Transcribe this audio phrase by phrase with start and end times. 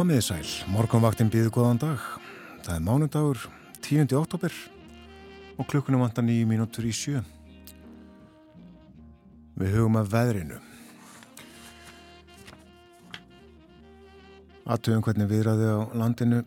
[0.00, 2.04] Komiði sæl, morgunvaktin býðu góðan dag.
[2.64, 3.40] Það er mánudagur,
[3.84, 4.14] 10.
[4.16, 4.54] oktober
[5.60, 7.20] og klukkunum vantar nýju mínútur í sjö.
[9.60, 10.60] Við hugum að veðrinu.
[14.64, 16.38] Aðtöðum hvernig viðraði á landinu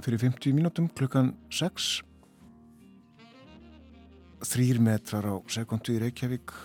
[0.00, 2.00] fyrir 50 mínútum klukkan 6.
[4.50, 6.58] Þrýr metrar á sekundu í Reykjavík.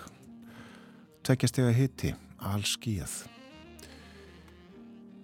[1.22, 3.31] Tveggjastega hitti, all skíjað.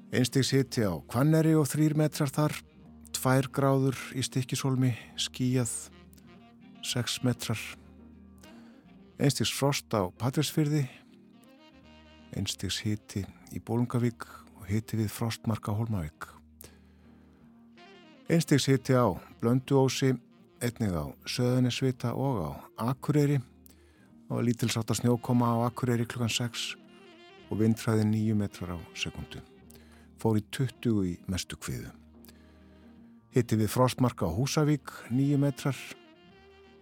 [0.07, 2.53] Einstegs hitti á Kvanneri og þrýr metrar þar,
[3.11, 5.73] tvær gráður í stikkisólmi, skíjað,
[6.79, 7.59] sex metrar.
[9.19, 10.85] Einstegs frost á Patræsfyrði,
[12.39, 14.23] einstegs hitti í Bólungavík
[14.61, 16.29] og hitti við frostmarka Hólmavík.
[18.31, 19.11] Einstegs hitti á
[19.43, 20.13] Blönduósi,
[20.63, 22.51] einnig á Söðunisvita og á
[22.93, 23.41] Akureyri
[24.31, 26.77] og lítilsátt að snjókoma á Akureyri klukkan 6
[27.51, 29.43] og vindfræði 9 metrar á sekundu
[30.21, 31.91] fór í 20 í mestu kviðu.
[33.35, 35.77] Hitti við frostmarka á Húsavík 9 metrar,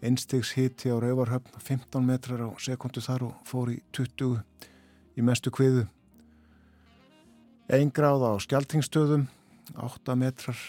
[0.05, 4.39] einstegs hitti á Rauvarhöfn 15 metrar á sekundu þar og fór í 20
[5.17, 5.87] í mestu kviðu.
[7.67, 9.25] Einn gráða á Skeltingstöðum
[9.73, 10.59] 8 metrar,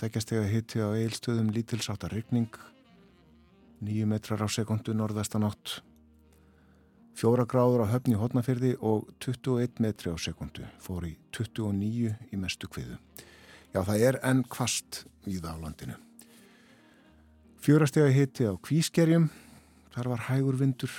[0.00, 2.50] tveggjastega hitti á Eilstöðum lítilsáta ryggning
[3.84, 5.82] 9 metrar á sekundu norðastanátt
[7.16, 12.68] Fjóra gráður á höfni hodnafyrði og 21 metri á sekundu fór í 29 í mestu
[12.68, 12.98] kviðu.
[13.72, 15.94] Já, það er enn kvast í það á landinu.
[17.64, 19.30] Fjórastega hitti á Kvískerjum,
[19.94, 20.92] þar var hægur vindur.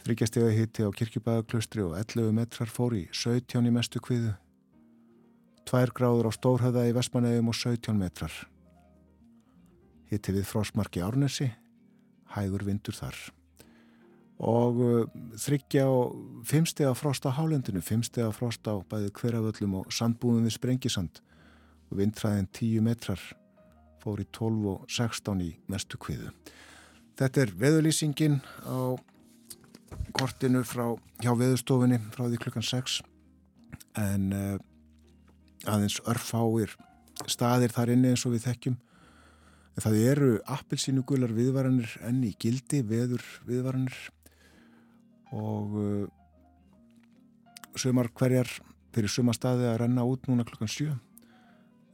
[0.00, 4.32] Þryggjastega hitti á Kirkjubæðaklaustri og 11 metrar fór í 17 í mestu kviðu.
[5.68, 8.32] Tvær gráður á Stórhöða í Vestmanægum og 17 metrar.
[10.08, 11.50] Hitti við Frosmarki Árnesi,
[12.32, 13.20] hægur vindur þar
[14.40, 20.46] og uh, þryggja og fimmstega frost á hálendinu, fimmstega frost á bæði hverjaföllum og sandbúðum
[20.48, 21.20] við Sprengisand.
[21.90, 23.20] Og vindræðin 10 metrar
[24.00, 26.30] fór í 12 og 16 í mestu kviðu.
[27.20, 28.96] Þetta er veðulýsingin á
[30.16, 30.86] kortinu frá
[31.20, 33.00] hjá veðustofinni frá því klukkan 6
[34.00, 34.54] en uh,
[35.68, 36.72] aðeins örfáir
[37.28, 38.78] staðir þar inni eins og við þekkjum.
[39.80, 43.96] Það eru appelsínu gular viðvaranir enn í gildi, veður viðvaranir
[45.36, 46.06] og uh,
[47.78, 48.50] sumar hverjar
[48.94, 50.90] fyrir suma staði að renna út núna klukkan 7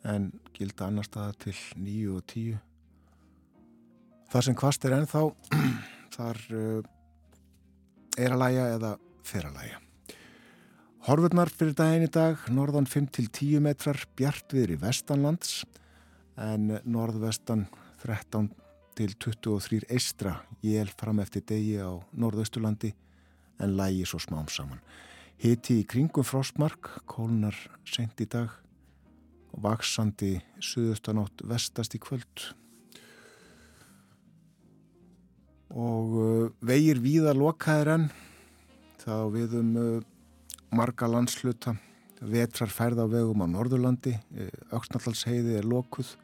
[0.06, 2.56] en gilda annar staða til 9 og 10
[4.32, 5.24] þar sem kvast er ennþá
[6.16, 6.80] þar uh,
[8.16, 8.94] er að læja eða
[9.26, 9.82] fer að læja
[11.06, 15.60] Horfurnar fyrir daginn í dag norðan 5 til 10 metrar bjart viður í vestanlands
[16.40, 17.66] en norðvestan
[18.02, 18.48] 13
[18.96, 22.94] til 23 eistra jél fram eftir degi á norðausturlandi
[23.62, 24.80] en lægi svo smám saman.
[25.40, 28.52] Hiti í kringum frostmark, kólunar sent í dag
[29.52, 32.46] og vaksandi suðustanátt vestast í kvöld.
[35.76, 38.06] Og uh, vegir víða lokaðir enn,
[39.02, 39.88] þá við um uh,
[40.72, 41.74] marga landsluta,
[42.20, 44.14] vetrar færð á vegum á Norðurlandi,
[44.72, 46.14] auksnallalsheiði er lokuð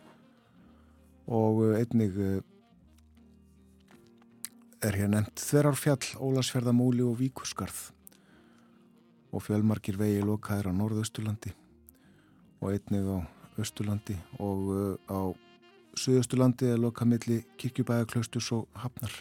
[1.29, 2.41] og uh, einnig uh,
[4.83, 7.93] er hér nefnt Þverárfjall, Ólasfjörðamóli og Víkusgarð
[9.33, 11.53] og fjölmarkir vegi lokaðir á norðausturlandi
[12.61, 13.19] og einnig á
[13.63, 15.21] austurlandi og uh, á
[15.95, 19.13] suðausturlandi er lokamilli kirkjubæðaklaustus og hafnar.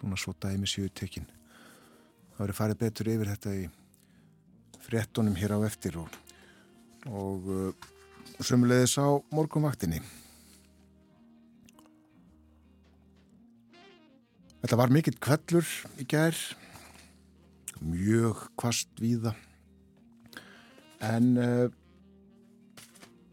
[0.00, 1.28] Svona svo dæmi séu tekinn
[2.32, 3.64] það verið farið betur yfir þetta í
[4.82, 6.18] frettunum hér á eftir og,
[7.06, 7.90] og uh,
[8.42, 10.02] sömulegðis á morgunvaktinni
[14.62, 15.66] Þetta var mikill kvellur
[15.98, 16.36] í gær,
[17.82, 19.32] mjög kvast víða,
[21.02, 21.64] en uh,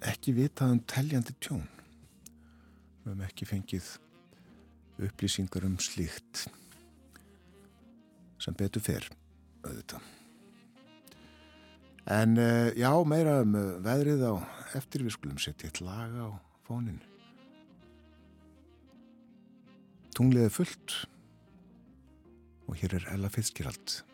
[0.10, 1.68] ekki vitað um teljandi tjón.
[3.04, 3.92] Við hefum ekki fengið
[5.06, 6.48] upplýsingar um slíkt
[8.42, 9.06] sem betur fer,
[9.68, 10.10] auðvitað.
[12.10, 13.54] En uh, já, meira um
[13.86, 14.34] veðrið á
[14.82, 16.32] eftir við skulum setja eitt laga á
[16.66, 17.06] fóninu.
[20.18, 20.98] Tungliðið fullt
[22.70, 24.09] og hér er Ella Fitzgerald.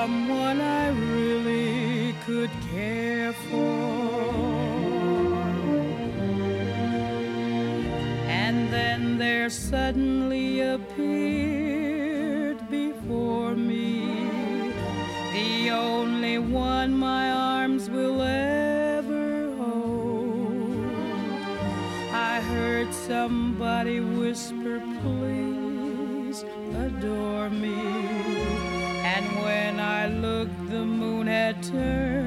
[0.00, 0.86] Someone I
[1.16, 4.20] really could care for.
[8.44, 13.94] And then there suddenly appeared before me
[15.32, 17.24] the only one my
[17.56, 20.92] arms will ever hold.
[22.12, 26.38] I heard somebody whisper, please
[26.86, 27.37] adore
[31.70, 32.17] winter.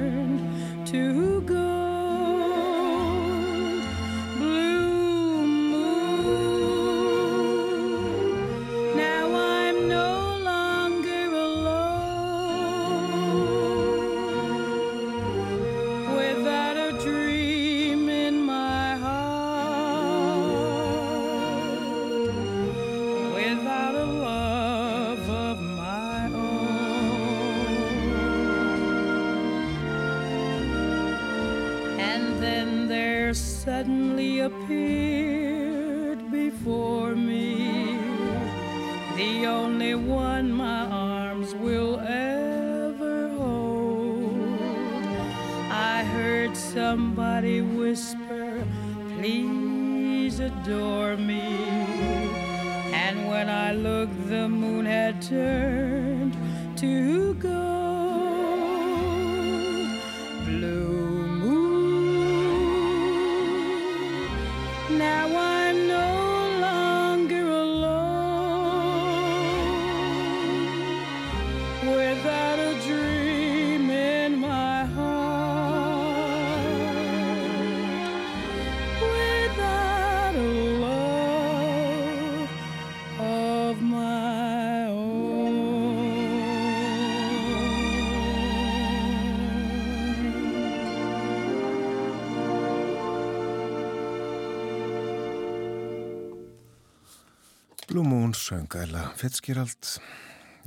[99.41, 99.88] Fitzgerald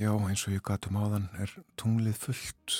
[0.03, 2.73] Já, eins og ég gatum áðan er tunglið fullt.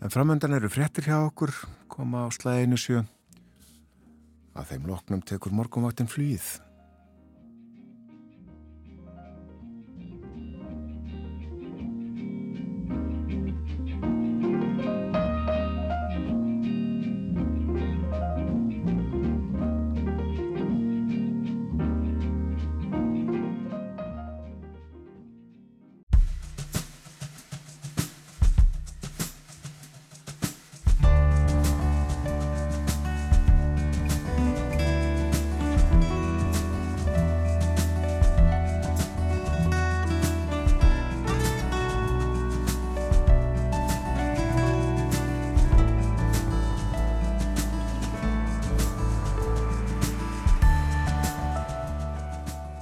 [0.00, 1.52] En framöndan eru fréttir hjá okkur
[1.92, 3.02] koma á slæðinu sjö.
[4.56, 6.54] Að þeim loknum tekur morgunvaktin flýð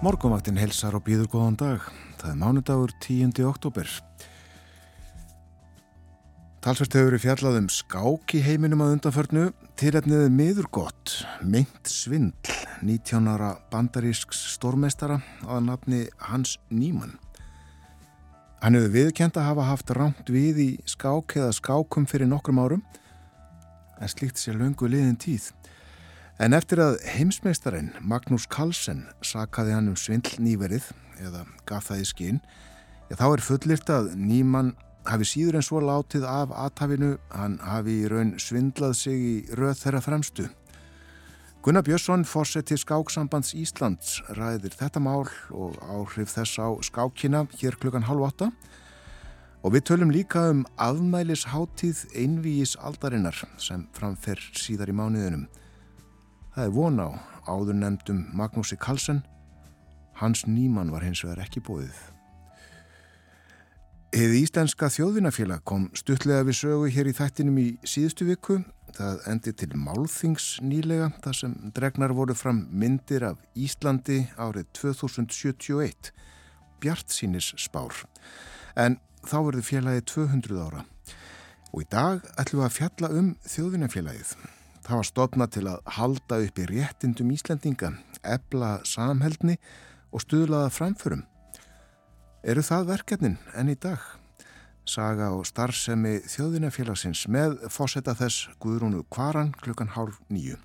[0.02, 1.82] Morgunvaktin helsar og býður góðan dag.
[2.18, 3.36] Það er mánudagur 10.
[3.46, 3.86] oktober.
[6.58, 9.44] Talsvert hefur verið fjallað um skák í heiminum að undanförnu.
[9.78, 11.14] Tilefniðið miður gott,
[11.46, 12.50] meint svindl,
[12.82, 17.14] 19 ára bandarísks stórmestara að nafni Hans Nýmann.
[18.58, 22.82] Hann hefur viðkjent að hafa haft rámt við í skák eða skákum fyrir nokkrum árum,
[24.02, 25.52] en slíkt sér löngu liðin tíð.
[26.40, 30.88] En eftir að heimsmeistarinn Magnús Carlsen sakaði hann um svindl nýverið
[31.20, 32.40] eða gaf það í skinn,
[33.12, 34.72] þá er fullirt að nýmann
[35.04, 39.76] hafi síður en svo látið af aðtafinu, hann hafi í raun svindlað sig í röð
[39.82, 40.48] þeirra fremstu.
[41.62, 48.08] Gunnar Björnsson, fórseti Skáksambands Íslands, ræðir þetta mál og áhrif þess á skákina hér klukkan
[48.08, 48.48] halv åtta
[49.62, 55.46] og við tölum líka um afmælisháttíð einvíis aldarinnar sem framfer síðar í mánuðinum.
[56.52, 57.08] Það er von á
[57.48, 59.22] áður nefndum Magnúsi Karlsson,
[60.20, 61.96] hans nýmann var hins vegar ekki bóðið.
[64.12, 68.58] Hið Íslenska þjóðvinafélag kom stuttlega við sögu hér í þættinum í síðustu viku.
[68.92, 76.12] Það endi til málþings nýlega þar sem dregnar voru fram myndir af Íslandi árið 2071,
[76.84, 78.04] Bjart sínis spár.
[78.76, 80.84] En þá verður félagið 200 ára.
[81.72, 84.36] Og í dag ætlum við að fjalla um þjóðvinafélagið.
[84.82, 87.92] Það var stopnað til að halda upp í réttindum Íslandinga,
[88.26, 89.54] ebla samheldni
[90.10, 91.22] og stuðlaða framförum.
[92.42, 94.02] Eru það verkefnin enn í dag?
[94.82, 100.58] Saga og starfsemi þjóðvinafélagsins með fósetta þess Guðrúnu Kvaran klukkan hálf nýju.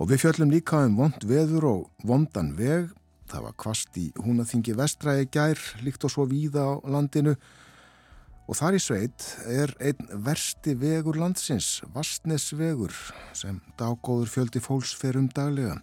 [0.00, 2.88] Og við fjöllum líka um vond veður og vondan veg.
[3.28, 7.36] Það var kvast í húnaþingi vestræði gær, líkt og svo víða á landinu.
[8.44, 12.92] Og þar í sveit er einn versti vegur landsins, Vastnesvegur,
[13.32, 15.78] sem daggóður fjöldi fólks fer um daglega.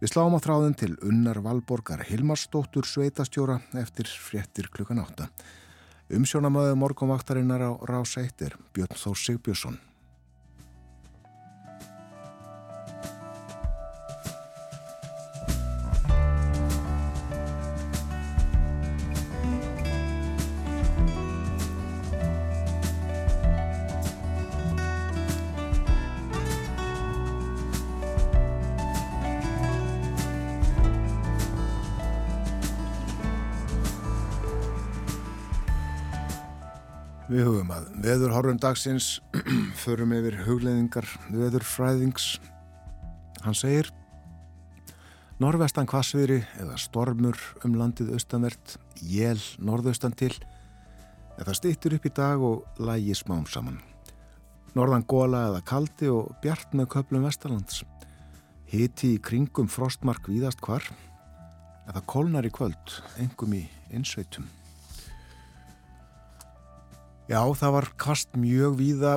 [0.00, 5.28] Við sláum á þráðin til unnar Valborgar Hilmarsdóttur sveitastjóra eftir fréttir klukkan átta.
[6.12, 9.80] Umsjónamöðu morgunvaktarinnar á Rás 1 er Björn Þór Sigbjörnsson.
[37.36, 39.06] Við hugum að veðurhorfum dagsins
[39.82, 42.38] förum yfir hugleðingar veðurfræðings.
[43.44, 43.90] Hann segir
[45.36, 50.32] Norvestan kvassviðri eða stormur um landið austanvert, jél norðaustan til,
[51.36, 53.82] eða stýttur upp í dag og lægi smám saman.
[54.72, 57.82] Norðan góla eða kaldi og bjart með köplum vestalands.
[58.72, 60.88] Hiti í kringum frostmark víðast hvar,
[61.84, 64.48] eða kólnar í kvöld, engum í innsveitum.
[67.26, 69.16] Já, það var kvast mjög víða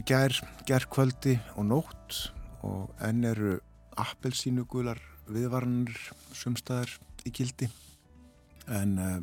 [0.00, 0.32] í gær,
[0.64, 2.16] gerðkvöldi og nótt
[2.64, 3.58] og enn eru
[4.00, 4.96] appelsínugular
[5.28, 6.00] viðvarnir
[6.32, 6.94] sumstaðar
[7.28, 7.68] í kildi
[8.72, 9.20] en uh,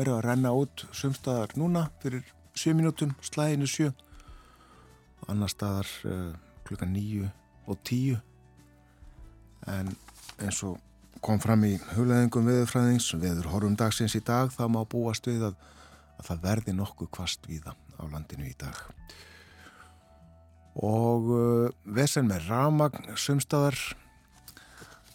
[0.00, 2.24] eru að renna út sumstaðar núna fyrir
[2.56, 6.32] 7 minútum, slæðinu 7 og annar staðar uh,
[6.64, 7.28] klukkan 9
[7.68, 8.16] og 10
[9.76, 9.92] en
[10.40, 10.80] eins og
[11.20, 15.66] kom fram í hugleðingum viðurfræðings viður horfum dagsins í dag þá má búast við að
[16.18, 18.78] að það verði nokkuð kvast víða á landinu í dag.
[20.78, 23.78] Og uh, vesen með ramagn, sumstaðar,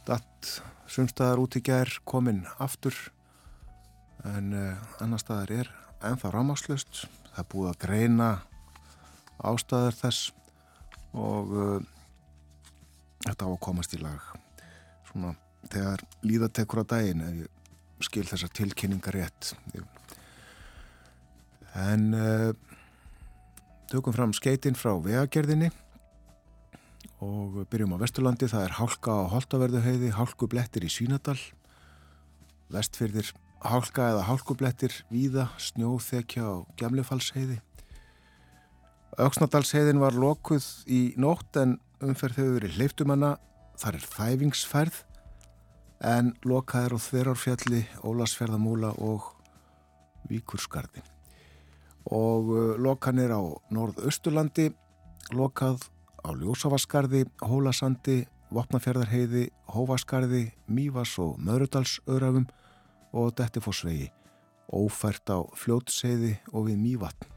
[0.07, 0.57] datt
[0.91, 2.95] sumstaðar út í gær, kominn aftur,
[4.27, 5.71] en uh, annar staðar er
[6.03, 7.05] ennþá ramagslust.
[7.33, 8.29] Það er búið að greina
[9.43, 10.33] ástæðar þess
[11.13, 11.79] og uh,
[13.23, 14.29] þetta á að komast í lag.
[15.09, 15.33] Svona
[15.71, 17.59] þegar líðatekur á daginn, ef ég
[18.03, 19.85] skil þessar tilkynningar rétt, ég
[21.73, 22.51] En uh,
[23.89, 25.71] tökum fram skeitin frá vegagerðinni
[27.23, 28.49] og byrjum á Vesturlandi.
[28.51, 31.39] Það er hálka á Holtaverðuheiði, hálkublettir í Svínadal,
[32.73, 33.31] vestfyrðir
[33.63, 37.61] hálka eða hálkublettir víða, snjóþekja á Gjamlefalsheiði.
[39.23, 43.35] Öksnadalsheiðin var lokuð í nótt en umferð hefur verið hleyptumanna.
[43.77, 44.99] Það er þæfingsferð
[46.03, 49.31] en lokaður á Þverárfjalli, Ólasferðamúla og
[50.29, 51.12] Víkurskarði
[52.11, 53.41] og uh, lokanir á
[53.71, 54.71] norðausturlandi,
[55.31, 55.85] lokað
[56.23, 62.47] á Ljósavaskarði, Hólasandi, Vopnafjörðarheiði, Hóvaskarði, Mývas og Möðrudalsöðrafum
[63.13, 64.11] og Dettifossvegi,
[64.69, 67.29] ófært á Fljótsheiði og við Mývatn.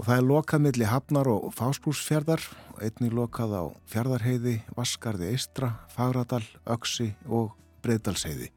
[0.00, 2.42] Og það er lokað millir Hafnar og Fásbrúsfjörðar,
[2.82, 7.52] einnig lokað á Fjörðarheiði, Vaskarði Eistra, Fagradal, Öksi og
[7.84, 8.50] Breiðdalsheiði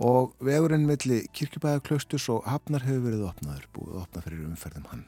[0.00, 5.04] og vegurinn milli kirkjubæðaklaustus og hafnar hefur verið opnaður, búið að opna fyrir umferðum hann.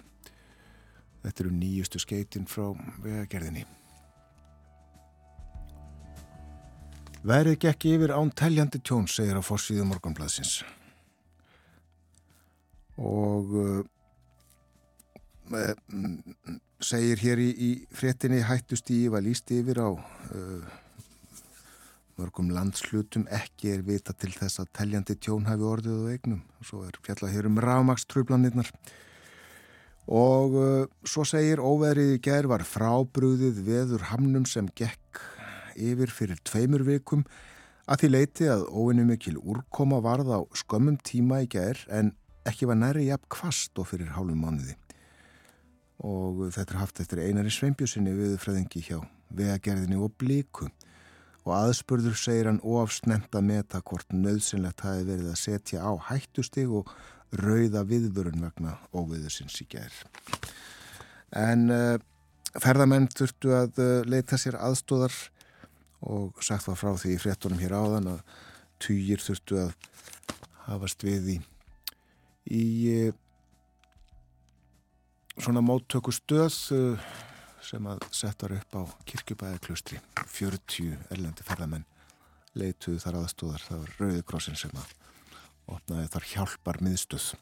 [1.25, 3.65] Þetta eru nýjustu skeitin frá vegagerðinni.
[7.25, 10.59] Værið gekk yfir án teljandi tjón, segir á fórsvíðu morgunbladsins.
[13.01, 13.81] Og uh,
[16.85, 20.84] segir hér í, í fréttinni hættust í var líst yfir á uh,
[22.21, 26.43] mörgum landslutum ekki er vita til þess að teljandi tjón hafi orðið og eignum.
[26.63, 28.71] Svo er fjallað hér um rámakstrúblanirnar
[30.05, 35.23] og uh, svo segir óverið í gerð var frábrúðið veður hamnum sem gekk
[35.75, 37.25] yfir fyrir tveimur vikum.
[37.85, 42.15] Að því leiti að óinu mikil úrkoma varð á skömmum tíma í gerð en
[42.49, 44.79] ekki var næri jafn kvast og fyrir hálfum mánuði.
[46.05, 48.99] Og þetta er haft eftir einari sveimpjusinni viðfræðingi hjá
[49.35, 50.69] vegagerðinni og blíku
[51.45, 56.71] og aðspurður segir hann ofsnemt að meta hvort nöðsynlegt hafi verið að setja á hættustig
[56.73, 56.89] og
[57.35, 59.99] rauða viðvörun vegna óviðursins í gerð.
[61.35, 61.97] En uh,
[62.63, 65.17] ferðamenn þurftu að uh, leita sér aðstóðar
[66.05, 68.23] og sagt var frá því í fréttunum hér áðan að
[68.85, 69.75] týjir þurftu að
[70.69, 71.39] hafast við í,
[72.49, 72.65] í
[73.09, 73.21] uh,
[75.35, 76.57] svona móttöku stöð
[77.65, 81.87] sem að settar upp á kirkjubæðaklustri 40 erlendi ferðamenn
[82.55, 84.93] leituðu þar aðstóðar það var Rauðikrossin sem að
[85.75, 87.33] opnaði þar hjálpar miðstöð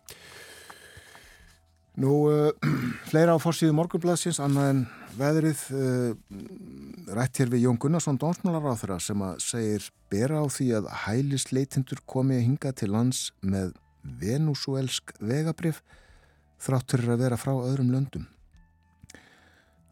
[2.01, 2.53] Nú, uh,
[3.11, 4.79] fleira á fórsíðu morgunbladsins, annað en
[5.19, 10.49] veðrið, uh, rætt hér við Jón Gunnarsson, dónsmálar á þeirra, sem að segir bera á
[10.49, 13.75] því að hælisleitindur komi að hinga til lands með
[14.23, 15.83] venúsuelsk vegabrif
[16.63, 18.25] þráttur að vera frá öðrum löndum.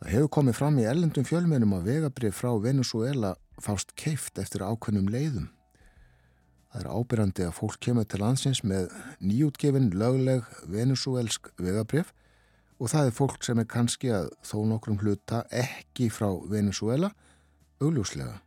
[0.00, 5.10] Það hefur komið fram í ellendum fjölmennum að vegabrif frá Venezuela fást keift eftir ákveðnum
[5.12, 5.50] leiðum.
[6.72, 12.14] Það er ábyrjandi að fólk kemur til landsins með nýjútgefin lögleg venezuelsk vegabrif
[12.80, 17.12] og það er fólk sem er kannski að þó nokkrum hluta ekki frá Venezuela
[17.84, 18.38] augljóslega.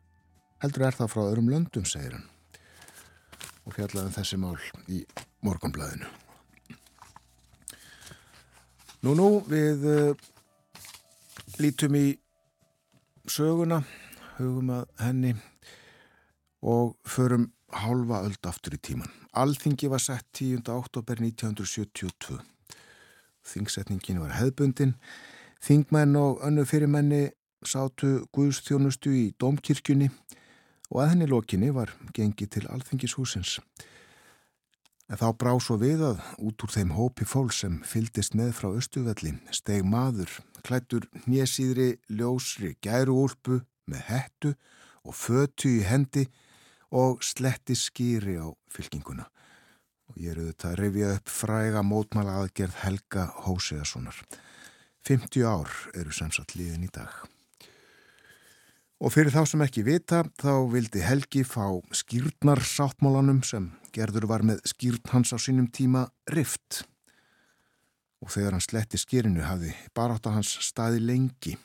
[0.63, 2.25] Heldur er það frá öðrum löndum, segir hann.
[3.69, 4.57] Og fjallaðum þessi mál
[4.89, 5.03] í
[5.45, 6.09] morgunblæðinu.
[9.03, 10.29] Nú, nú, við uh,
[11.59, 12.07] lítum í
[13.29, 13.83] söguna,
[14.37, 15.33] hugum að henni
[16.63, 19.11] og förum halva öld aftur í tíman.
[19.33, 20.63] Alþingi var sett 10.
[20.73, 22.39] oktober 1972.
[23.43, 24.93] Þingsetningin var hefðbundin.
[25.63, 27.23] Þingmenn og önnu fyrirmenni
[27.65, 30.09] sátu Guðstjónustu í Dómkirkjunni
[30.91, 33.57] og að henni lokinni var gengið til Alþingishúsins.
[35.09, 38.69] En þá brá svo við að út úr þeim hópi fól sem fyldist með frá
[38.71, 40.31] Östuvelli steg maður,
[40.63, 44.53] klættur nésýðri, ljósri, gæru úlpu með hettu
[45.03, 46.25] og fötu í hendi
[46.93, 49.27] og sletti skýri á fylkinguna.
[50.11, 54.17] Og ég eru þetta að revja upp fræga mótmala aðgerð Helga Hóseðasonar.
[55.03, 57.11] 50 ár eru samsatt líðin í dag.
[59.03, 64.45] Og fyrir þá sem ekki vita, þá vildi Helgi fá skýrnar sáttmálanum sem gerður var
[64.47, 66.85] með skýrn hans á sínum tíma rift.
[68.23, 71.57] Og þegar hann sletti skýrinu hafði barátt á hans staði lengi.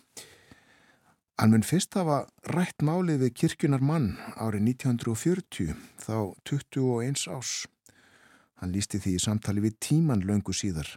[1.39, 7.53] Hann mun fyrst hafa rætt málið við kirkjunar mann árið 1940, þá 21 ás.
[8.59, 10.91] Hann lísti því í samtali við tíman löngu síðar.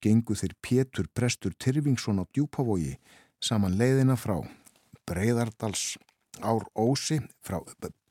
[0.00, 2.96] Gengu þeir Pétur Prestur Tyrfingsson á djúpavogi
[3.44, 4.38] saman leiðina frá
[5.04, 5.98] Breiðardals
[6.40, 7.60] ár ósi, frá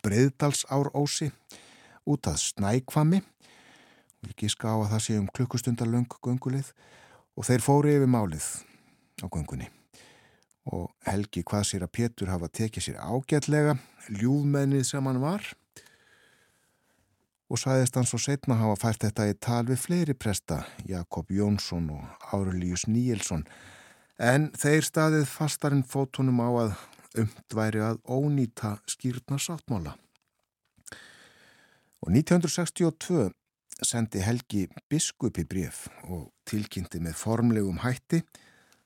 [0.06, 1.32] Breiðdals ár ósi,
[2.06, 3.22] út að Snækvami,
[4.26, 6.74] við gíska á að það sé um klukkustundar löngu gungulið
[7.38, 8.50] og þeir fóri yfir málið
[9.22, 9.70] á gungunni
[10.72, 13.80] og Helgi hvað sér að Pétur hafa tekið sér ágætlega,
[14.14, 15.48] ljúðmennið sem hann var
[17.52, 21.90] og sæðist hann svo setna hafa fært þetta í tal við fleiri presta, Jakob Jónsson
[21.92, 23.44] og Aurelius Níelsson,
[24.16, 26.78] en þeir staðið fastarinn fótunum á að
[27.26, 29.98] umdværi að ónýta skýrna sáttmála.
[32.02, 33.34] Og 1962
[33.86, 38.22] sendi Helgi biskupi bref og tilkynnti með formlegum hætti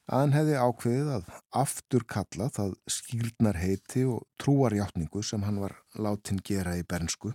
[0.06, 1.32] að hann hefði ákveðið að
[1.64, 7.34] aftur kalla það skýrnar heiti og trúarjáttningu sem hann var látin gera í bernsku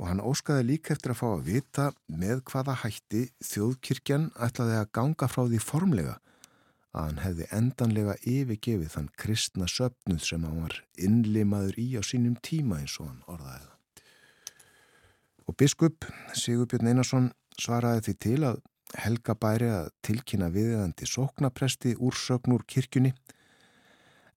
[0.00, 4.92] og hann óskaði líka eftir að fá að vita með hvaða hætti þjóðkirkjan ætlaði að
[4.96, 6.16] ganga frá því formlega
[6.90, 12.38] að hann hefði endanlega yfirgefið þann kristna söpnuð sem hann var innlimaður í á sínum
[12.42, 13.79] tíma eins og hann orðaði það.
[15.50, 16.04] Og biskup
[16.38, 17.24] Sigurbjörn Einarsson
[17.58, 18.58] svaraði því til að
[19.02, 23.10] Helga bæri að tilkynna viðeðandi sóknapresti úr sögnur kirkjunni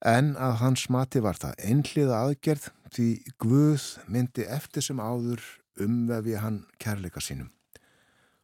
[0.10, 3.08] en að hans mati var það einhliða aðgerð því
[3.45, 5.45] Guð myndi eftir sem áður
[5.86, 7.54] umvefi hann kærleika sínum.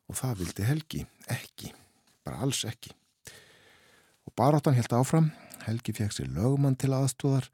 [0.05, 1.73] Og það vildi Helgi ekki,
[2.21, 2.93] bara alls ekki.
[4.29, 5.33] Og baráttan held áfram,
[5.65, 7.49] Helgi fekk sér lögumann til aðstóðar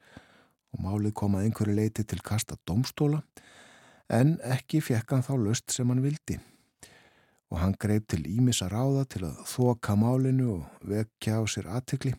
[0.76, 3.24] og málið kom að einhverju leiti til kasta domstóla
[4.10, 6.38] en ekki fekk hann þá löst sem hann vildi
[7.54, 12.14] og hann greip til Ímisa ráða til að þoka málinu og vekja á sér aðtikli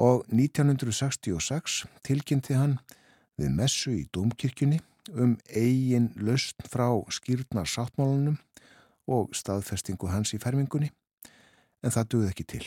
[0.00, 2.78] og 1966 tilkynnti hann
[3.40, 4.80] við messu í Dómkirkjunni
[5.12, 8.38] um eigin löst frá skýrnar sáttmálunum
[9.10, 10.90] og staðfestingu hans í fermingunni
[11.82, 12.64] en það duði ekki til.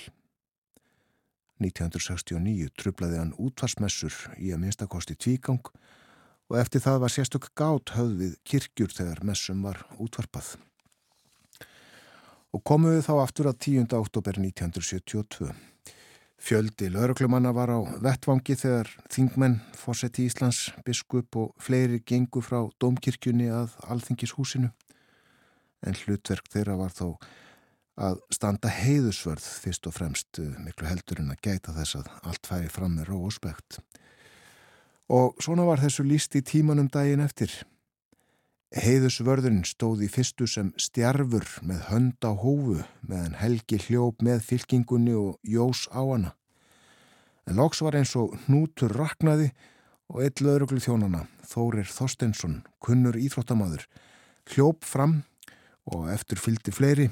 [1.63, 5.62] 1969 trublaði hann útvarsmessur í að minnstakosti tvígang
[6.53, 10.53] og eftir það var sérstök gát höfðið kirkjur þegar messum var útvarpað
[12.53, 13.87] og komuðu þá aftur að 10.
[13.97, 15.49] oktober 1972.
[16.43, 23.47] Fjöldi lauruklumanna var á vettvangi þegar þingmenn, fósetti Íslands, biskup og fleiri gengu frá domkirkjunni
[23.49, 24.69] að alþingishúsinu.
[25.83, 27.07] En hlutverk þeirra var þó
[28.03, 32.49] að standa heiðusvörð fyrst og fremst eh, miklu heldur en að gæta þess að allt
[32.49, 33.19] færi fram með ró
[35.09, 37.51] og svona var þessu líst í tímanum daginn eftir.
[38.73, 45.13] Heiðusvörðurinn stóð í fyrstu sem stjarfur með hönd á hófu meðan Helgi hljóp með fylkingunni
[45.13, 46.31] og jós á hana.
[47.45, 49.51] En loks var eins og hnútur raknaði
[50.09, 53.85] og eitt löðruglu þjónana, Þórir Þorstensson, kunnur íþróttamaður,
[54.53, 55.21] hljóp fram
[55.85, 57.09] og eftir fylgdi fleiri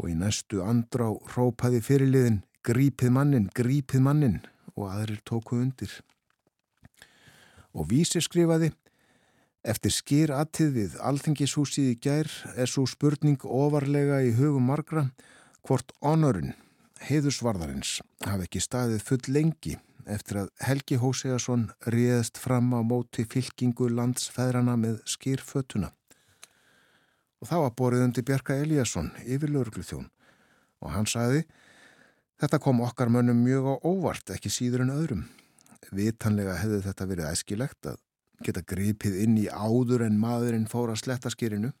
[0.00, 4.40] og í næstu andrá rópaði fyrirliðin grípið mannin, grípið mannin
[4.72, 5.92] og aðrir tóku undir.
[7.72, 8.72] Og vísi skrifaði
[9.62, 15.04] Eftir skýr aðtið við alþingishúsið í gær er svo spurning ofarlega í hugum margra
[15.62, 16.56] hvort honorinn,
[17.06, 19.76] heiðusvarðarins, hafi ekki staðið full lengi
[20.10, 25.92] eftir að Helgi Hósegason réðst fram á móti fylkingu landsfæðrana með skýrfötuna.
[27.38, 30.10] Og þá var borðið undir Bjarka Eliasson yfir lögurglu þjón
[30.82, 31.44] og hann sagði
[32.42, 35.20] Þetta kom okkar mönnum mjög á óvart, ekki síður en öðrum.
[35.90, 37.98] Vitanlega hefði þetta verið æskilegt að
[38.42, 41.72] geta gripið inn í áður en maðurinn fór að sletta skýrinu,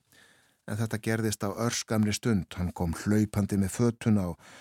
[0.66, 2.46] en þetta gerðist á örskamri stund.
[2.56, 4.52] Hann kom hlaupandi með fötuna og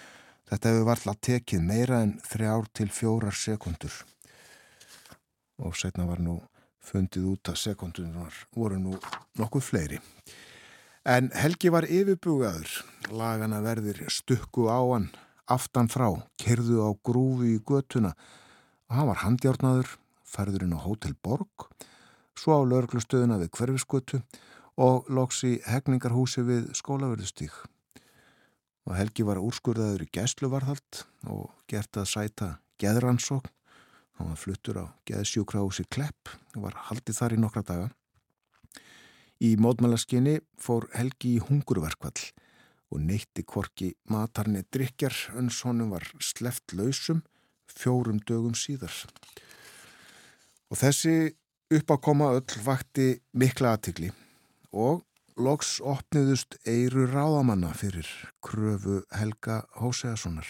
[0.49, 3.93] þetta hefur varðla tekið meira en þrjár til fjórar sekundur.
[5.61, 6.39] Og setna var nú
[6.81, 8.97] fundið út að sekundunar voru nú
[9.37, 9.99] nokkuð fleiri.
[11.05, 12.69] En Helgi var yfirbugaður,
[13.09, 15.09] lagana verðir stukku á hann,
[15.49, 16.09] aftan frá,
[16.41, 18.13] kerðu á grúfi í götuna
[18.91, 19.87] og hann var handjárnaður,
[20.27, 21.69] færðurinn á Hotel Borg,
[22.35, 24.19] svo á lörglustöðuna við hverfisgötu
[24.75, 27.55] og loks í hegningarhúsi við skólaverðustík.
[28.83, 32.49] Og Helgi var úrskurðaður í gæsluvarðalt og gert að sæta
[32.83, 33.47] geðrannsókn.
[34.19, 37.89] Hann var fluttur á geðsjúkrahúsi Klepp og var haldið þar í nokkra daga.
[39.39, 42.27] Í mótmælaskinni fór Helgi í hungurverkvall
[42.91, 47.23] og neytti kvorki matarni drikjar en svonum var sleft lausum
[47.77, 48.93] fjórum dögum síðar.
[50.71, 51.33] Og þessi
[51.71, 54.11] uppákoma öll vakti mikla aðtikli
[54.71, 55.03] og
[55.39, 58.07] loks opniðust eiru ráðamanna fyrir
[58.43, 60.47] kröfu Helga Hóseasonar.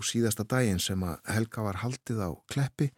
[0.00, 2.90] Og síðasta daginn sem að Helga var haldið á kleppi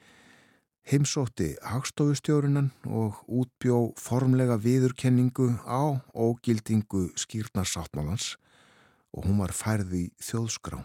[0.88, 8.34] heimsótti hagstofustjórunan og útbjó formlega viðurkenningu á ógildingu skýrnarsáttmálans
[9.14, 10.82] og hún var færði þjóðskrá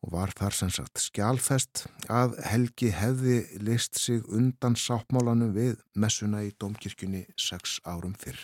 [0.00, 6.40] og var þar sem sagt skjálfest að Helgi hefði list sig undan sáttmálanu við messuna
[6.46, 8.40] í domkirkjunni sex árum fyrr.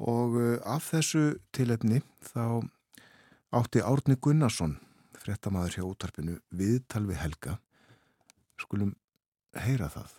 [0.00, 2.60] Og uh, af þessu tilefni þá
[3.56, 4.76] átti Árni Gunnarsson,
[5.18, 7.56] frettamæður hjá útarpinu, viðtal við Helga
[8.60, 8.94] skulum
[9.56, 10.12] heyra það.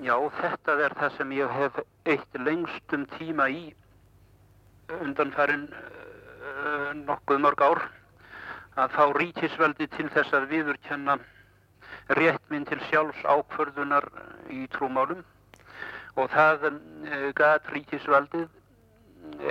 [0.00, 3.64] Já, þetta er það sem ég hef eitt lengstum tíma í
[4.98, 7.82] undanfærin uh, nokkuð mörg ár
[8.80, 11.18] að fá ríkisveldi til þess að viðurkenna
[12.18, 14.06] rétt minn til sjálfs ákförðunar
[14.50, 15.22] í trúmálum
[16.16, 18.48] og það uh, gat ríkisveldið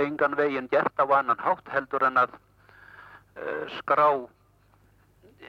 [0.03, 4.09] engan veginn gert á annan hátt heldur en að uh, skrá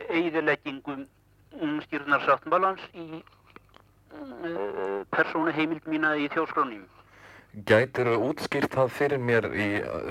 [0.09, 1.07] eigðileggingum
[1.85, 3.23] skýrnarsáttmálans í
[5.11, 6.87] persónu heimild mína í þjóskrónum.
[7.51, 9.65] Gætir þú útskýrt það fyrir mér í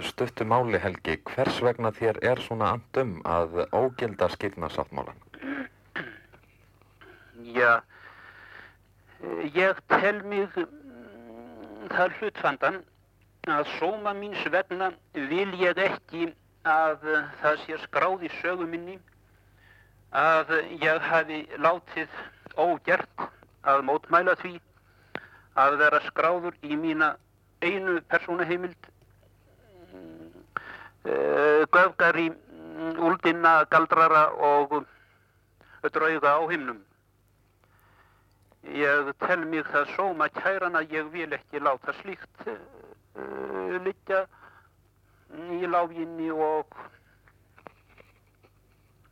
[0.03, 5.15] stöttu máli Helgi, hvers vegna þér er svona andum að ógilda skýrnarsáttmálan?
[7.55, 7.79] Já,
[9.55, 10.51] ég tel mig
[11.93, 12.81] það hlutfandan
[13.47, 16.33] að sóma míns vegna vil ég ekki
[16.67, 17.07] að
[17.39, 18.97] það sé skráð í sögu minni
[20.11, 20.51] að
[20.83, 22.19] ég hafi látið
[22.59, 23.25] ógert
[23.63, 24.57] að mótmæla því
[25.55, 27.13] að vera skráður í mína
[27.61, 28.91] einu persónuheimild.
[31.05, 32.29] Uh, göfgari
[32.99, 34.85] úldinna galdrara og
[35.93, 36.81] drauga á himnum.
[38.63, 44.25] Ég tel mig það sóma kæran að ég vil ekki láta slíkt uh, liggja
[45.55, 46.75] í láginni og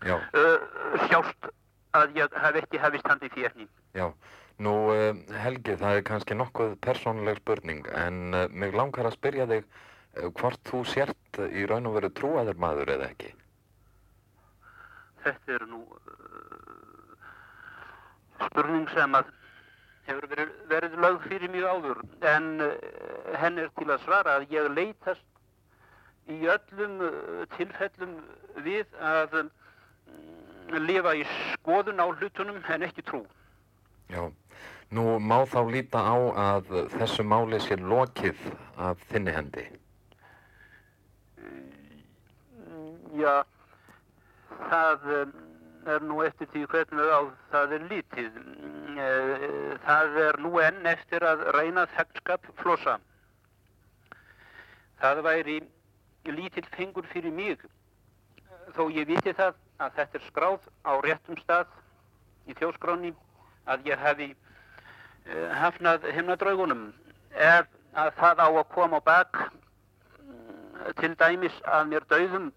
[0.03, 0.60] uh,
[1.07, 1.49] sjást
[1.95, 3.67] að ég hef ekki hefist handi férni.
[3.95, 4.12] Já,
[4.63, 9.48] nú uh, Helgi, það er kannski nokkuð persónuleg spurning en uh, mig langar að spyrja
[9.52, 9.67] þig
[10.39, 13.34] hvort þú sért í raun og veru trúaður maður eða ekki?
[15.22, 15.84] Þetta er nú
[18.48, 19.30] spurning sem að
[20.08, 22.50] hefur verið, verið lögð fyrir mjög áður en
[23.43, 25.28] henn er til að svara að ég leytast
[26.34, 26.98] í öllum
[27.54, 28.17] tilfellum
[28.65, 29.38] við að
[30.82, 33.22] lifa í skoðun á hlutunum en ekki trú.
[34.12, 34.22] Já,
[34.91, 38.39] nú má þá líta á að þessu máli sé lokið
[38.78, 39.65] af þinni hendi.
[43.17, 43.43] Já,
[44.69, 45.08] það
[45.88, 47.21] er nú eftir því hvernig á
[47.52, 48.41] það er lítið.
[49.86, 52.97] það er nú enn eftir að reyna þegnskap flosa.
[54.97, 55.58] Það væri
[56.26, 57.62] lítill fengur fyrir mig
[58.76, 61.69] þó ég viti það að þetta er skráð á réttum stað
[62.47, 63.13] í þjóskráni
[63.67, 64.28] að ég hefi
[65.61, 66.83] hafnað himnadraugunum
[67.31, 72.51] ef að það á að koma á bak uh, til dæmis að mér dauðum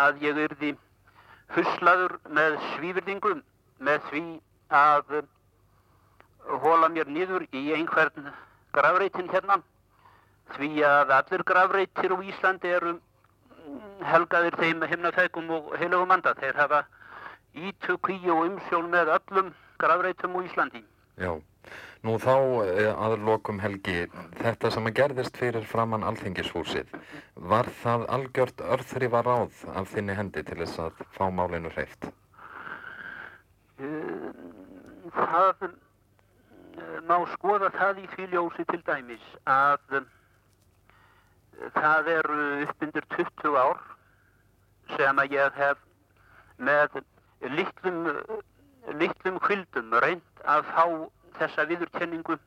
[0.00, 0.72] að ég yrði
[1.54, 3.44] huslaður með svífyrðingum
[3.84, 4.24] með því
[4.74, 5.14] að
[6.64, 8.32] hóla mér niður í einhvern
[8.74, 9.60] gravreitin hérna
[10.54, 12.94] því að allir gravreitir á Íslandi eru
[14.04, 16.34] helgaðir þeim himnafækum og heilugum anda.
[16.40, 16.84] Þeir hafa
[17.54, 20.84] ítökví og umsjón með öllum gravreitum á Íslandi.
[21.16, 21.32] Já,
[22.04, 24.04] nú þá eh, aðlokum Helgi,
[24.40, 26.90] þetta sem að gerðist fyrir framann alþingishúsið,
[27.34, 32.10] var það algjört örþrifa ráð af þinni hendi til þess að fá málinu hreift?
[35.14, 35.70] Það
[37.08, 40.04] má skoða það í því ljósi til dæmis að
[41.74, 43.82] það eru uppbyndur 20 ár
[44.96, 45.82] sem að ég hef
[46.58, 46.98] með
[47.56, 48.00] litlum,
[49.00, 50.84] litlum kvildum reynd að fá
[51.38, 52.38] þessa viðurkenningu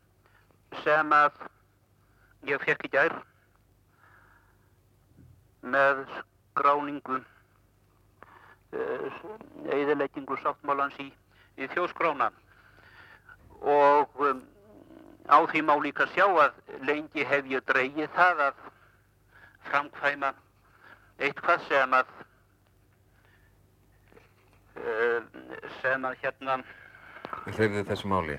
[0.84, 1.41] sem að
[2.47, 3.15] ég fekk í gær
[5.67, 7.21] með skráningu
[9.78, 11.08] eðileggingu sáttmálans í,
[11.58, 12.30] í þjóskrána
[13.63, 14.41] og um,
[15.28, 18.65] á því má líka sjá að lengi hef ég dreigið það að
[19.69, 20.34] framkvæma
[21.17, 22.15] eitthvað sem að
[25.82, 26.60] sem að hérna
[27.47, 28.38] Hreyfði þessu máli?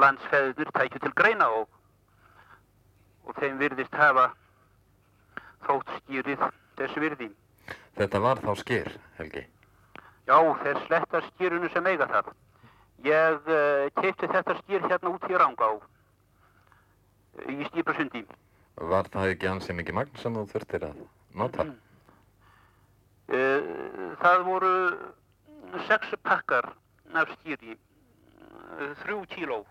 [0.00, 1.68] Landsfæður tækju til greina og,
[3.24, 4.30] og þeim virðist hafa
[5.66, 6.44] þótt skýrið
[6.78, 7.30] þessu virði.
[7.98, 9.44] Þetta var þá skýr, Helgi?
[10.26, 12.30] Já, þeir sletta skýrunu sem eiga það.
[13.04, 15.70] Ég uh, keipti þetta skýr hérna út í Rangá
[17.50, 18.24] í Stýpasundi.
[18.92, 21.02] Var það ekki ansið mikið magn sem þú þurftir að
[21.40, 21.66] nota?
[23.28, 24.72] Uh, það voru
[25.88, 26.72] sex pakkar
[27.14, 27.76] af skýri,
[29.02, 29.64] þrjú kíló.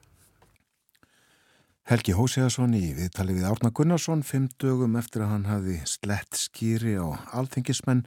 [1.83, 6.93] Helgi Hósegason í viðtali við Árna Gunnarsson fimm dögum eftir að hann hafi slett skýri
[6.95, 8.05] á alþengismenn,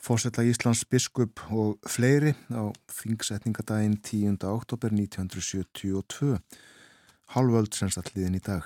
[0.00, 4.40] fósetta Íslands biskup og fleiri á þingsetningadaginn 10.
[4.48, 6.38] oktober 1972,
[7.36, 8.64] halvöld sem satt liðin í dag.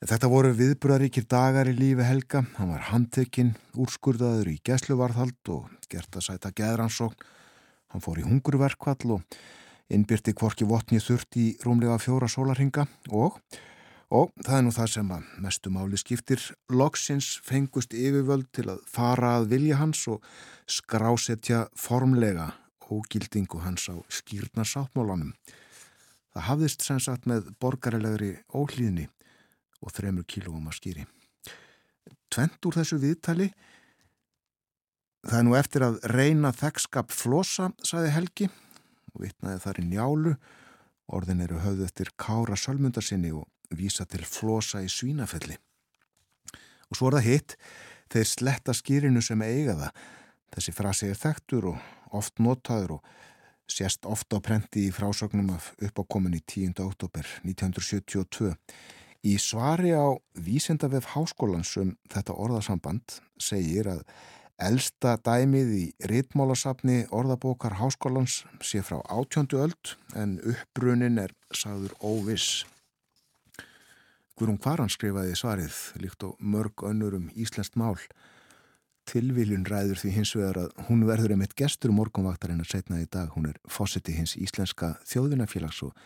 [0.00, 6.16] Þetta voru viðbröðaríkir dagar í lífi Helga, hann var handtekinn, úrskurðaður í gesluvarðhald og gert
[6.16, 7.28] að sæta geðransókn,
[7.92, 9.40] hann fór í hungurverkvall og
[9.90, 13.38] innbyrti kvorki votni þurft í rúmlega fjóra sólarhinga og,
[14.10, 18.82] og það er nú það sem að mestu máli skiptir, loksins fengust yfirvöld til að
[18.90, 20.24] fara að vilja hans og
[20.70, 22.52] skrásetja formlega
[22.90, 25.34] ógildingu hans á skýrnarsáttmólanum.
[26.30, 29.08] Það hafðist sem sagt með borgarilegri óhlýðni
[29.82, 31.06] og þremur kílóum að skýri.
[32.30, 33.48] Tvent úr þessu viðtali,
[35.26, 38.50] það er nú eftir að reyna þekkskap flosa, saði Helgi,
[39.14, 40.34] og vitnaði þar í njálu.
[41.10, 45.56] Orðin eru höfðu eftir Kára Sölmundarsinni og vísa til flosa í svínafelli.
[46.90, 47.56] Og svo er það hitt,
[48.10, 50.04] þeir sletta skýrinu sem eiga það.
[50.50, 53.10] Þessi frasi er þekktur og oft notaður og
[53.70, 56.74] sést ofta á prenti í frásögnum af uppákomin í 10.
[56.82, 58.54] oktober 1972.
[59.20, 64.02] Í svari á Vísendavef Háskólansum þetta orðasamband segir að
[64.60, 72.66] Elsta dæmið í rítmálasafni orðabókar háskólans sé frá átjöndu öld en uppbrunin er sagður óviss.
[74.36, 77.96] Guðrún Kvaran skrifaði svarið líkt og mörg önnur um Íslenskt mál.
[79.08, 83.32] Tilviljun ræður því hins vegar að hún verður einmitt gestur morgunvaktarinn að setna í dag.
[83.32, 85.96] Hún er fósetti hins Íslenska þjóðvinafélags og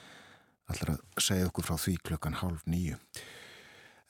[0.71, 3.03] allar að segja okkur frá því klukkan hálf nýju.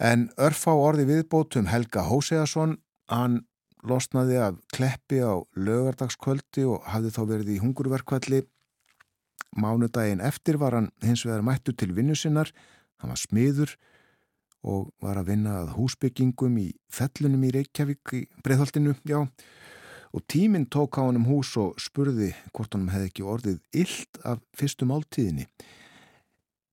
[0.04, 2.76] En örfá orði viðbótum Helga Hósegason,
[3.08, 3.46] hann
[3.88, 8.42] losnaði af kleppi á lögardagskvöldi og hafði þá verið í hungurverkvalli.
[9.60, 12.50] Mánudaginn eftir var hann hins vegar mættu til vinnu sinnar,
[12.98, 13.76] hann var smiður
[14.64, 19.20] og var að vinna að húsbyggingum í fellunum í Reykjavík í breyðholtinu, já.
[20.14, 24.20] Og tíminn tók á hann um hús og spurði hvort hann hefði ekki orðið illt
[24.24, 25.48] af fyrstum áltíðinni.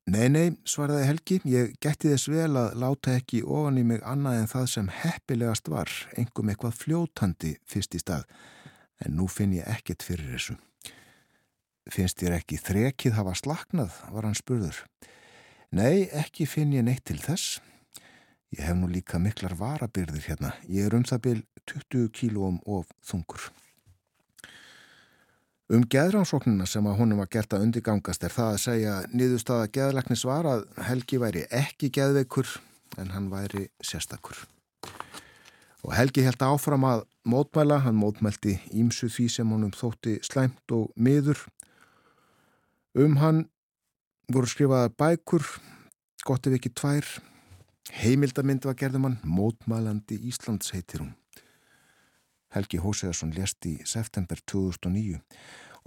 [0.10, 4.40] Nei, nei, svaraði Helgi, ég gætti þess vel að láta ekki ofan í mig annað
[4.40, 8.26] en það sem heppilegast var, engum eitthvað fljótandi fyrst í stað,
[9.06, 10.58] en nú finn ég ekkert fyrir þessu.
[11.94, 14.82] Finnst þér ekki þrekið hafa slaknað, var hann spurður.
[15.70, 17.60] Nei, ekki finn ég neitt til þess.
[18.58, 22.90] Ég hef nú líka miklar varabyrðir hérna, ég er um það byl 20 kílóum of
[23.06, 23.52] þungur.
[25.72, 30.24] Um geðránsóknina sem að honum var gert að undirgangast er það að segja niðurstaða geðlagnis
[30.28, 32.50] var að Helgi væri ekki geðveikur
[33.00, 34.36] en hann væri sérstakur.
[35.88, 40.92] Og Helgi held áfram að mótmæla, hann mótmælti ímsu því sem honum þótti slæmt og
[41.00, 41.40] miður.
[42.92, 43.46] Um hann
[44.28, 45.48] voru skrifaðar bækur,
[46.28, 47.08] gott ef ekki tvær,
[48.04, 51.16] heimildamind var gerðum hann, mótmælandi Íslands heitir hún.
[52.52, 55.22] Helgi Hóseðarsson lést í september 2009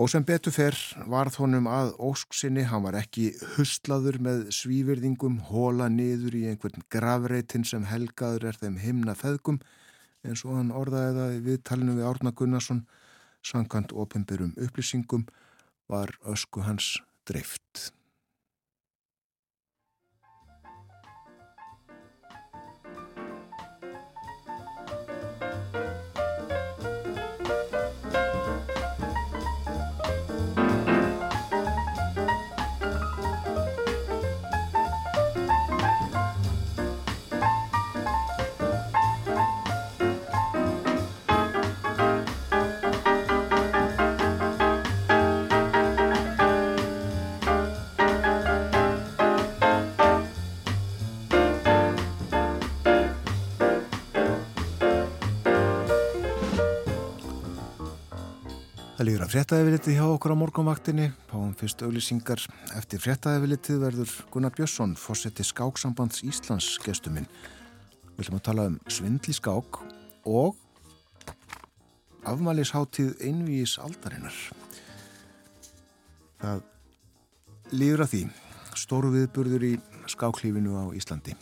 [0.01, 0.75] og sem betur fer
[1.11, 7.67] varð honum að ósksinni, hann var ekki huslaður með svívirðingum, hóla niður í einhvern gravreitin
[7.69, 9.61] sem helgaður er þeim himna feðgum
[10.25, 12.87] eins og hann orðaði það við talinu við Árna Gunnarsson,
[13.45, 15.29] sankant ofinbyrjum upplýsingum
[15.93, 16.97] var ösku hans
[17.29, 17.93] dreift.
[58.95, 61.05] Það líður að fréttaðefilitið hjá okkur á morgunvaktinni.
[61.27, 62.43] Páum fyrst auglýsingar.
[62.79, 67.27] Eftir fréttaðefilitið verður Gunnar Björnsson, fósetti Skáksambands Íslands gestuminn.
[68.15, 69.81] Við ætlum að tala um svindli skák
[70.31, 70.55] og
[72.23, 74.39] afmælisháttíð einvís aldarinnar.
[76.39, 76.63] Það
[77.75, 78.23] líður að því.
[78.79, 79.75] Stóru viðburður í
[80.15, 81.35] skáklífinu á Íslandi.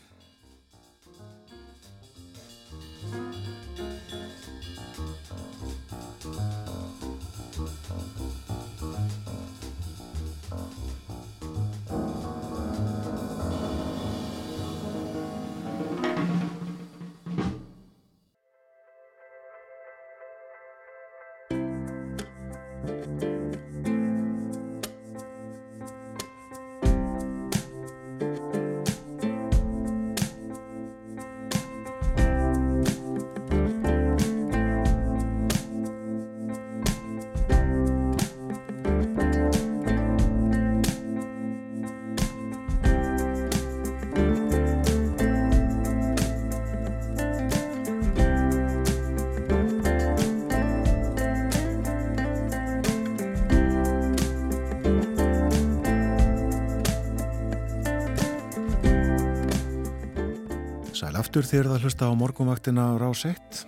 [61.33, 63.61] Aftur þegar það hlusta á morgunvaktina á rás 1.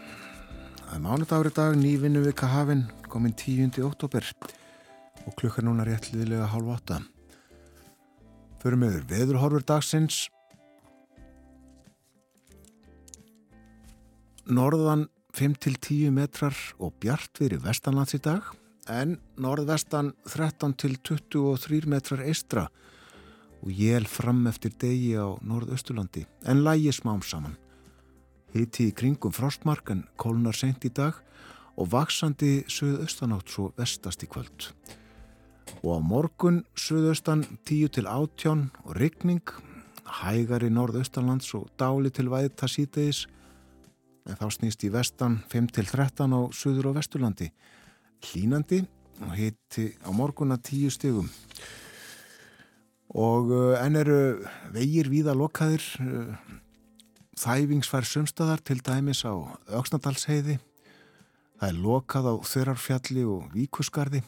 [0.84, 3.78] Það er mánudagur í dag, nývinnu vika hafinn, komin 10.
[3.86, 4.26] oktober
[5.24, 6.98] og klukkar núna réttliðilega hálf 8.
[8.60, 10.26] Förum meður veðurhorfur dagsins.
[14.44, 18.52] Norðan 5-10 metrar og bjart verið vestanlands í dag
[18.92, 22.83] en norðvestan 13-23 metrar eistra og
[23.72, 27.56] jél fram eftir degi á norðausturlandi en lægi smám saman.
[28.52, 31.16] Hiti í kringum frostmark en kólunar sent í dag
[31.80, 34.68] og vaksandi söðaustanátt svo vestast í kvöld.
[35.80, 39.48] Og á morgun söðaustan 10 til 18 og rigning,
[40.04, 43.24] hægar í norðaustalands og dáli til væta sítegis
[44.28, 47.48] en þá snýst í vestan 5 til 13 á söður og vesturlandi.
[48.24, 48.84] Hlínandi
[49.24, 51.32] og hiti á morgunna 10 stegum
[53.14, 54.20] og enn eru
[54.74, 55.84] vegir víða lokaðir
[57.38, 59.34] þæfingsfær sumstaðar til dæmis á
[59.70, 60.58] Öksnadalsheiði
[61.60, 64.24] það er lokað á Þurarfjalli og Víkusgarði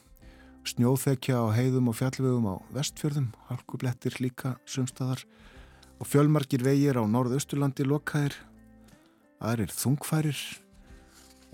[0.67, 5.23] snjóþekja á heiðum og fjallvegum á vestfjörðum halkublettir líka sumstaðar.
[6.01, 8.35] Og fjölmarkir vegir á norðausturlandi lokaðir.
[9.41, 10.41] Aðrir þungfærir.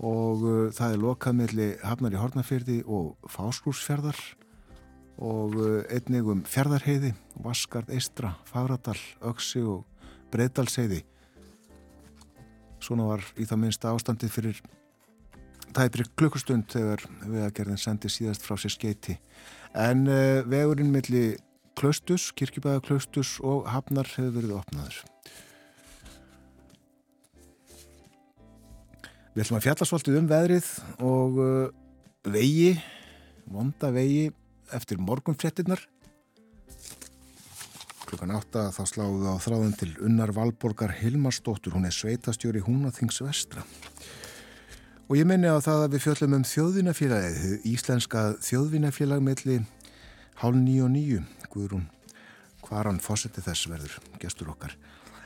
[0.03, 4.17] Og það er lokað melli Hafnar í Hortnafjörði og Fáskúsfjörðar
[5.21, 5.57] og
[5.93, 9.83] einnig um Fjardarheiði, Vaskard, Eistra, Fagradal, Öksi og
[10.33, 11.03] Breidalsheiði.
[12.83, 14.61] Svona var í það minnsta ástandið fyrir
[15.73, 19.17] tæpri klukkustund þegar vegagerðin sendi síðast frá sér skeiti.
[19.73, 21.37] En uh, vegurinn milli
[21.79, 24.99] Klaustus, Kirkjubæða Klaustus og Hafnar hefur verið opnaður.
[29.33, 30.69] Við ætlum að fjalla svolítið um veðrið
[31.01, 31.71] og uh,
[32.29, 32.75] vegi,
[33.49, 34.27] vonda vegi
[34.75, 35.81] eftir morgunfrettinnar.
[38.03, 43.63] Klukkan átta þá sláðu á þráðin til Unnar Valborgar Hilmarsdóttur, hún er sveitastjóri Húnaþings vestra.
[45.09, 49.57] Og ég minni á það að við fjöllum um þjóðvinafélagið, íslenska þjóðvinafélag melli
[50.41, 51.87] hálf nýju og nýju, Guðrún,
[52.65, 54.77] hvar hann fósetti þess verður, gestur okkar.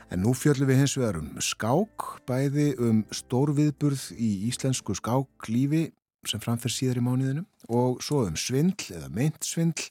[0.08, 5.90] En nú fjöllum við hins vegar um skák, bæði um stórviðburð í íslensku skáklífi
[6.26, 9.90] sem framfyrir síðar í mánuðinu og svo um svindl eða meint svindl,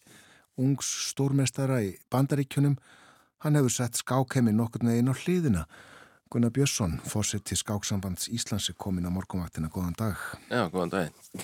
[0.57, 2.77] ungs stórmestara í bandaríkjunum.
[3.45, 5.67] Hann hefur sett skákhemi nokkur neginn á hliðina.
[6.27, 9.69] Gunnar Björnsson, fórsett til Skáksambands Íslands er komin á morgumvaktina.
[9.71, 10.17] Góðan dag.
[10.49, 11.37] Já, góðan dag.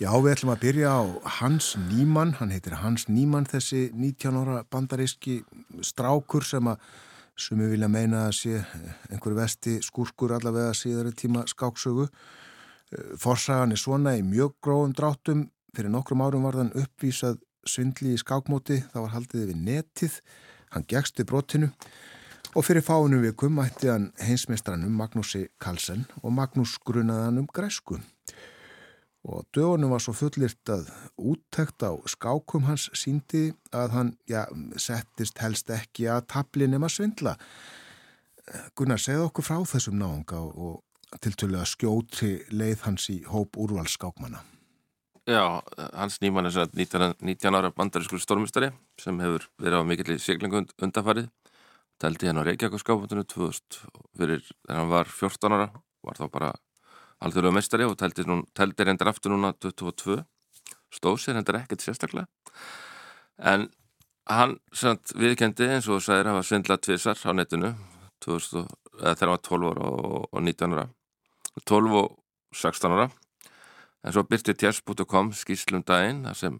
[0.00, 1.02] Já, við ætlum að byrja á
[1.36, 2.32] Hans Nýmann.
[2.40, 5.42] Hann heitir Hans Nýmann, þessi 19 ára bandaríski
[5.84, 6.80] strákur sem að
[7.40, 8.58] sem við vilja meina að sé
[9.10, 12.08] einhver vesti skúrkur allavega síðari tíma skáksögu.
[12.90, 15.48] Forsagan er svona í mjög gróðum dráttum.
[15.76, 17.38] Fyrir nokkrum árum var þann uppvísað
[17.68, 18.80] svindli í skákmóti.
[18.90, 20.16] Það var haldið við netið.
[20.74, 21.70] Hann gegsti brotinu
[22.54, 28.00] og fyrir fáinu vikum mætti hann heinsmestranum Magnúsi Karlsson og Magnús grunaðan um græsku.
[29.22, 30.88] Og dögunum var svo fullirt að
[31.18, 34.46] úttækt á skákum hans síndi að hann, já,
[34.80, 37.36] settist helst ekki að tabli nema svindla.
[38.74, 40.80] Gunnar, segð okkur frá þessum náðunga og
[41.18, 44.44] tiltölu að skjóti leið hans í hóp úrvalsskákmanna.
[45.28, 45.60] Já,
[45.94, 50.64] hans nýmann er 19, 19 ára bandarískur stormistari sem hefur verið á mikill í siglingu
[50.80, 51.28] undanfarið.
[52.00, 53.82] Tældi henn á Reykjavík-skápundinu 2000
[54.16, 55.66] fyrir þegar hann var 14 ára,
[56.00, 56.52] var þá bara
[57.20, 60.22] alþjóðlega mestari og tældi reyndar aftur núna 22.
[60.90, 62.26] Stóð sér reyndar ekkert sérstaklega.
[63.36, 63.68] En
[64.30, 64.56] hann
[65.20, 67.74] viðkendi eins og sæðir hafa svindlað tvísar á netinu
[68.24, 70.88] 2000, þegar hann var 12 ára og, og 19 ára.
[71.66, 72.16] 12 og
[72.56, 73.10] 16 ára.
[74.04, 76.56] En svo byrti tjers.com skýslum daginn þar sem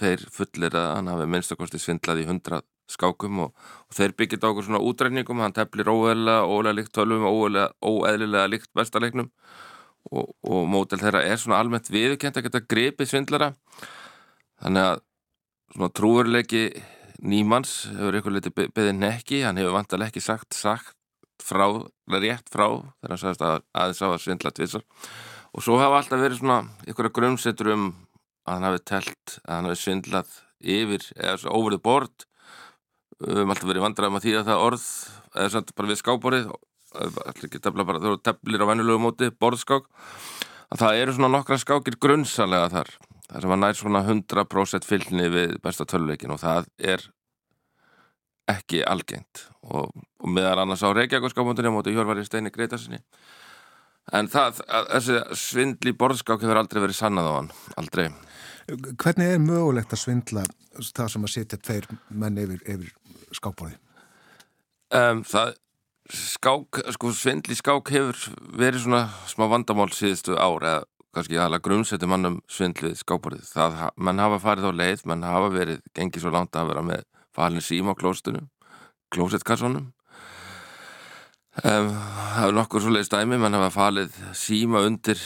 [0.00, 2.60] þeir fullir að hann hafi minnstakosti svindlað í 100
[2.90, 3.50] skákum og,
[3.88, 8.50] og þeir byggjit á okkur svona útræningum hann teflir óeðlilega, óeðlilega líkt tölvum óeðlilega, óeðlilega
[8.50, 9.30] líkt bestalegnum
[10.10, 13.52] og, og mótel þeirra er svona almennt viðkent að geta gripið svindlara.
[14.60, 15.02] Þannig að
[15.74, 16.64] svona trúurleiki
[17.20, 20.96] nýmanns hefur ykkur litið beðið nekki hann hefur vantilega ekki sagt sagt
[21.44, 21.66] frá,
[22.16, 24.86] rétt frá þegar hann sagðist að aðeins á að svindla tvissar
[25.50, 26.60] og svo hafa alltaf verið svona
[26.90, 27.86] ykkur að grunsettur um
[28.46, 32.26] að hann hafi telt að hann hafi svindlað yfir eða óverið bort
[33.20, 34.86] við höfum alltaf verið vandrað með því að það orð
[35.34, 36.50] eða samt bara við skáborið.
[36.90, 39.84] Bara, þú teflir á vennulegu móti borðskák,
[40.74, 42.90] að það eru svona nokkra skákir grunnsalega þar
[43.30, 47.04] það sem að nær svona 100% fylgni við besta töluleikin og það er
[48.50, 49.44] ekki algengt.
[49.70, 53.00] Og, og meðar annars á Reykjavík skápmótinu á móti Hjörvari Steini Greitarsinni
[54.16, 54.62] en það,
[54.94, 58.10] þessi svindli borðskák hefur aldrei verið sannað á hann, aldrei
[58.70, 60.44] Hvernig er mögulegt að svindla
[60.78, 62.92] það sem að setja tveir menn yfir, yfir
[63.34, 63.78] skákborði?
[64.94, 65.56] Um, það
[66.10, 68.20] skák, sko svindli skák hefur
[68.58, 73.48] verið svona smá vandamál síðustu ár eða kannski aðalega grunnseti mannum svindlið skákborðið.
[73.50, 77.06] Það, menn hafa farið á leið, menn hafa verið gengið svo langt að vera með
[77.34, 78.50] falin síma á klóstunum,
[79.14, 79.90] klósettkassonum.
[81.58, 85.18] Það er nokkur svo leiðist dæmi, menn hafa falið síma undir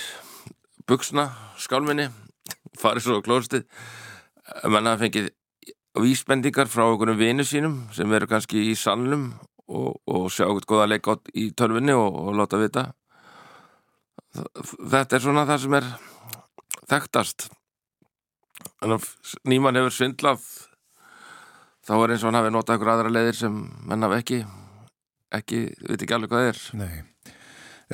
[0.89, 1.29] buksna,
[1.61, 2.09] skálminni,
[2.81, 3.67] farið svo á klóstið.
[4.65, 5.33] Menn hafa fengið
[6.01, 9.35] vísbendingar frá um vinu sínum sem veru kannski í sannlum
[9.69, 12.89] og, og sjá eitthvað goða leik átt í tölvinni og, og láta vita
[14.35, 15.87] þetta er svona það sem er
[16.91, 17.47] þekktast
[19.47, 20.43] nýman hefur svindlað
[21.87, 24.43] þá er eins og hann hafi notað ykkur aðra leiðir sem menn hafi ekki
[25.39, 26.63] ekki, veit ekki alveg hvað það er.
[26.81, 26.95] Nei.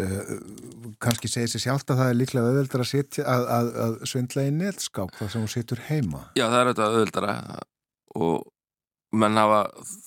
[0.01, 4.47] Uh, kannski segir sér sjálft að það er líklega auðvöldar að, að, að, að svindla
[4.47, 6.23] í neldskáp þar sem hún situr heima.
[6.39, 7.35] Já, það er auðvitað auðvöldara
[8.21, 8.37] og
[9.11, 9.61] menn hafa,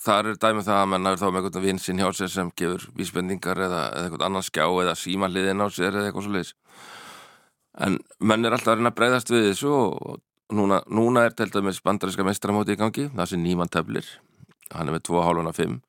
[0.05, 2.85] það er dæmið það að menn hafa þá með einhvern vinsinn hjá sér sem gefur
[2.95, 6.53] vísbendingar eða, eða einhvern annan skjá eða síma hliðin á sér eða eitthvað svo leiðis
[7.83, 10.21] en menn er alltaf að reyna að breyðast við þessu og
[10.55, 14.07] núna, núna er til dæmis bandaríska mestramóti í gangi það sem nýman teflir
[14.71, 15.79] hann er með 2,5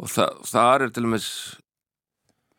[0.00, 1.28] og það, það er til dæmis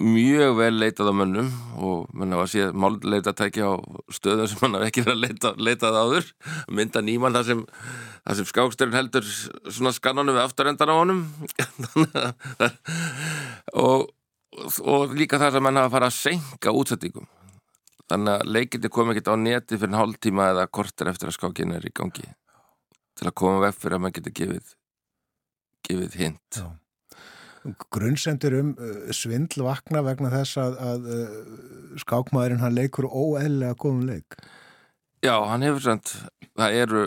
[0.03, 3.77] mjög vel leitað á mönnum og mann hafa séð málleitatæki á
[4.11, 6.31] stöðum sem mann hafa ekki verið að leita, leitað áður.
[6.67, 7.61] Mynda nýman það sem,
[8.39, 9.29] sem skákstörun heldur
[9.69, 11.23] svona skannanum við aftarendan á honum.
[13.83, 14.09] Og,
[14.85, 17.25] og líka það sem mann hafa farið að senka útsettingum
[18.11, 21.73] þannig að leikindi kom ekki á neti fyrir hálf tíma eða korter eftir að skákin
[21.73, 22.27] er í gangi.
[23.17, 24.77] Til að koma vekk fyrir að mann geti gefið
[25.87, 26.59] gefið hint.
[26.59, 26.82] Já
[27.93, 34.07] grunnsendur um uh, svindl vakna vegna þess að, að uh, skákmaðurinn hann leikur óeðlega góðum
[34.09, 34.37] leik.
[35.23, 36.15] Já, hann hefur sendt
[36.59, 37.03] það eru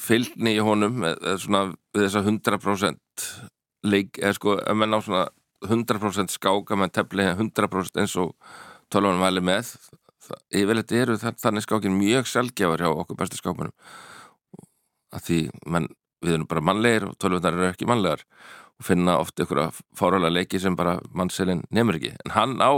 [0.00, 1.40] fylgni í honum við
[1.98, 3.30] þessa 100%
[3.82, 5.24] leik, eða sko, að menn á svona
[5.66, 8.32] 100% skák að menn tefli 100% eins og
[8.92, 9.74] tölvanum væli með
[10.54, 13.74] yfirleitt eru þannig skákin mjög sjálfgjafar hjá okkur bestu skápunum
[15.12, 15.88] að því menn,
[16.22, 18.22] við erum bara mannlegir og tölvunar eru ekki mannlegar
[18.82, 22.14] og finna ofta ykkur að fárálega leiki sem bara mannselin nefnir ekki.
[22.26, 22.72] En hann á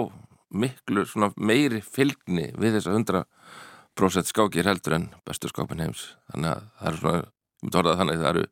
[0.55, 1.07] miklu
[1.41, 6.13] meiri fylgni við þessa 100% skákir heldur en bestu skápin heims.
[6.33, 8.47] Þannig að það eru svona þannig að það eru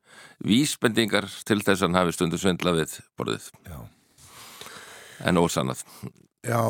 [0.48, 3.50] vísbendingar til þess að hann hafi stundu svindla við borðið.
[3.68, 3.78] Já.
[5.28, 5.84] en ósannað.
[6.42, 6.64] Já,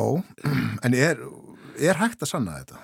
[0.85, 1.23] en er,
[1.79, 2.83] er hægt að sanna þetta?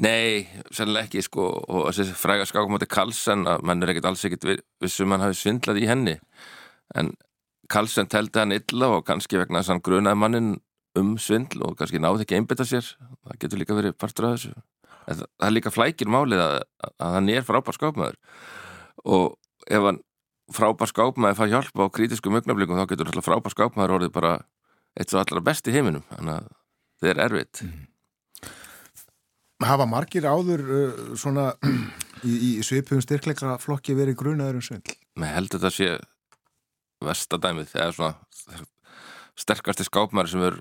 [0.00, 0.46] Nei,
[0.76, 5.12] sannlega ekki sko og þessi fræga skákumóti Karlsson að mann er ekkert alls ekkert vissum
[5.12, 6.16] hann hafi svindlað í henni
[6.94, 7.12] en
[7.72, 10.50] Karlsson teldi hann illa og kannski vegna þess að hann grunaði mannin
[10.96, 12.88] um svindl og kannski náði ekki einbita sér.
[13.26, 14.52] Það getur líka verið partur af þessu.
[15.06, 16.54] En það er líka flækir málið að,
[16.96, 18.20] að hann er frábær skápmaður.
[19.06, 20.00] Og ef hann
[20.54, 24.32] frábær skápmaður fær hjálp á kritisku mögnablikum þá getur alltaf frábær skápmaður orðið bara
[24.96, 26.06] eitt svo allra best í heiminum.
[26.14, 26.48] Þannig að
[27.02, 27.62] það er erfitt.
[27.66, 27.84] Mm.
[29.66, 31.50] Hafa margir áður uh, svona
[32.28, 34.96] í, í svipum styrkleikra flokki verið grunaður um svindl?
[35.16, 35.90] Mér þetta að sé
[37.04, 38.14] vestadæmið eða svona
[39.36, 40.56] sterkasti skápmæri sem er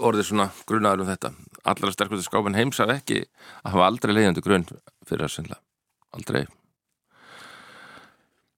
[0.00, 1.32] orðið svona grunaður um þetta.
[1.68, 3.18] Allra sterkasti skápin heimsað ekki
[3.62, 4.64] að hafa aldrei leiðandi grun
[5.08, 5.58] fyrir að svindla.
[6.16, 6.46] Aldrei.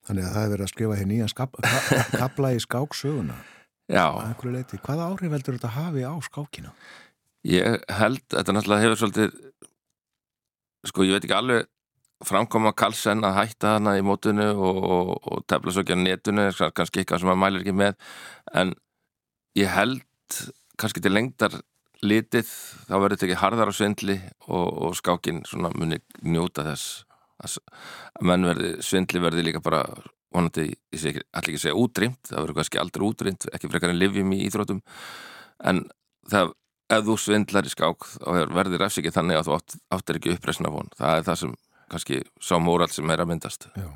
[0.07, 1.34] Þannig að það hefur verið að skrifa hér nýjan
[2.14, 3.39] kapla í skáksöguna.
[3.89, 4.07] Já.
[4.84, 6.70] Hvaða áhrif heldur þetta að hafi á skákina?
[7.49, 9.34] Ég held, þetta náttúrulega hefur svolítið,
[10.91, 11.68] sko ég veit ekki alveg
[12.27, 16.49] framkoma Karlsson að hætta hana í mótunu og, og, og tefla svo ekki á netunu,
[16.75, 17.99] kannski eitthvað sem maður mælir ekki með,
[18.59, 18.75] en
[19.59, 20.39] ég held
[20.79, 21.55] kannski til lengdar
[22.05, 22.51] litið,
[22.87, 27.05] þá verður þetta ekki harðar á svindli og, og skákin svona muni njóta þess
[27.43, 29.85] að menn verði, svindli verði líka bara
[30.35, 33.95] vonandi, ég sé ekki, allir ekki segja útrýmt, það verður kannski aldrei útrýmt, ekki frekar
[33.95, 34.83] en livjum í íþrótum,
[35.71, 35.87] en
[36.29, 36.53] það
[36.93, 40.73] ef þú svindlar í skák og verður refsikið þannig að þú átt, áttir ekki uppresna
[40.73, 41.57] von það er það sem
[41.91, 43.68] kannski sá móral sem er að myndast.
[43.78, 43.89] Já.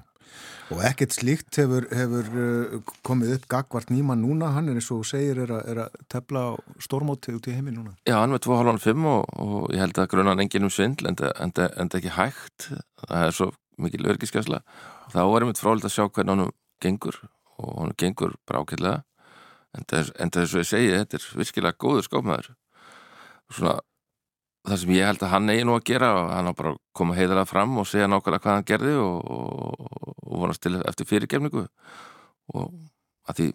[0.73, 4.55] og ekkert slíkt hefur, hefur uh, komið upp Gagvart Nýman núna.
[4.55, 6.45] Hann er eins og segir er að, er að tefla
[6.81, 7.93] stórmótið út í heiminn núna.
[8.09, 11.67] Já, hann með 2,5 og, og ég held að grunan enginn um svindl en það
[11.67, 12.71] er ekki hægt.
[13.05, 14.63] Það er svo mikil örgiskesla
[15.13, 17.19] þá erum við frálega að sjá hvernig hann gengur
[17.63, 19.03] og hann gengur brákillega
[19.77, 22.51] en það er svo ég segi þetta er virkilega góður skópmaður.
[23.53, 23.79] Svona
[24.63, 26.81] það sem ég held að hann eigi nú að gera og hann á bara að
[26.95, 31.09] koma heiðalega fram og segja nákvæmlega hvað hann gerði og, og, og vonast til eftir
[31.11, 31.65] fyrirgefningu.
[32.55, 32.69] Og
[33.31, 33.49] að því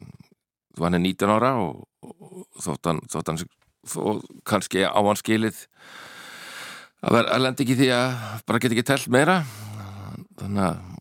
[0.84, 3.41] hann er 19 ára og, og þótt hann, þótt hann
[4.03, 5.64] og kannski á hann skilið
[7.08, 8.14] að að lenda ekki því að
[8.49, 9.41] bara geta ekki telt meira.
[10.38, 10.97] Þannig að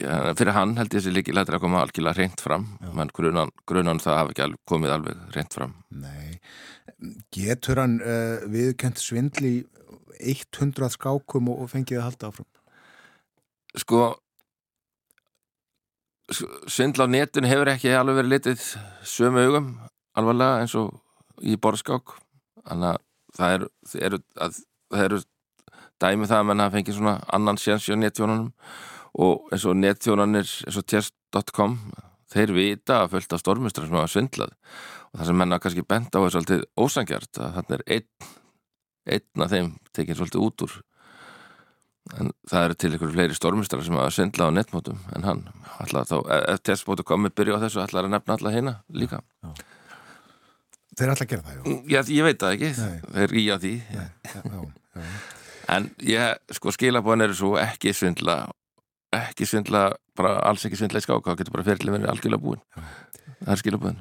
[0.00, 2.66] ja, fyrir hann held ég þessi líki lættir að koma algjörlega reynd fram
[2.96, 5.74] menn grunan, grunan það hafi ekki komið alveg reynd fram.
[5.90, 6.36] Nei.
[7.34, 9.56] Getur hann uh, viðkjönd svindli
[10.20, 12.48] 100 skákum og fengið að halda áfram?
[13.76, 14.04] Sko
[16.32, 18.64] svindla á netun hefur ekki alveg verið litið
[19.06, 19.68] sömu augum
[20.16, 20.96] alvarlega eins og
[21.44, 22.16] í borðskák.
[22.66, 23.02] Þannig að
[23.36, 24.60] það eru, það eru, að,
[24.94, 25.22] það eru
[26.02, 28.50] dæmi það að mann hafa fengið svona annan séns á netjónunum
[29.16, 31.78] og eins og netjónanir eins og test.com
[32.32, 34.56] þeir vita að fölta stormistrar sem hafa svindlað.
[35.12, 38.34] Og það sem menna kannski bent á er svolítið ósangjart að þannig er einn
[39.06, 40.74] einn af þeim tekinn svolítið út úr.
[42.20, 45.40] En það eru til ykkur fleiri stormistrar sem hafa syndla á netmótum en hann,
[45.82, 48.74] alltaf þá, e, ef testbótu komið byrja á þessu, alltaf er að nefna alltaf hérna
[48.94, 49.22] líka.
[49.42, 49.72] Já, já.
[50.96, 51.62] Þeir er að gera það, já.
[51.66, 53.00] Mm, Já, ég veit það ekki, Nei.
[53.16, 53.72] þeir er í á því.
[53.96, 55.08] Nei,
[55.66, 58.36] En ég, sko, skilabóðin eru svo ekki svindla
[59.14, 59.88] ekki svindla,
[60.18, 62.62] bara alls ekki svindla í skák, þá getur bara fyrirlega verið algjörlega búin
[63.40, 64.00] það er skilabóðin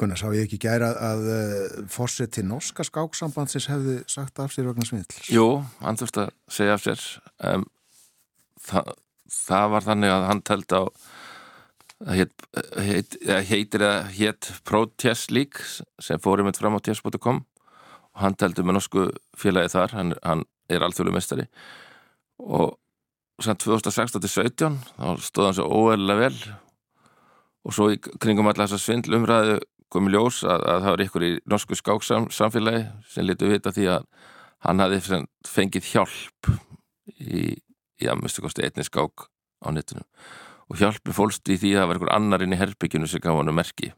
[0.00, 4.54] Gunnar, sá ég ekki gæra að, að uh, fórsett til norska skáksambandsins hefði sagt af
[4.54, 5.18] sér vegna svindl?
[5.28, 5.44] Jú,
[5.82, 7.02] hann þurfti að segja af sér.
[7.44, 7.66] Um,
[8.64, 8.94] það,
[9.34, 10.82] það var þannig að hann telt á
[12.16, 12.46] heit,
[12.80, 13.18] heit,
[13.50, 15.68] heitir eða hétt Protest League
[16.00, 19.06] sem fór um eitt fram á test.com og hann telti með norsku
[19.38, 21.44] félagi þar hann, hann er alþjóðlu mestari
[22.40, 22.78] og
[23.40, 26.40] 2016-17 þá stóð hann svo óeðlega vel.
[27.64, 29.58] Og svo í kringum alltaf þessa svindlumræðu
[29.90, 34.06] komið ljós að, að það var ykkur í norsku skáksamfélagi sem litu vita því að
[34.66, 36.50] hann hafi fengið hjálp
[37.16, 37.56] í,
[38.04, 39.26] að mistu kosti einni skák
[39.64, 40.04] á netinu.
[40.70, 43.40] Og hjálpi fólst í því að það var ykkur annar inn í herbyggjunu sem gaf
[43.40, 43.90] hann um merki.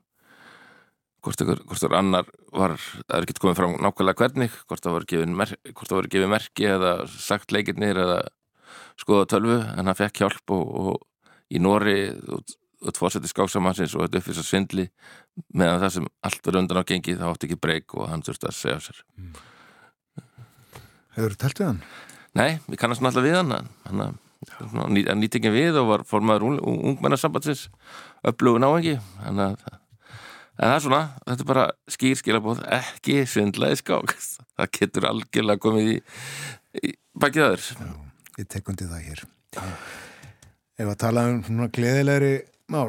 [1.22, 4.96] Hvort ykkur annar var, það er ekki komið fram nákvæmlega hvernig hvort það
[5.98, 8.22] voru gefið merki eða sagt leikirnir eða
[9.02, 11.96] skoða tölvu en hann fekk hjálp og, og í Nóri
[12.82, 14.86] út fórseti skáksamansins og þetta uppfyrst að svindli
[15.54, 18.48] meðan það sem allt verður undan á gengi þá átti ekki breyk og hann þurfti
[18.48, 19.02] að segja sér.
[21.16, 21.80] Hefur þú telt við hann?
[22.38, 24.02] Nei, við kannast alltaf við hann hann
[24.90, 26.58] ný, nýtt ekki við og var formaður ung,
[26.92, 27.68] ungmennasambatsins
[28.26, 28.96] upplögun á ekki
[29.28, 34.16] en það er svona, þetta er bara skýr skilabóð, ekki svindlaði skák.
[34.58, 35.94] Það getur algjörlega komið í,
[36.82, 37.64] í bakið aður
[38.40, 39.24] Ég tekundi það hér
[40.80, 42.32] Ef að tala um svona gleðilegri
[42.72, 42.88] mál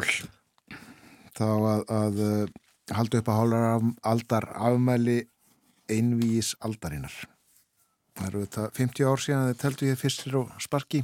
[1.33, 2.47] þá að, að uh,
[2.93, 5.19] halda upp að hálfar aldar afmæli
[5.91, 7.15] einvís aldarinnar
[8.13, 11.01] Það eru þetta 50 ár síðan að þið teldu ég fyrstir og sparki.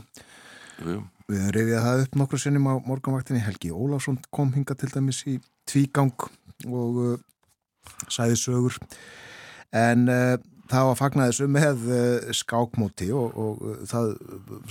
[0.80, 1.00] Jú.
[1.30, 3.42] Við höfum reyðið það upp nokkur sinnum á morgunvaktinni.
[3.42, 6.28] Helgi Ólafsson kom hinga til dæmis í tvígang
[6.70, 7.16] og uh,
[8.14, 8.78] sæði sögur.
[9.74, 10.38] En uh,
[10.70, 14.14] það var fagnaði þessu með uh, skákmóti og, og uh, það,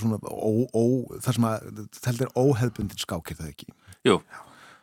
[0.01, 0.84] svona, ó, ó,
[1.18, 3.70] það sem að teldir óheðbundin skák er það ekki.
[4.09, 4.18] Jú.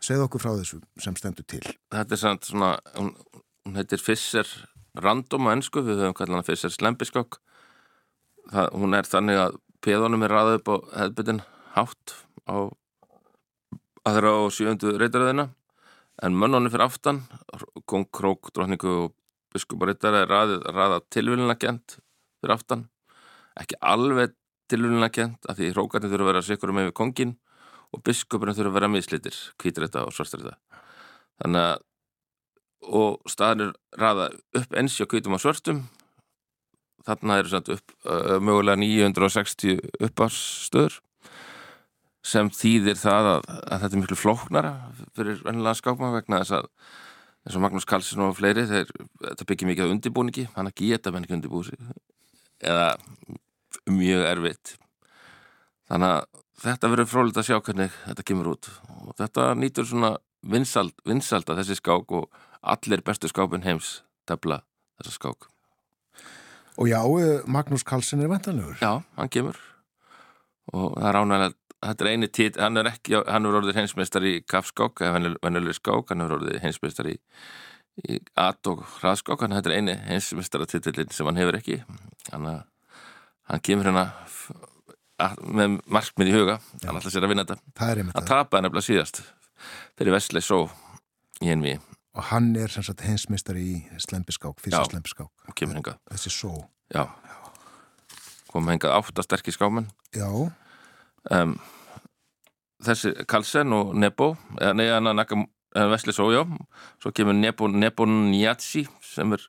[0.03, 1.63] Segð okkur frá þessu sem stendur til.
[1.93, 3.13] Þetta er samt svona, hún,
[3.65, 4.49] hún heitir Fisser
[4.95, 7.39] random á ennsku, við höfum kallan að Fisser slembiskák
[8.51, 11.43] það, hún er þannig að peðunum er ræðið upp á hefðbyttin
[11.75, 12.15] hátt
[12.49, 12.57] á
[14.05, 15.49] aðra og sjöndu reytaröðina
[16.23, 17.23] en mönnunum fyrir aftan
[17.89, 19.13] kong, krók, drotningu og
[19.55, 21.97] biskuparittari er ræðið ræða tilvílina kent
[22.41, 22.85] fyrir aftan.
[23.59, 24.35] Ekki alveg
[24.69, 27.35] tilvílina kent af því hrókarnir þurfa að vera sikur með kongin
[27.95, 30.55] og biskupurinn þurfa að vera miðslitir kvítrita og svartrita
[31.41, 31.83] þannig að
[32.85, 34.27] og staðinir ræða
[34.59, 35.79] upp ensi og kvítum á svörstum
[37.05, 40.99] þarna eru samt upp uh, mögulega 960 uppárstöður
[42.25, 44.73] sem þýðir það að, að þetta er miklu flóknara
[45.17, 46.69] fyrir vennilega skápma vegna þess að
[47.45, 48.89] eins og Magnús Karlsson og fleiri þeir,
[49.21, 51.77] þetta byggir mikið á undibúningi hann að geta menn ekki undibúsi
[52.65, 52.95] eða
[53.91, 54.75] mjög erfitt.
[55.85, 58.69] Þannig að þetta verður frólitt að sjá hvernig þetta kemur út.
[59.05, 60.15] Og þetta nýtur svona
[60.45, 64.63] vinsald, vinsald að þessi skák og allir bestu skápin heims tefla
[64.97, 65.49] þessa skák.
[66.81, 68.77] Og já, eh, Magnús Karlsson er ventanlegur.
[68.81, 69.55] Já, hann kemur.
[70.73, 74.25] Og það er ánægilega þetta er eini tít, hann er ekki hann er orðið heimsmeistar
[74.27, 77.15] í kaffskák eða vennuleg skák, hann er orðið heimsmeistar í,
[78.05, 81.81] í at og hraðskák hann er eini heimsmeistaratitlin sem hann hefur ekki
[82.31, 82.49] hann,
[83.49, 84.07] hann kemur hérna
[85.47, 86.87] með markmið í huga Já.
[86.89, 89.21] hann ætla sér að vinna þetta hann tapaði nefnilega síðast
[89.95, 90.65] fyrir Vestley Só
[91.43, 91.77] í henni
[92.15, 95.27] Og hann er sem sagt heimsmeistar í slempiskák, fyrsta slempiskák.
[95.27, 95.97] Já, kemur hengað.
[96.13, 96.51] Þessi só.
[96.93, 97.09] Já,
[98.51, 99.89] kom hengað áttasterk í skáman.
[100.15, 100.29] Já.
[101.33, 101.55] Um,
[102.85, 105.45] þessi Kalsen og Nebo, eða neða
[105.91, 106.43] Vesli Só, já.
[107.03, 109.43] Svo kemur Nebo, Nebo Njatsi sem er,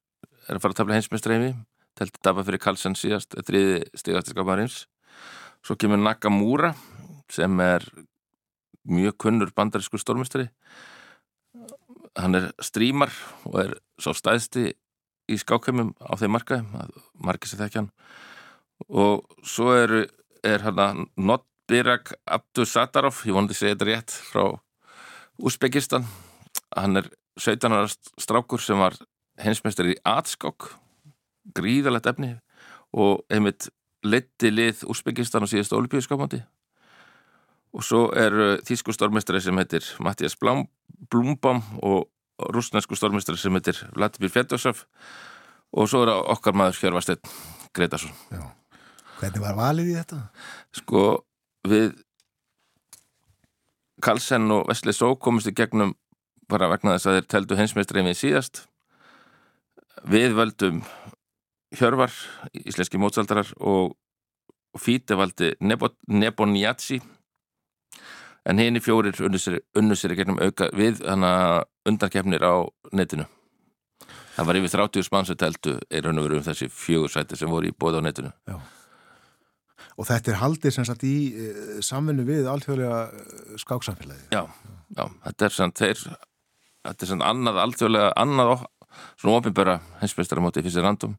[0.48, 1.54] er að fara að tafla heimsmeistar heimi.
[1.96, 4.82] Telti daba fyrir Kalsen síðast, þriði stigast í skámarins.
[5.64, 6.74] Svo kemur Nakamura
[7.32, 7.86] sem er
[8.86, 10.46] mjög kunnur bandarísku stórmestari
[12.16, 13.12] hann er strímar
[13.48, 14.70] og er svo stæðsti
[15.26, 16.84] í skákheimum á þeim markaði,
[17.18, 17.90] markið sem þekkja hann
[18.86, 19.94] og svo er,
[20.46, 21.02] er hann að
[21.66, 24.42] Notbirak Abdusatarov, ég vonandi segja þetta rétt frá
[25.42, 26.04] Úsbekistan
[26.76, 27.08] hann er
[27.42, 27.88] 17 ára
[28.22, 28.94] strákur sem var
[29.42, 30.68] hensmestari í atskák
[31.58, 32.30] gríðalegt efni
[32.94, 33.66] og einmitt
[34.06, 36.44] leti lið Úsbekistan á síðast olífíuskápandi
[37.74, 42.06] og svo er þýsku stórmestari sem heitir Mattias Blúmbam og
[42.54, 44.86] rúsnesku stórmestari sem heitir Vladimir Fedosov
[45.74, 47.38] og svo er okkar maður Hjörvarsteinn
[47.74, 48.52] Gretarsson Já.
[49.18, 50.28] Hvernig var valið í þetta?
[50.70, 51.02] Sko
[51.70, 51.94] við
[54.02, 55.94] Karlsson og Vesli Só komist í gegnum
[56.50, 58.64] bara vegna þess að þeir teldu hensmestari við síðast
[60.06, 60.82] við völdum
[61.76, 62.12] Hjörvar,
[62.64, 63.96] íslenski mótsaldarar og,
[64.76, 66.98] Fíti valdi Nebonjatsi
[68.46, 71.00] en henni fjórir unnu sér í gegnum auka við
[71.88, 72.60] undarkefnir á
[72.92, 73.24] netinu.
[74.36, 77.74] Það var yfir 30 spansuteldu er raun og veru um þessi fjögursæti sem voru í
[77.74, 78.32] bóða á netinu.
[78.44, 78.60] Já.
[79.96, 84.28] Og þetta er haldið sem sagt í uh, samfunnu við alþjóðlega uh, skáksamfélagi.
[84.34, 84.42] Já,
[84.96, 86.06] já, þetta er samt þeir,
[86.88, 88.54] þetta er samt annað alþjóðlega, annað
[89.20, 91.16] svona ofinböra hinsmestaramóti fyrir sér randum.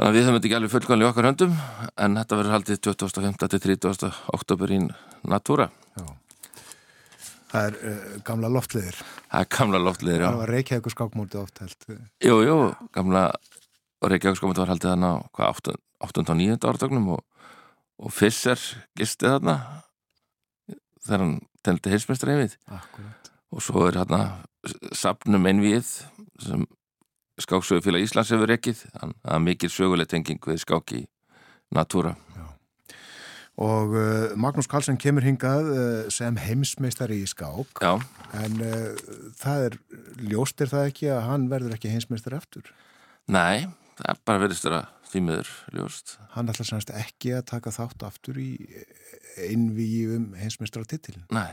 [0.00, 1.56] Þannig að við höfum þetta ekki alveg fullkonlega í okkar höndum
[2.00, 3.48] en þetta verður haldið 25.
[3.52, 4.10] til 30.
[4.36, 4.78] oktober í
[5.28, 5.66] Natúra.
[5.98, 6.04] Já.
[7.50, 9.00] Það er uh, gamla loftleðir.
[9.26, 10.28] Það er gamla loftleðir, já.
[10.28, 11.88] Það var Reykjavík skákmóti oft held.
[12.22, 12.56] Jú, jú,
[12.94, 13.24] gamla
[14.08, 15.18] Reykjavík skákmóti var haldið þarna á
[15.52, 15.74] 8.
[16.00, 16.56] og 9.
[16.56, 17.24] áratögnum og,
[18.00, 18.60] og Fisser
[18.96, 19.56] gistið þarna
[21.04, 21.34] þegar hann
[22.32, 22.56] einvið.
[22.72, 23.32] Akkurat.
[23.50, 24.22] Og svo er þarna
[24.96, 25.92] sapnum einvið
[26.40, 26.64] sem
[27.40, 28.84] skáksögufélag Íslands hefur ekkið.
[28.94, 31.04] Það er mikil söguleg tenging við skáki
[31.74, 32.16] Natúra.
[33.60, 35.80] Og uh, Magnús Karlsson kemur hingað uh,
[36.12, 37.98] sem heimsmeistari í skák Já,
[38.40, 38.94] en uh,
[39.36, 39.76] það er
[40.30, 42.70] ljóst er það ekki að hann verður ekki heimsmeistari eftir
[43.28, 43.68] nei,
[44.00, 46.16] það er bara verðist vera því miður ljóst.
[46.34, 48.50] hann ætla semst ekki að taka þátt aftur í
[49.46, 51.52] einvíi um heimsmeistara titilin Nei,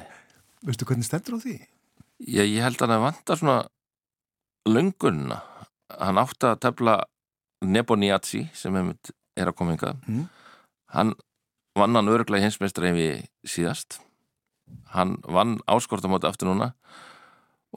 [0.66, 1.58] veistu hvernig stendur á því?
[2.26, 3.60] ég, ég held að hann vantar svona
[4.68, 5.42] löngunna.
[5.98, 6.98] Hann átti að tefla
[7.64, 10.02] Neboniazzi sem er að koma hingað.
[10.10, 10.26] Mm.
[10.94, 11.14] Hann
[11.78, 14.00] vann hann örglega hinsmeistra ef við síðast.
[14.94, 16.74] Hann vann áskortamóti aftur núna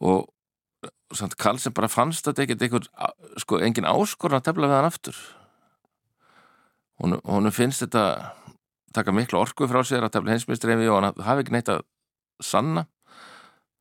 [0.00, 0.26] og
[1.16, 2.88] samt Karlsson bara fannst þetta ekkert einhver,
[3.42, 5.18] sko, engin áskorn að tefla við hann aftur.
[7.00, 8.04] Hún, hún finnst þetta
[8.94, 11.70] taka miklu orku frá sér að tefla hinsmeistra ef við og hann hafi ekki neitt
[11.72, 11.84] að
[12.44, 12.86] sanna.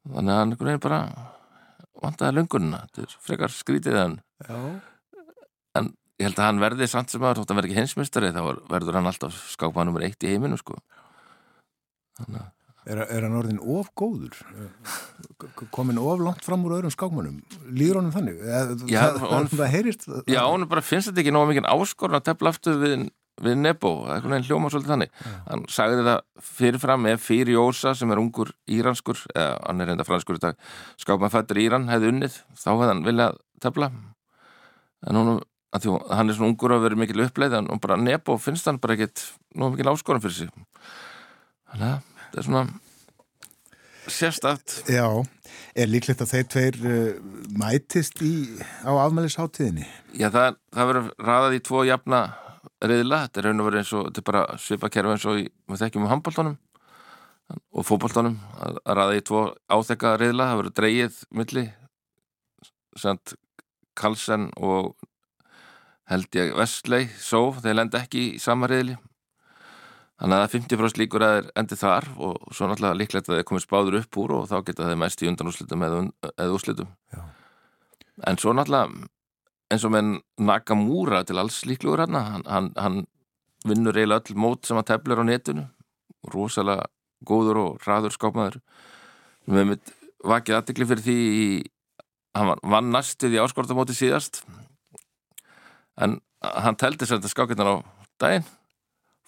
[0.09, 1.01] Þannig að hann einhvern veginn bara
[1.99, 2.83] vantaði löngunina.
[2.87, 4.59] Þetta er frekar skrítið en Já.
[6.19, 8.41] ég held að hann verði samt sem að þótt að verði ekki hinsmestari þá
[8.71, 10.79] verður hann alltaf skápað nummer eitt í heiminu sko.
[12.19, 12.55] Þannig að
[12.87, 14.37] Er, er hann orðin of góður?
[15.75, 17.39] Komin of langt fram úr öðrum skákmönnum?
[17.75, 18.39] Líður honum þannig?
[18.89, 22.25] Já, það, honum- það, heyrist Já, hún bara finnst þetta ekki nóga mikið áskorun að
[22.29, 23.03] tefla aftur við,
[23.43, 25.13] við Nebo, einhvern veginn hljóma svolítið þannig.
[25.49, 26.23] Hann sagði það
[26.55, 30.57] fyrirfram ef fyrir Jósa sem er ungur íranskur, eða hann er reynda franskur í dag,
[31.03, 33.91] skápað fættur Íran hefði unnið, þá hefði hann viljað tefla.
[35.07, 35.33] En hún,
[35.75, 39.27] hann er svona ungur að vera mikil uppleið, en bara Nebo finnst hann bara ekkit
[39.55, 40.55] nóga mikil áskorun fyrir sig.
[41.69, 42.63] Þannig að þetta er svona
[44.09, 44.75] sérstætt.
[44.89, 45.05] Já,
[45.77, 48.33] er líklegt að þeir tveir uh, mætist í,
[48.85, 49.87] á afmælisháttíðinni?
[50.17, 52.21] Já, það, það verður raðað í tvo jafna
[52.79, 55.45] reyðla, þetta er raun og verið eins og þetta er bara svipakerfi eins og í,
[55.69, 56.57] við þekkjum um handbóltanum
[57.49, 61.65] og fótbóltanum að, að raða í tvo áþekka reyðla, það verður dreigið milli
[62.99, 63.35] sent
[63.99, 64.93] Karlsen og
[66.09, 68.97] held ég Vestley, svo þeir lenda ekki í sama reyðli
[70.19, 73.39] þannig að það er 50% líkur að þeir endi þar og svo náttúrulega líklegt að
[73.39, 76.01] þeir komið spáður upp úr og þá geta þeir mest í undan úrslitum eða,
[76.35, 76.91] eða úrslitum.
[77.15, 77.21] Já.
[78.27, 79.07] en svo náttúrulega
[79.69, 80.11] eins og með
[80.41, 83.01] Nakamura til alls líklugur hann, hann, hann, hann
[83.67, 85.67] vinnur eiginlega öll mót sem hann teflir á netinu.
[86.33, 86.89] Rosalega
[87.25, 88.59] góður og hraður skápmaður.
[89.47, 89.75] Við hefum
[90.29, 91.49] vakið aðtikli fyrir því í,
[92.35, 94.41] hann vann næstuð í áskortamóti síðast.
[95.99, 97.75] En hann teldi sér þetta skákinnar á
[98.19, 98.47] daginn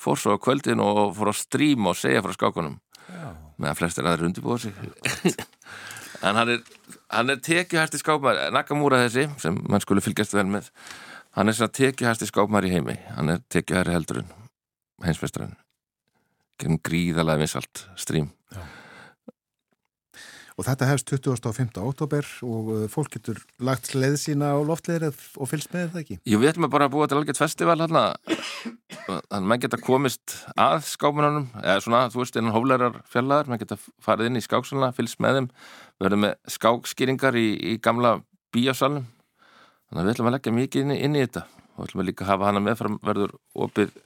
[0.02, 2.80] fór svo á kvöldin og fór á strím og segja frá skákunum.
[3.12, 3.32] Já.
[3.62, 4.76] meðan flestir aðeir undirbúið sig.
[6.22, 6.60] En hann er,
[7.10, 10.68] hann er tekjuhæsti skápmaður Nakamura þessi, sem mann skulle fylgjast vel með.
[11.34, 12.96] Hann er svona tekjuhæsti skápmaður í heimi.
[13.16, 14.30] Hann er tekjuhæri heldur en
[15.02, 15.58] heimsveistarinn
[16.62, 18.30] gerum gríðalega vinsalt strím
[20.62, 21.72] Og þetta hefst 25.
[21.82, 25.08] ótóber og uh, fólk getur lagt leið sína á loftleðir
[25.42, 26.18] og fylgst með það ekki?
[26.30, 30.36] Jú, við ætlum að bara búa til algjört festival hérna þannig að maður geta komist
[30.62, 34.92] að skápununum, eða svona, þú veist, innan hóflærar fjallaðar, maður geta farið inn í skáksaluna,
[35.00, 35.48] fylgst með þeim,
[35.98, 38.14] við verðum með skákskýringar í, í gamla
[38.54, 39.08] bíjásalunum,
[39.90, 41.44] þannig að við ætlum að leggja mikið inn, í- inn í þetta
[41.74, 43.34] og ætlum að líka hafa hana meðfram verður
[43.66, 43.98] opið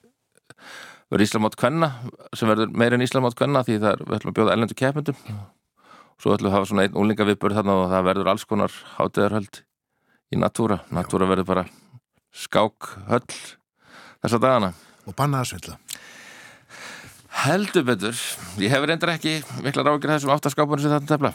[1.12, 1.92] verður Íslamátt Kvenna
[2.38, 5.20] sem verður meira en Íslamátt Kvenna því það er, við ætlum að bjóða ellendu keppendum
[6.22, 9.62] svo ætlum við að hafa svona einn úlinga þarna og það verður alls konar hátíðarhöld
[10.32, 11.66] í Natúra, Natúra verður bara
[12.36, 13.24] skákhöll
[14.24, 14.74] þessa dagana.
[15.06, 15.78] Og bannaða svindla.
[17.46, 18.16] heldur betur,
[18.58, 21.34] ég hef reyndar ekki mikla rákir þessum áttaskápunum sem þetta tefla.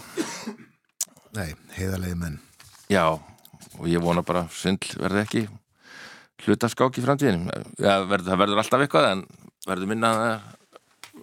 [1.36, 2.40] Nei, heiðarlegi menn.
[2.90, 3.04] já,
[3.78, 5.42] og ég vona bara svindl verði ekki
[6.44, 9.22] hlutaskák í framtíðinum já, verður, það verður alltaf eitthvað en
[9.68, 10.10] verður minna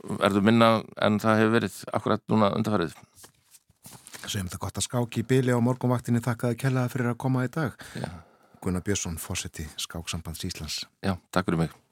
[0.07, 0.69] verður minna
[1.03, 2.95] en það hefur verið akkurat núna undarfærið
[4.27, 7.51] Segjum þetta gott að skáki í byli á morgunvaktinni þakkaði kellaða fyrir að koma í
[7.53, 7.75] dag.
[7.95, 8.09] já,
[8.61, 10.85] Gunnar Björnsson, fósetti Skáksambands Íslands.
[11.01, 11.86] já takk fyrir mig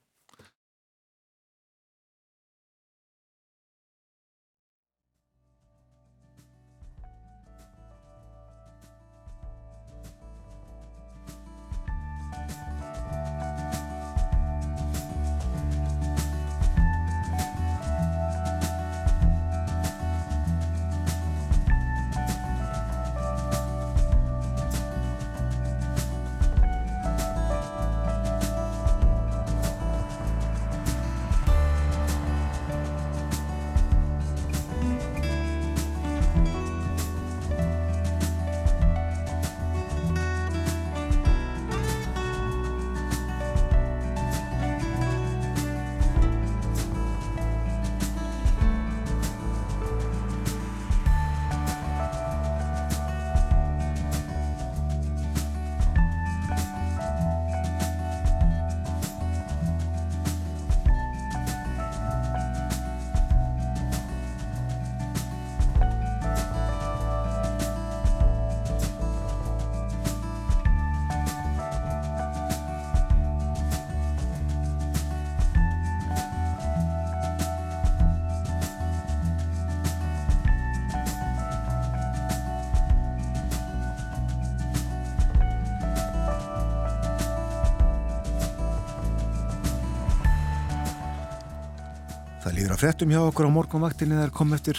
[92.85, 94.77] frettum hjá okkur á morgunvaktinni þar kom eftir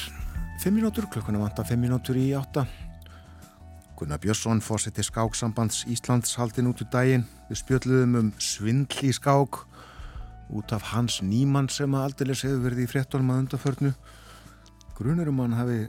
[0.62, 2.62] 5 minútur, klukkuna vanta 5 minútur í 8.
[3.98, 7.24] Gunnar Björnsson fórseti skáksambands Íslands haldin út úr daginn.
[7.48, 9.58] Við spjöldluðum um svindl í skák
[10.54, 13.90] út af hans nýmann sem að aldrei hefur verið í frettunum að undaförnu.
[14.94, 15.80] Grunurum hann hafi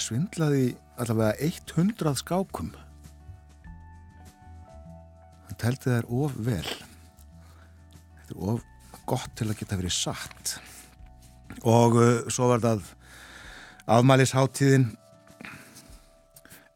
[0.00, 2.70] svindlaði allavega 100 skákum.
[5.44, 6.64] Hann teldi þær of vel.
[8.22, 8.64] Þetta er of
[9.04, 10.56] gott til að geta verið satt
[11.62, 12.92] og uh, svo var það
[13.96, 14.88] afmælisháttíðin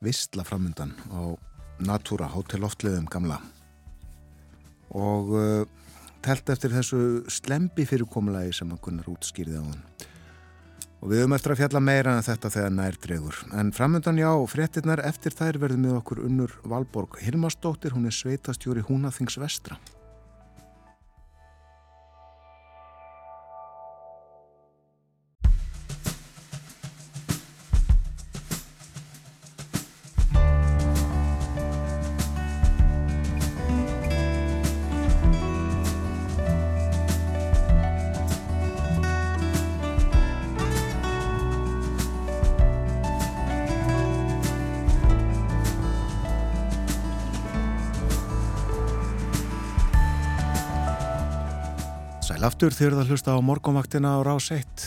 [0.04, 1.36] vistla framundan á
[1.80, 3.38] Natúra hótelloftleðum gamla.
[4.92, 5.62] Og uh,
[6.24, 7.02] telt eftir þessu
[7.32, 9.84] slembi fyrirkomulagi sem að kunnar útskýrði á hann
[11.00, 13.36] og við höfum eftir að fjalla meira en þetta þegar nær dregur.
[13.56, 18.84] En framundan já, fréttinnar eftir þær verðum við okkur unnur Valborg Hilmarsdóttir, hún er sveitastjóri
[18.84, 19.78] Húnaþings vestra
[52.40, 54.84] Sæl aftur þegar það hlusta á morgunvaktina á rás 1.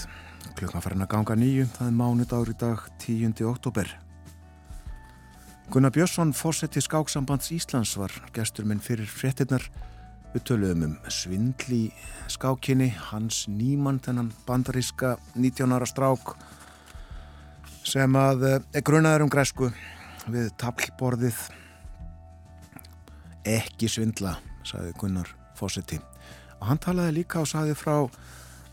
[0.58, 3.44] Klukkan farin að ganga nýju, það er mánudagur í dag 10.
[3.46, 3.92] oktober.
[5.70, 9.68] Gunnar Björnsson, fósetti Skáksambands Íslands, var gestur minn fyrir fréttinnar.
[10.34, 11.84] Við töluðum um svindli
[12.34, 16.34] skákinni, hans nýmann, þennan bandaríska 19 ára strák
[17.86, 19.70] sem að eh, er grunaður um græsku
[20.26, 21.38] við tablborðið.
[23.46, 26.13] Ekki svindla, sagði Gunnar fósetti og
[26.68, 27.96] hann talaði líka og saði frá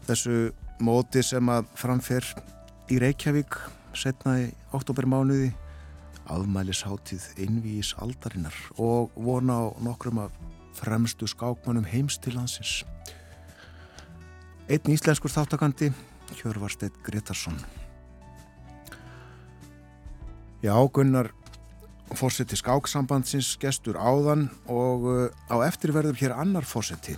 [0.06, 2.26] þessu móti sem að framfer
[2.90, 3.58] í Reykjavík
[3.96, 5.50] setna í oktobermánuði
[6.30, 10.36] afmælisháttíð einvís aldarinnar og vona á nokkrum af
[10.78, 12.80] fremstu skákmannum heims til hansins
[14.70, 15.90] Einn íslenskur þáttakandi
[16.38, 17.58] Hjörvarstedt Gretarsson
[20.62, 21.32] Já, Gunnar
[22.14, 27.16] fórseti skáksambandsins gestur áðan og uh, á eftirverður hér annar fórseti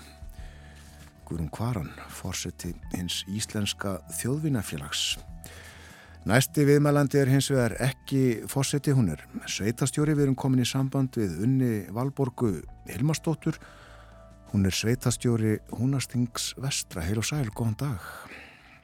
[1.33, 5.15] Guðrún Kvaran, fórseti hins Íslenska þjóðvinafélags.
[6.29, 11.17] Næsti viðmælandi er hins vegar ekki fórseti, hún er sveitastjóri, við erum komin í samband
[11.17, 12.51] við unni Valborgu
[12.91, 13.57] Hilmarsdóttur,
[14.53, 18.13] hún er sveitastjóri Húnastings vestra, heil og sæl, góðan dag.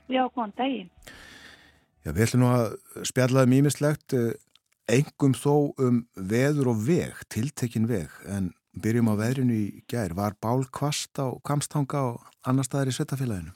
[0.09, 0.91] Já, góðan daginn.
[2.01, 2.79] Já, við ætlum nú að
[3.13, 4.17] spjallaði mýmislegt,
[4.89, 5.53] engum þó
[5.85, 10.15] um veður og veg, tiltekin veg, en byrjum á veðrinu í gær.
[10.19, 13.55] Var bál kvast á kamstanga og annar staðar í svettafélaginu?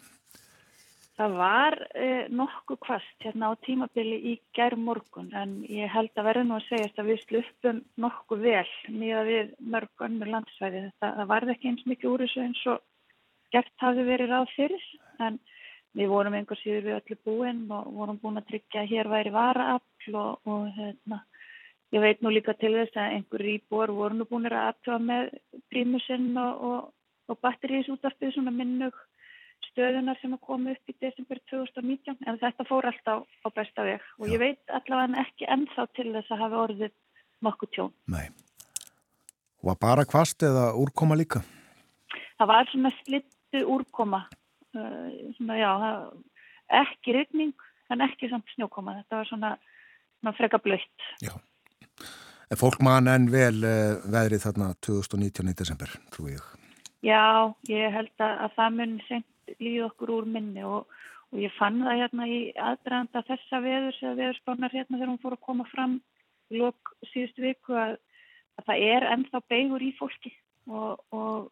[1.13, 6.29] Það var eh, nokkuð kvast hérna á tímabili í gær morgun en ég held að
[6.31, 10.87] verða nú að segjast að við sluppum nokkuð vel mjög við mörg önnur landsvæði.
[10.89, 12.81] Þetta, það varði ekki eins mikið úr þessu eins og
[13.53, 14.87] gert hafi verið ráð fyrir
[15.27, 15.39] en
[15.93, 19.35] við vorum einhver síður við öllu búin og vorum búin að tryggja að hér væri
[19.35, 21.21] varaafl og, og hérna
[21.93, 25.33] Ég veit nú líka til þess að einhver íbúar voru nú búin að aðtöfa með
[25.69, 26.93] prímusinn og, og,
[27.29, 28.97] og batterísútarpið svona minnug
[29.69, 34.05] stöðunar sem að koma upp í desember 2019 en þetta fór alltaf á besta veg
[34.19, 34.33] og Já.
[34.33, 36.95] ég veit allavega ekki ennþá til þess að hafa orðið
[37.45, 37.93] nokkuð tjón.
[38.09, 38.27] Nei.
[39.63, 41.45] Var bara kvast eða úrkoma líka?
[42.41, 44.25] Það var svona slittu úrkoma.
[44.73, 45.71] Uh, svona, já,
[46.81, 47.53] ekki regning
[47.93, 48.97] en ekki samt snjókoma.
[49.03, 49.57] Þetta var svona,
[50.21, 51.11] svona freka blöytt.
[51.23, 51.37] Já.
[52.53, 55.47] En fólk man enn vel uh, veðrið þarna 2019.
[55.49, 56.43] í desember, trú ég.
[57.01, 60.93] Já, ég held að, að það mun senkt líð okkur úr minni og,
[61.33, 65.39] og ég fann það hérna í aðdraðanda þessa veðurs eða veðurspánar hérna þegar hún fór
[65.39, 65.97] að koma fram
[66.53, 67.97] í lok síðustu viku að,
[68.61, 70.35] að það er ennþá beigur í fólki
[70.69, 71.49] og, og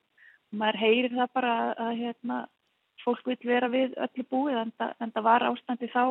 [0.53, 2.43] maður heyrir það bara að, að hérna,
[3.07, 4.77] fólk vil vera við öllu búið en
[5.17, 6.03] það var ástandi þá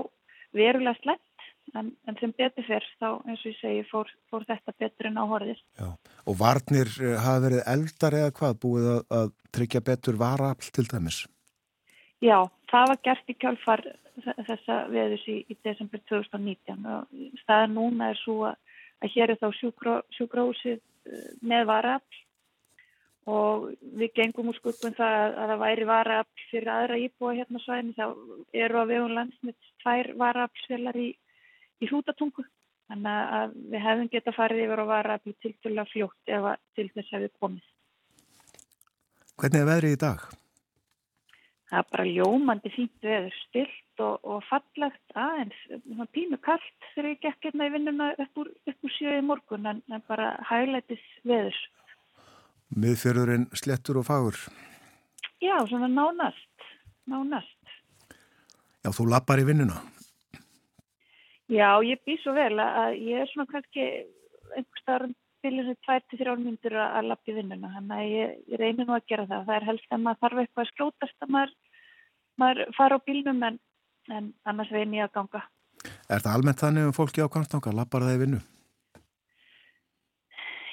[0.57, 1.28] verulega slett
[1.77, 5.19] en, en sem betur fyrst þá eins og ég segi fór, fór þetta betur en
[5.21, 5.65] áhorðist.
[5.79, 5.89] Já,
[6.25, 8.61] og varnir eh, hafa verið eldar eða hvað?
[8.63, 11.23] Búið að, að tryggja betur varafl til dæmis?
[12.19, 12.37] Já,
[12.71, 13.85] það var gert í kjálfar
[14.23, 18.57] þessa veðus í, í desember 2019 og staðan núna er svo að,
[18.99, 19.47] að hér er þá
[20.17, 22.25] sjúkrósið eh, með varafl
[23.29, 27.61] og við gengum úr skuppum það að, að það væri varafl fyrir aðra íbúa hérna
[27.63, 28.05] svæðin þá
[28.65, 31.09] eru að við um landsmitt tvær varaflsvelar í
[31.81, 32.45] í hrútatungu.
[32.89, 36.87] Þannig að við hefum geta farið yfir og vara að bli tildulega fljótt ef til
[36.95, 37.65] þess hefur komið.
[39.39, 40.29] Hvernig er veðrið í dag?
[41.69, 45.59] það er bara ljómandi fínt veður, stilt og, og fallegt aðeins,
[46.15, 50.31] pínu kallt þegar ég gekk hérna í vinnuna upp úr, úr sjöi morgun en, bara
[50.49, 51.59] hægleitis veður.
[52.79, 54.39] Miðfjörðurinn slettur og fagur?
[55.41, 56.67] Já, svona nánast,
[57.09, 57.55] nánast.
[58.83, 59.81] Já, þú lappar í vinnuna?
[61.49, 63.85] Já, ég bý svo vel að ég er svona kannski
[64.53, 69.07] einhver starf bílinu 2-3 myndur að lappi vinnuna þannig að ég, ég reynir nú að
[69.09, 69.45] gera það.
[69.47, 71.55] Það er helst að maður þarf eitthvað að skjótast að maður,
[72.43, 73.57] maður fara á bílnum en,
[74.11, 75.43] en annars reynir ég að ganga.
[76.09, 78.43] Er það almennt þannig um fólki á Kvarnstanga lappar það í vinnu?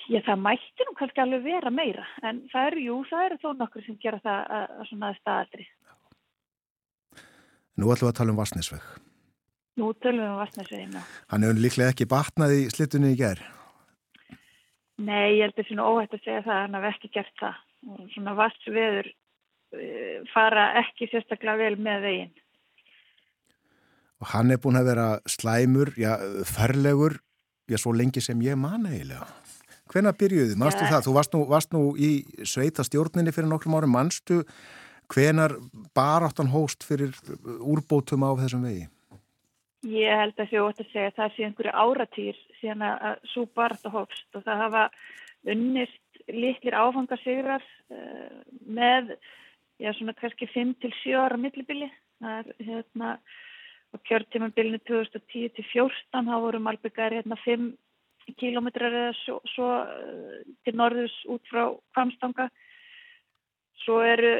[0.07, 3.49] Já, það mætti nú kannski alveg vera meira en það eru, jú, það eru þó
[3.63, 5.67] nokkur sem gera það að, að svona staðaldri.
[7.77, 9.06] Nú ætlum við að tala um Vassnesveg
[9.77, 13.45] Nú tölum við um Vassnesvegina Hann hefur líklega ekki batnað í slittunni í gerð
[14.97, 17.57] Nei, ég held að það er óhætt að segja það, hann hafði ekki gert það.
[18.15, 22.33] Svona vassveður uh, fara ekki sérstaklega vel með veginn.
[24.25, 26.15] Og hann er búin að vera slæmur, já,
[26.49, 27.19] ferlegur,
[27.69, 29.29] já, svo lengi sem ég man eiginlega.
[29.93, 30.57] Hvenna byrjuðu?
[30.59, 30.95] Manstu ja.
[30.95, 31.05] það?
[31.05, 32.11] Þú varst nú, varst nú í
[32.49, 33.93] sveita stjórninni fyrir nokkrum árum.
[33.93, 34.41] Manstu
[35.13, 35.59] hvenar
[35.95, 37.13] baráttan hóst fyrir
[37.61, 38.89] úrbótum á þessum vegi?
[39.87, 43.93] Ég held að þjótt að segja að það sé einhverju áratýr síðan að svo barða
[43.95, 44.85] hófst og það hafa
[45.53, 47.63] unnist litlir áfangarsigrar
[47.95, 49.13] uh, með,
[49.79, 51.91] já svona kannski 5-7 ára millibili.
[52.19, 53.13] Það er hérna
[53.95, 57.71] á kjörtímanbilinu 2010-14 þá voru Malbyggar hérna 5
[58.41, 62.49] kilómetrar eða svo, svo uh, til norðus út frá Kvamstanga.
[63.85, 64.35] Svo eru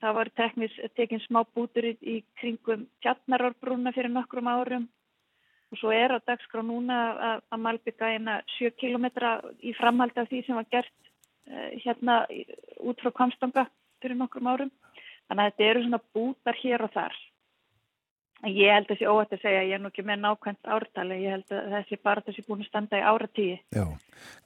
[0.00, 4.86] Það var teknis, tekin smá bútur í, í kringum tjarnarárbrúna fyrir nokkrum árum
[5.70, 9.06] og svo er á dagskrá núna að, að malbygga eina 7 km
[9.60, 10.94] í framhaldi af því sem var gert
[11.52, 12.16] uh, hérna
[12.80, 13.66] út frá Kamstanga
[14.00, 14.72] fyrir nokkrum árum.
[15.28, 17.20] Þannig að þetta eru svona bútar hér og þar.
[18.48, 21.36] Ég held að þessi óhætt að segja, ég er nú ekki með nákvæmt ártali, ég
[21.36, 23.56] held að þessi bara þessi búin að standa í áratíi.
[23.76, 23.84] Já,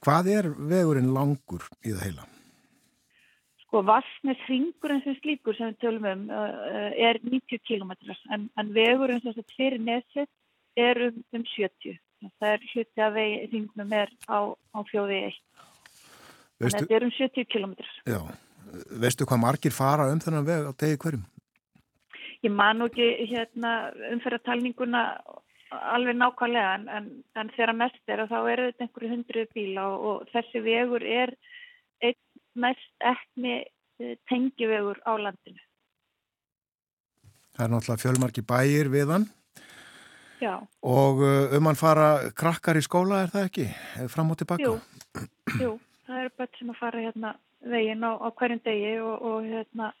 [0.03, 2.33] hvað er vegurinn langur í það heila?
[3.75, 7.89] Sko Vassnes hringurinn sem slíkur sem við tölum um uh, er 90 km
[8.31, 10.29] en, en vegurinn sem þetta fyrir nesið
[10.79, 11.97] er um, um 70.
[12.39, 15.35] Það er hluti að vegi hringnum er á, á fjóði 1.
[16.55, 17.73] Þannig að þetta er um 70 km.
[18.07, 18.21] Já,
[19.03, 21.27] veistu hvað margir fara um þennan veg á degi hverjum?
[22.47, 23.73] Ég man nú ekki hérna,
[24.13, 25.03] umferðartalninguna
[25.75, 29.91] alveg nákvæmlega en, en, en þegar mest er að þá eru þetta einhverju hundruð bíla
[29.91, 31.35] og, og þessi vegur er
[32.59, 35.63] mest ekni eh, tengjuvegur á landinu.
[37.55, 39.27] Það er náttúrulega fjölmarki bæir við hann.
[40.43, 40.59] Já.
[40.83, 43.67] Og eh, um hann fara krakkar í skóla er það ekki?
[44.11, 44.63] Fram og tilbaka?
[44.67, 44.79] Jú,
[45.61, 45.75] jú
[46.05, 47.33] það eru bætt sem að fara hérna
[47.65, 49.91] veginn á, á hverjum degi og, og hérna,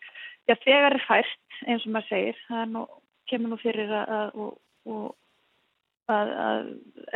[0.45, 2.83] já þegar er fært eins og maður segir, það nú,
[3.31, 5.05] kemur nú fyrir að, að,
[6.13, 6.67] að, að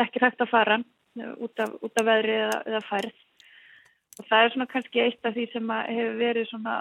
[0.06, 0.80] ekki hægt að fara
[1.38, 3.29] út af, út af veðri eða, eða færð og
[4.28, 6.80] það er svona kannski eitt af því sem hefur verið svona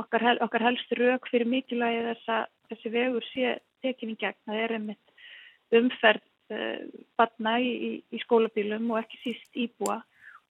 [0.00, 4.38] okkar, hel, okkar helst rauk fyrir mikilvægi þess að þessi vegur sé tekin í gegn.
[4.48, 10.00] Það er einmitt umferð uh, batna í, í, í skólabílum og ekki síst íbúa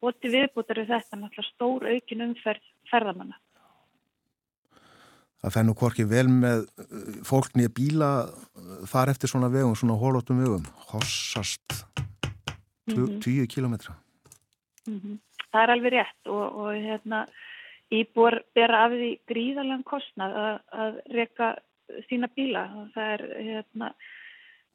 [0.05, 3.39] og til viðbútar er þetta náttúrulega stór aukin umferð ferðamanna.
[5.45, 8.09] Það fennu hvorki vel með eh, fólk nýja bíla
[8.89, 11.85] þar eftir svona vegum, svona hólóttum vegum, hossast
[12.89, 13.47] 10 mm -hmm.
[13.53, 13.95] kilometra.
[14.89, 15.17] Mm -hmm
[15.57, 17.23] það er alveg rétt og, og hérna,
[17.95, 21.51] íbúar bera af því gríðarlega kostnað að, að reyka
[22.11, 22.65] sína bíla.
[22.81, 23.93] Og það er hérna,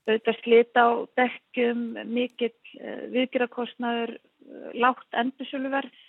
[0.08, 6.00] auðvitað slita á dekkum, mikill uh, viðgjörðarkostnaður, uh, lágt endursjöluverð,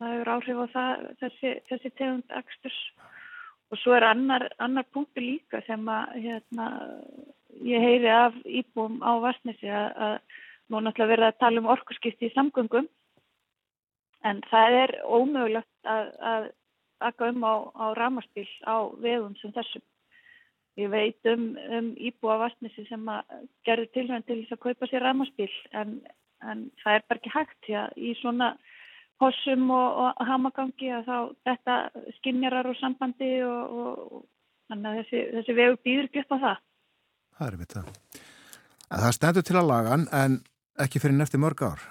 [0.00, 2.78] það hefur áhrif á það, þessi, þessi tegund eksturs
[3.70, 6.70] og svo er annar, annar punktu líka sem að hérna,
[7.62, 10.16] ég heyri af íbúum á Varsnesi að
[10.70, 12.88] nú náttúrulega verða að tala um orkurskipti í samgöngum
[14.26, 16.48] en það er ómögulegt að, að
[17.00, 19.84] akka um á, á ramarspíl á vegum sem þessum.
[20.78, 21.46] Ég veit um,
[21.76, 23.08] um íbúa vastnissi sem
[23.66, 25.96] gerður tilhörn til þess að kaupa sér ramarspíl en,
[26.46, 28.52] en það er bara ekki hægt því að í svona
[29.20, 31.16] hossum og, og hamagangi að þá
[31.48, 31.78] þetta
[32.18, 34.22] skinnjarar og sambandi og, og
[34.70, 36.62] þannig að þessi, þessi vegu býður ekki upp á það.
[37.40, 37.90] Það er við það.
[38.90, 40.38] Það stendur til að lagan en
[40.80, 41.84] ekki fyrir nefti mörg ár.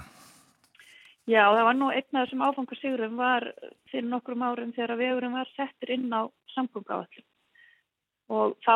[1.30, 3.43] Já, það var nú einn af þessum áfangarsigurum var
[3.91, 6.25] fyrir nokkrum árum þegar vegurum var settur inn á
[6.55, 7.27] samgöngáallum
[8.34, 8.73] og þá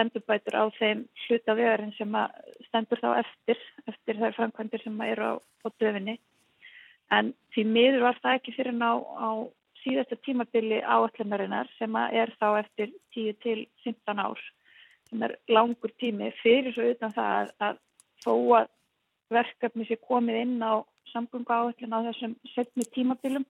[0.00, 2.16] endurbætur á þeim hluta vegurinn sem
[2.68, 6.18] stendur þá eftir, eftir þær framkvæmdir sem eru á, á döfinni.
[7.12, 9.30] En því miður var það ekki fyrir ná á
[9.82, 14.40] síðasta tímabili áallunarinnar sem er þá eftir 10 til 15 ár
[15.08, 17.80] sem er langur tími fyrir svo utan það að, að
[18.24, 18.70] þó að
[19.32, 23.46] verkefni sé komið inn á samgöngu áallun á þessum setni tímabilum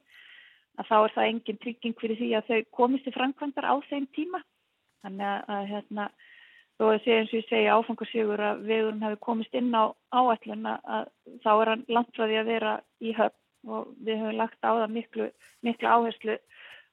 [0.78, 4.08] að þá er það engin trygging fyrir því að þau komist í framkvæmdar á þeim
[4.14, 4.42] tíma
[5.02, 6.08] þannig að, að hérna
[6.78, 9.84] þó að sé eins og ég segja áfangarsjögur að vegurinn hefur komist inn á
[10.14, 11.10] áallun að
[11.42, 15.26] þá er hann landfræði að vera í höfn og við höfum lagt á það miklu,
[15.66, 16.36] miklu áherslu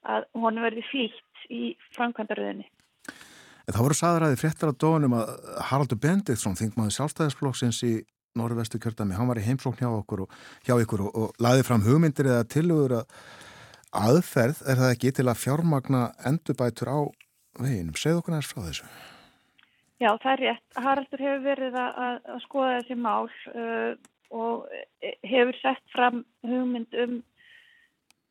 [0.06, 2.66] að hún verði flýtt í framkvæmdaröðinni.
[3.66, 5.30] Það voru saðræði fréttar á dónum að
[5.70, 7.94] Haraldur Bendiktsson, þingmaður sjálfstæðisflokksins í
[8.36, 11.84] Norrvestu kjörtami, hann var í heimsókn hjá okkur og hjá ykkur og, og laði fram
[11.86, 13.20] hugmyndir eða tilugur að
[13.96, 17.00] aðferð er það ekki til að fjármagna endurbætur á
[17.64, 17.96] veginum.
[17.96, 18.90] Segð okkur næst frá þessu.
[20.04, 20.66] Já, það er rétt.
[20.84, 22.02] Haraldur hefur verið að,
[22.34, 23.94] að skoða þessi mál uh,
[24.36, 24.68] og
[25.24, 27.16] hefur sett fram hugmynd um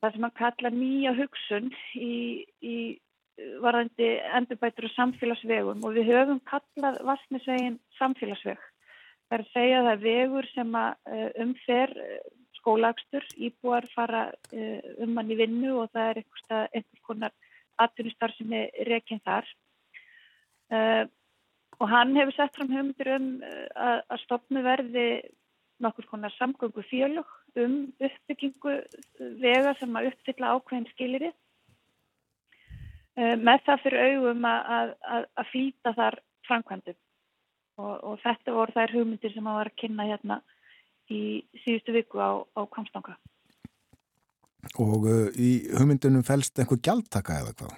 [0.04, 2.12] það sem að kalla nýja hugsun í,
[2.60, 2.76] í
[3.64, 8.60] varðandi endurbætur og samfélagsvegum og við höfum kallað Varsnesvegin samfélagsveg.
[9.28, 12.24] Það er að segja að það er vegur sem eh, umfer eh,
[12.60, 17.34] skólagstur, íbúar fara eh, um hann í vinnu og það er einhvers konar
[17.82, 19.48] atvinnustar sem er reyginn þar.
[21.74, 25.06] Og hann hefur sett fram hugmyndir um að, stopnu verði
[25.82, 28.74] nokkur konar samgöngu fjölug um uppbyggingu
[29.42, 31.26] vega sem að uppfylla ákveðin skilir
[33.18, 36.18] eh, með það fyrir augum að, að, að flýta þar
[36.48, 36.98] framkvæmdum
[37.80, 40.40] og, og þetta voru þær hugmyndir sem að var að kynna hérna
[41.12, 41.22] í
[41.64, 43.16] síðustu viku á, á Kamstanga
[44.80, 47.74] Og uh, í hugmyndunum fælst einhver gjaldtaka eða hvað?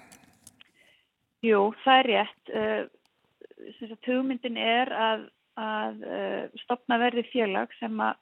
[1.45, 5.27] Jú, það er rétt uh, hugmyndin er að
[5.57, 8.15] að uh, stopna verði félag sem að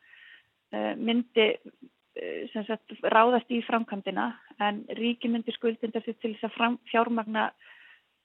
[0.75, 4.29] uh, myndi uh, sagt, ráðast í framkvæmdina
[4.63, 7.49] en ríki myndi skuldinda sér til þess að fram, fjármagna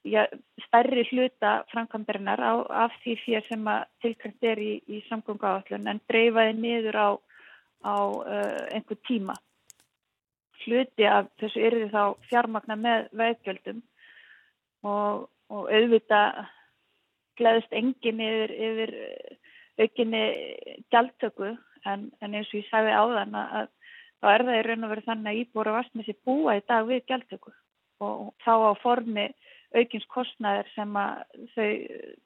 [0.05, 0.27] ja,
[0.67, 2.53] stærri hluta framkvæmdarinnar á,
[2.87, 7.09] af því fyrir sem að tilkvæmt er í, í samgöngu áallun en dreifaði niður á,
[7.85, 7.97] á
[8.75, 9.37] einhver tíma.
[10.61, 13.83] Hluti af þessu yrði þá fjármagna með veðgjöldum
[14.85, 16.22] og, og auðvita
[17.41, 18.95] gleðist engin yfir, yfir
[19.81, 20.25] aukinni
[20.93, 21.55] gjaldtöku
[21.89, 23.71] en, en eins og ég sagði á þann að
[24.21, 27.07] þá er það í raun og verið þannig að Íbúra Vastmessi búa í dag við
[27.09, 27.53] gjaldtöku
[28.05, 29.27] og þá á formi
[29.76, 31.71] aukins kostnæðir sem að þau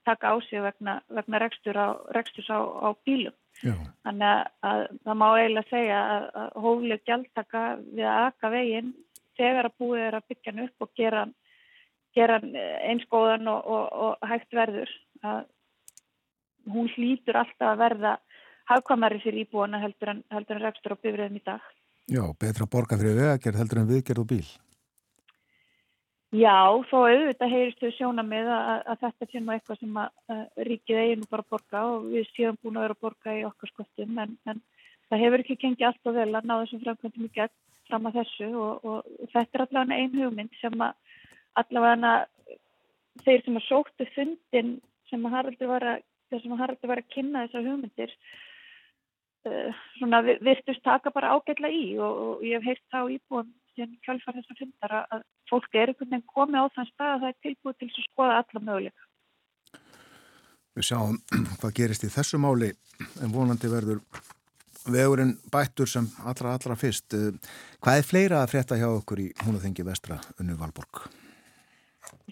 [0.08, 3.36] taka á sig vegna, vegna rekstur á, reksturs á, á bílum.
[3.62, 3.74] Já.
[4.06, 8.92] Þannig að, að það má eiginlega segja að, að hófleg gjaldtaka við að aka veginn
[9.38, 11.24] þegar að búið er að byggja hann upp og gera
[12.14, 12.38] gera
[12.88, 14.90] einskóðan og, og, og hægt verður
[15.26, 15.44] að
[16.70, 18.12] hún hlýtur alltaf að verða
[18.70, 21.64] hafkvamari fyrir íbúana heldur en, heldur en rekstur á bifriðum í dag.
[22.08, 24.46] Já, betra borga fyrir vegagerð heldur en viðgerð og bíl.
[26.34, 30.64] Já, þó auðvitað heyristu sjóna með að, að þetta sé nú eitthvað sem að, að
[30.66, 34.18] ríkið eiginu bara borga og við séum búin að vera að borga í okkar skottum
[34.18, 34.62] en, en
[35.12, 37.54] það hefur ekki gengið alltaf vel að ná þessum framkvæmdum í gegn
[37.86, 41.20] fram að þessu og, og, þetta er allavega einn hugmynd sem að
[41.62, 42.14] allavega
[43.22, 44.76] þeir sem að sóttu fundin
[45.12, 48.14] sem að Haraldur var að, að kynna þessar hugmyndir
[49.46, 53.96] uh, svona virtust taka bara ágætla í og, og ég hef heilt þá íbúin sem
[54.06, 57.40] kjálfar þessar fundar að fólk er einhvern veginn komið á þann stað að það er
[57.46, 59.10] tilbúið til að skoða alla möguleika.
[60.74, 61.18] Við sjáum
[61.60, 62.72] hvað gerist í þessu máli
[63.22, 64.00] en vonandi verður
[64.90, 67.14] vegurinn bættur sem allra allra fyrst.
[67.80, 71.06] Hvað er fleira að frétta hjá okkur í Húnaþengi vestra unnu Valborg?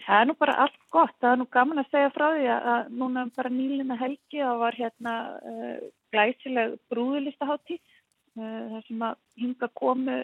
[0.03, 2.93] Það er nú bara allt gott, það er nú gaman að segja frá því að
[2.99, 5.83] núna bara nýlina helgi og var hérna uh,
[6.13, 10.19] glæsileg brúðlistaháttíð uh, þar sem að hinga komu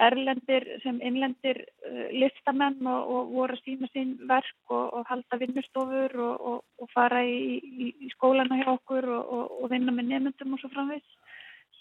[0.00, 5.38] erlendir sem innlendir uh, listamenn og, og voru að sína sín verk og, og halda
[5.40, 10.62] vinnustofur og, og fara í, í, í skólana hjá okkur og vinna með nefndum og
[10.62, 11.18] svo framvegs.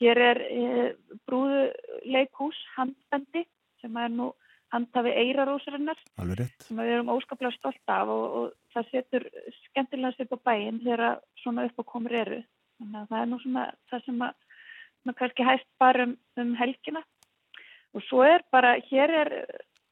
[0.02, 3.46] Hér er uh, brúðuleikhús handbendi
[3.82, 4.32] sem er nú
[4.72, 6.00] handhafi eirarósarinnar
[6.64, 9.26] sem við erum óskaplega stolt af og, og það setur
[9.66, 12.40] skemmtilega sér på bæinn þegar svona uppákomur eru.
[12.80, 17.04] Þannig að það er nú svona það sem að kannski hægt bara um, um helgina
[17.96, 19.32] og svo er bara, hér er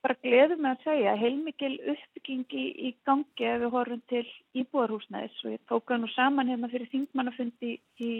[0.04, 4.26] bara gleðum með að segja heilmikil uppbygging í, gangi ef við horfum til
[4.62, 8.14] íbúarhúsnæðis og ég tók það nú saman hérna fyrir þingmannafundi í,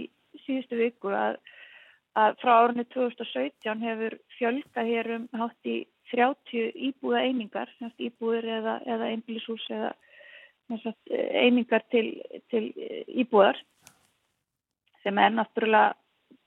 [0.44, 1.40] síðustu viku að,
[2.20, 5.80] að frá árunni 2017 hefur fjölga hér um hátt í
[6.12, 9.94] 30 íbúða einingar, íbúður eða, eða einbílishús eða
[10.84, 12.20] sagt, einingar til,
[12.52, 12.66] til
[13.08, 13.60] íbúðar
[15.04, 15.96] sem er náttúrulega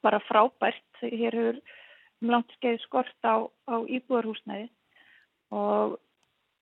[0.02, 0.82] bara frábært.
[1.02, 1.62] Hér hefur
[2.22, 4.68] um langt skeið skort á, á íbúðarhúsnæði.
[5.52, 5.98] Og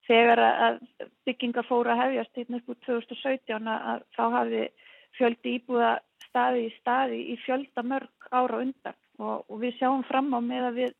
[0.09, 0.79] þegar að
[1.27, 4.63] bygginga fóra hefjast hérna upp úr 2017 að þá hafði
[5.17, 5.91] fjöldi íbúða
[6.27, 8.97] staði í staði í fjölda mörg ára undan.
[9.21, 10.97] Og, og við sjáum fram á með að við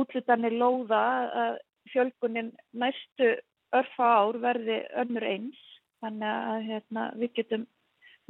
[0.00, 1.02] útlutanir lóða
[1.44, 1.58] að
[1.92, 3.34] fjölgunin næstu
[3.76, 5.60] örfa ár verði önnur eins.
[6.02, 7.66] Þannig að hérna, við getum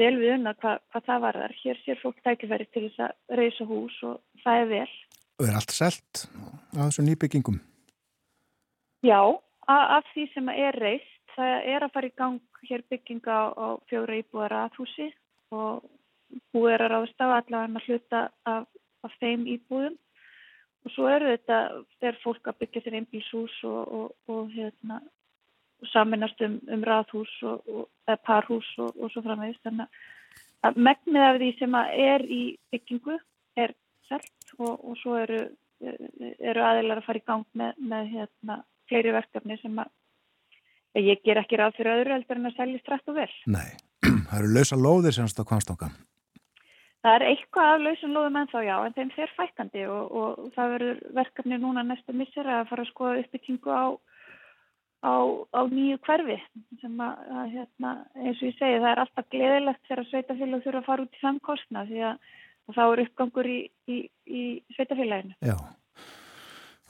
[0.01, 1.56] vel við unna hvað, hvað það varðar.
[1.62, 4.90] Hér sér fólk tækifæri til þess að reysa hús og það er vel.
[5.40, 6.24] Og er allt selt
[6.77, 7.59] á þessu nýbyggingum?
[9.02, 9.20] Já,
[9.66, 14.20] af því sem er reist, það er að fara í gang hér bygginga á, fjóra
[14.20, 15.09] íbúðar aðhúsi
[15.55, 15.82] og
[16.55, 18.69] búið er að ráðast á allavega að hluta af,
[19.02, 19.97] af þeim íbúðum
[20.82, 21.59] og svo eru þetta,
[22.01, 25.01] þegar fólk að byggja sér einbílshús og, og, og hérna,
[25.90, 30.02] saminast um, um raðhús og, og parhús og, og svo framvegist þannig
[30.62, 32.42] að megnið af því sem er í
[32.72, 33.16] byggingu
[33.59, 33.74] er
[34.09, 35.40] selt og, og svo eru,
[35.82, 38.60] eru aðeinar að fara í gang með, með hérna,
[38.90, 43.10] fleiri verkefni sem að ég ger ekki ráð fyrir öðru heldur en að selja strætt
[43.10, 43.28] og vel.
[43.50, 43.68] Nei,
[44.28, 45.90] það eru lausa lóðir semst á kvanstanga.
[47.02, 50.42] Það er eitthvað af lausum lóðum en þá já, en þeim fer fækandi og, og
[50.54, 53.84] það verður verkefni núna næstu missir að fara að skoða uppbyggingu á
[55.02, 55.14] á,
[55.50, 56.38] á nýju hverfi
[56.80, 57.92] sem að, að hérna,
[58.22, 61.22] eins og ég segi það er alltaf gleðilegt þegar sveitafélag þurfa að fara út í
[61.22, 62.26] samkostna því að
[62.72, 63.60] þá er uppgangur í,
[63.90, 63.96] í,
[64.26, 64.42] í
[64.76, 65.34] sveitafélaginu.
[65.42, 65.56] Já,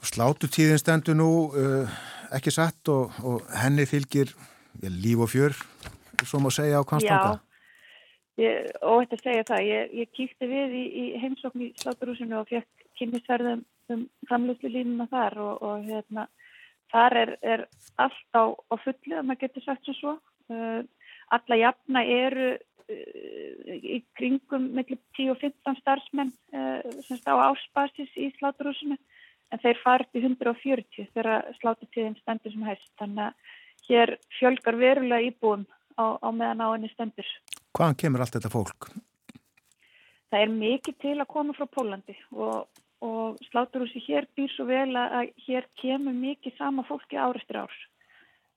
[0.03, 1.95] slátutíðin stendur nú uh,
[2.35, 5.57] ekki satt og, og henni fylgir ja, líf og fjör,
[6.23, 7.41] svo má segja á Konstanga.
[8.37, 12.49] Já, og þetta segja það, ég, ég kýkti við í, í heimsókn í sláturúsinu og
[12.49, 16.27] fekk kynnisverðum um framlöslu línuna þar og, og hérna
[16.93, 17.65] þar er, er
[18.01, 20.13] allt á, á fullu að maður getur sagt svo svo.
[20.51, 20.83] Uh,
[21.33, 28.29] alla jafna eru uh, í kringum mellum 10 og 15 starfsmenn uh, á áspasis í
[28.37, 28.99] sláturhúsinu
[29.53, 32.91] en þeir farið í 140 þegar sláturtíðin stendur sem hægst.
[33.01, 33.57] Þannig að
[33.89, 35.65] hér fjölgar verulega íbúum
[35.97, 37.27] á, á meðan á henni stendur.
[37.73, 38.89] Hvaðan kemur allt þetta fólk?
[40.33, 42.65] Það er mikið til að koma frá Pólandi og
[43.03, 47.75] og sláturhúsi hér býr svo vel að hér kemur mikið sama fólki áristur ár.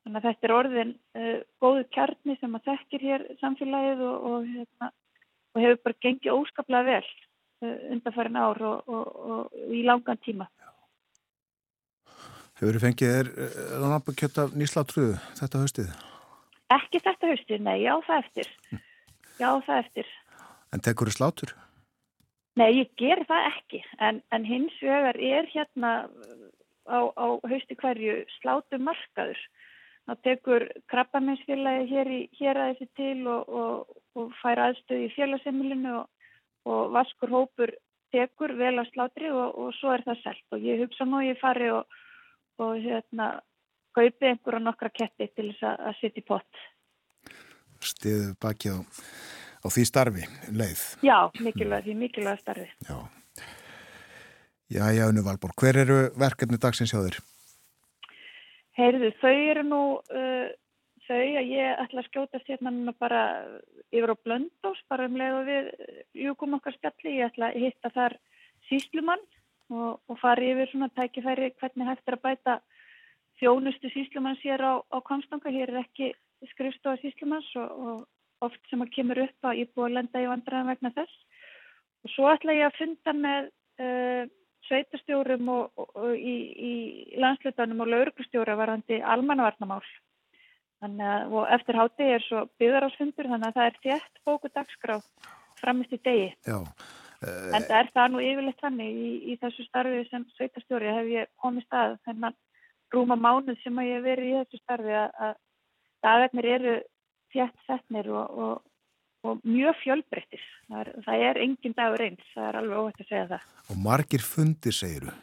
[0.05, 4.51] Þannig að þetta er orðin uh, góðu kjarni sem að þekkir hér samfélagið og, og,
[4.53, 4.91] hérna,
[5.55, 7.09] og hefur bara gengið óskaplega vel
[7.67, 10.47] uh, undanfærin ár og, og í langan tíma.
[12.57, 15.91] Hefur þið fengið þér lambakjött af nýslátrúðu þetta haustið?
[16.77, 18.55] Ekki þetta haustið, nei, já það eftir.
[19.37, 20.15] Já það eftir.
[20.73, 21.53] En tekur þið slátur?
[22.57, 25.93] Nei, ég ger það ekki, en, en hins vegar er hérna
[26.89, 29.41] á, á hausti hverju slátu markaður.
[30.07, 35.97] Það tekur krabbaminsfélagi hér, hér að þessi til og, og, og fær aðstöð í félagsemilinu
[35.99, 36.31] og,
[36.71, 37.75] og vaskur hópur
[38.15, 40.47] tekur vel að slátri og svo er það selt.
[40.55, 41.85] Og ég hugsa nú ég fari og
[42.87, 43.35] hérna
[43.97, 46.63] kaupi einhverja nokkra ketti til þess að, að setja í pott.
[47.85, 48.79] Stiðu baki á
[49.63, 50.83] á því starfi, leið.
[51.07, 52.69] Já, mikilvæg, því mikilvæg starfi.
[52.89, 52.99] Já,
[54.71, 57.19] já, já, Unnu Valborg, hver eru verkefni dagsins hjá þér?
[58.77, 60.49] Heyrðu, þau eru nú, uh,
[61.07, 63.23] þau að ég ætla að skjóta sérna bara
[63.95, 65.71] yfir á blöndós, bara um leið og við
[66.27, 68.19] ljúkum okkar spjalli, ég ætla að hitta þar
[68.69, 69.23] síslumann
[69.73, 72.59] og, og fara yfir svona tækifæri hvernig hægt er að bæta
[73.41, 76.13] þjónustu síslumann sér á, á Konstanga, hér er ekki
[76.53, 78.05] skrifstofa síslumanns og, og
[78.47, 81.45] oft sem að kemur upp að ég búið að lenda í vandræðan vegna þess.
[82.07, 83.49] Og svo ætla ég að funda með
[83.83, 84.25] uh,
[84.67, 86.35] sveitastjórum og, og, og í,
[86.71, 86.75] í
[87.23, 89.83] landslutanum og lauruglustjóra varandi almannavarnamál.
[90.83, 95.07] Þannig að, og eftir háti er svo byggðarásfundur, þannig að það er þétt bóku dagskráð
[95.61, 96.31] framist í degi.
[96.47, 96.59] Já.
[97.25, 101.09] Uh, en það er það nú yfirleitt þannig í, í þessu starfi sem sveitastjóri hef
[101.15, 102.37] ég komið stað þennan
[102.93, 105.35] rúma mánuð sem að ég hef verið í þessu starfi að, að
[106.05, 106.75] dagarnir eru
[107.35, 108.63] þjætt setnir og, og,
[109.27, 110.47] og mjög fjölbreyttis.
[110.67, 113.49] Það er, það er engin dagur eins, það er alveg óhætt að segja það.
[113.71, 115.15] Og margir fundir, segiru?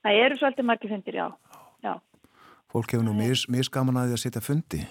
[0.00, 1.26] Það eru svolítið margir fundir, já.
[1.84, 1.94] já.
[2.70, 4.84] Fólk hefur nú mis, misgaman að því að setja fundi.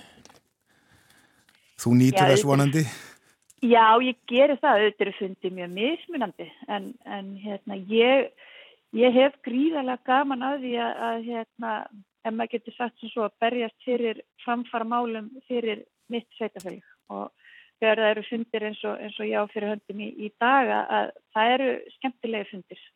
[1.79, 2.83] Þú nýtur þess vonandi?
[3.63, 4.85] Já, ég gerir það.
[4.85, 8.29] Þetta eru fundið mjög mismunandi en, en hérna, ég,
[8.95, 11.73] ég hef gríðarlega gaman að því að, að hérna,
[12.29, 17.29] ef maður getur sagt sem svo að berjast fyrir framfara málum fyrir mitt sveitafélag og
[17.79, 21.11] þegar það eru fundir eins og, eins og já fyrir höndum í, í daga að
[21.35, 22.87] það eru skemmtilegi fundir.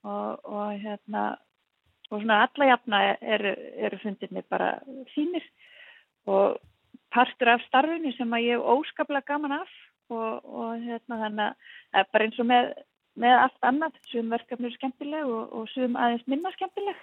[0.00, 1.24] Og, og hérna
[2.10, 3.54] og svona alla jafna eru,
[3.86, 4.70] eru fundirni bara
[5.14, 5.44] fínir.
[6.30, 6.58] Og
[7.14, 9.74] partur af starfinu sem að ég hef óskaplega gaman af
[10.10, 12.72] og, og hérna þannig að bara eins og með,
[13.18, 16.98] með allt annað, svum verkefni er skemmtileg og, svum aðeins minna skemmtileg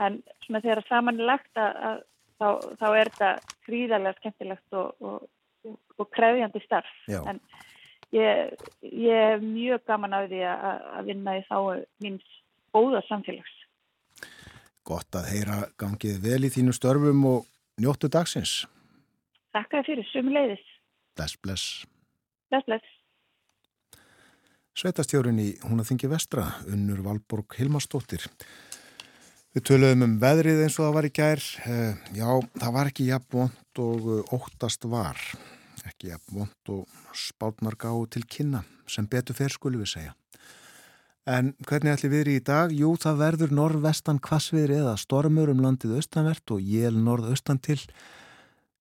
[0.00, 2.00] en svona þegar saman er lagt að, að
[2.40, 2.48] þá,
[2.80, 3.30] þá er þetta
[3.68, 6.92] gríðarlega skemmtilegt og, og, og, krefjandi starf.
[7.10, 7.20] Já.
[7.30, 7.40] En
[8.16, 11.58] ég, ég er mjög gaman af því að, að vinna í þá
[12.04, 12.36] minns
[12.74, 13.56] góða samfélags.
[14.86, 17.48] Gott að heyra gangið vel í þínu störfum og
[17.80, 18.64] njóttu dagsins.
[19.54, 20.64] Þakka fyrir, sumuleiðis.
[21.18, 21.66] Bless, bless.
[22.50, 22.96] Bless, bless.
[24.80, 28.24] Sveitastjórin í Húnaþingi vestra, Unnur Valborg Hilmarsdóttir.
[29.50, 31.40] Við töluðum um veðrið eins og það var í gær.
[31.66, 32.28] Eh, já,
[32.62, 35.18] það var ekki jafn vond og eh, óttast var.
[35.88, 40.14] Ekki jafn vond og spátnar gáðu til kynna, sem betur fer skulum við segja.
[41.26, 42.70] En hvernig ætli viðri í dag?
[42.70, 47.80] Jú, það verður norðvestan kvassviðri eða stormur um landið austanvert og jél norðaustan til.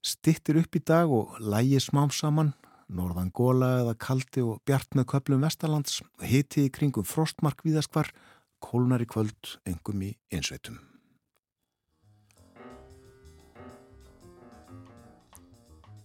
[0.06, 2.54] Stittir upp í dag og lægi smám saman
[2.90, 8.10] norðan góla eða kaldi og bjart með köplum vestalands, hiti í kringum frostmark viðaskvar,
[8.64, 10.80] kólnar í kvöld, engum í einsveitum.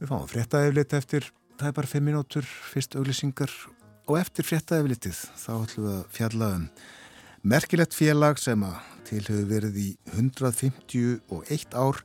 [0.01, 3.53] Við fáum fréttaeflit eftir, bara 5 minútur, fyrst auglýsingar
[4.05, 6.67] og eftir fréttaeflitið þá ætlum við að fjalla um
[7.55, 8.77] merkilegt félag sem að
[9.09, 12.01] til hefur verið í 151 ár,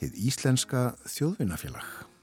[0.00, 2.13] heið Íslenska þjóðvinnafélag.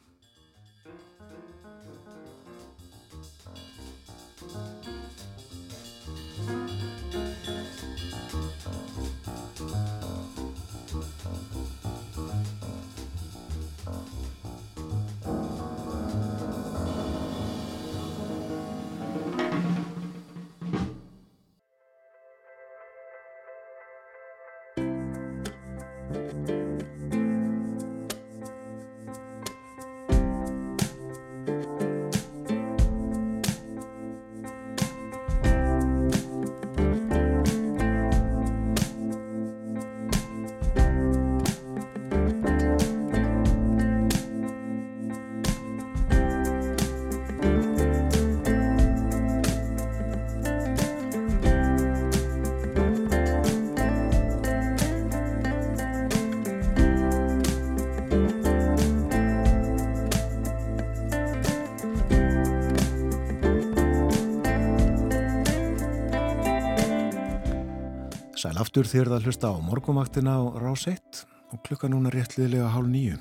[68.71, 71.17] Aftur þér það hlusta á morgumaktina á rás 1
[71.51, 73.17] og klukka núna réttliðlega hálf nýju.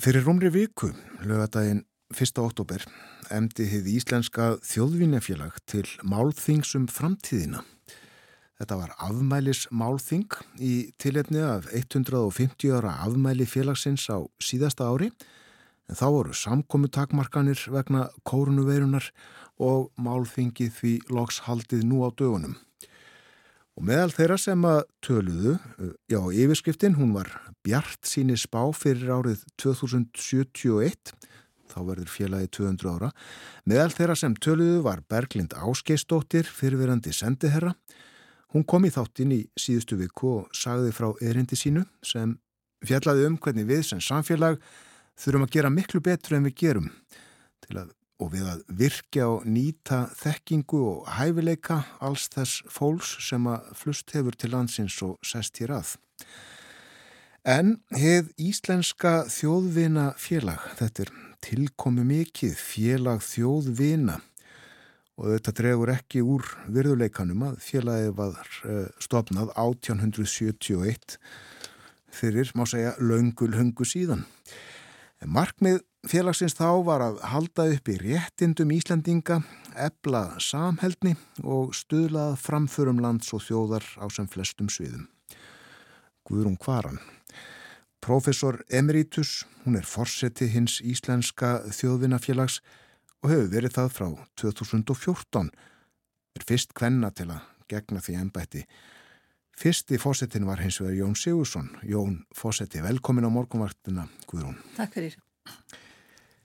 [0.00, 0.88] Fyrir rúmri viku,
[1.20, 1.82] lögadaginn
[2.16, 2.40] 1.
[2.40, 2.86] oktober,
[3.28, 7.60] emdi hið Íslenska þjóðvinnefélag til málþingsum framtíðina.
[8.56, 15.12] Þetta var afmælis málþing í tilefni af 150 ára afmæli félagsins á síðasta ári
[15.92, 19.22] en þá voru samkomi takmarkanir vegna kórnuveirunar og
[20.00, 22.56] málþingið því loks haldið nú á dögunum.
[23.78, 25.54] Og meðal þeirra sem að töluðu,
[26.10, 27.30] já, yfirskriftin, hún var
[27.64, 31.14] Bjart síni spá fyrir árið 2071,
[31.72, 33.10] þá verður félagi 200 ára.
[33.64, 37.72] Meðal þeirra sem töluðu var Berglind Áskeistóttir, fyrirverandi sendiherra.
[38.52, 42.36] Hún kom í þáttinn í síðustu viku og sagði frá erindi sínu sem
[42.84, 44.60] fjallaði um hvernig við sem samfélag
[45.16, 46.90] þurfum að gera miklu betur en við gerum
[47.64, 53.46] til að og við að virkja og nýta þekkingu og hæfileika alls þess fólks sem
[53.50, 55.96] að flust hefur til landsins og sest hér að.
[57.42, 64.20] En hefð Íslenska þjóðvina félag, þetta er tilkomi mikið félag þjóðvina
[65.18, 68.52] og þetta dregur ekki úr virðuleikanum að félagið var
[69.02, 71.18] stopnað 1871
[72.12, 74.22] fyrir, má segja, laungul höngu síðan.
[75.22, 79.38] Markmið félagsins þá var að halda upp í réttindum Íslandinga,
[79.78, 81.14] ebla samheldni
[81.46, 85.06] og stuðlað framförum lands og þjóðar á sem flestum sviðum.
[86.26, 86.98] Guðrún Kvaran.
[88.02, 92.58] Professor Emeritus, hún er forseti hins Íslenska þjóðvinnafélags
[93.22, 94.08] og hefur verið það frá
[94.42, 95.52] 2014.
[96.34, 98.64] Er fyrst kvenna til að gegna því ennbætti.
[99.58, 101.68] Fyrsti fósettin var hins vegar Jón Sigursson.
[101.84, 104.56] Jón fósetti, velkomin á morgunvartina, Guðrún.
[104.76, 105.18] Takk fyrir.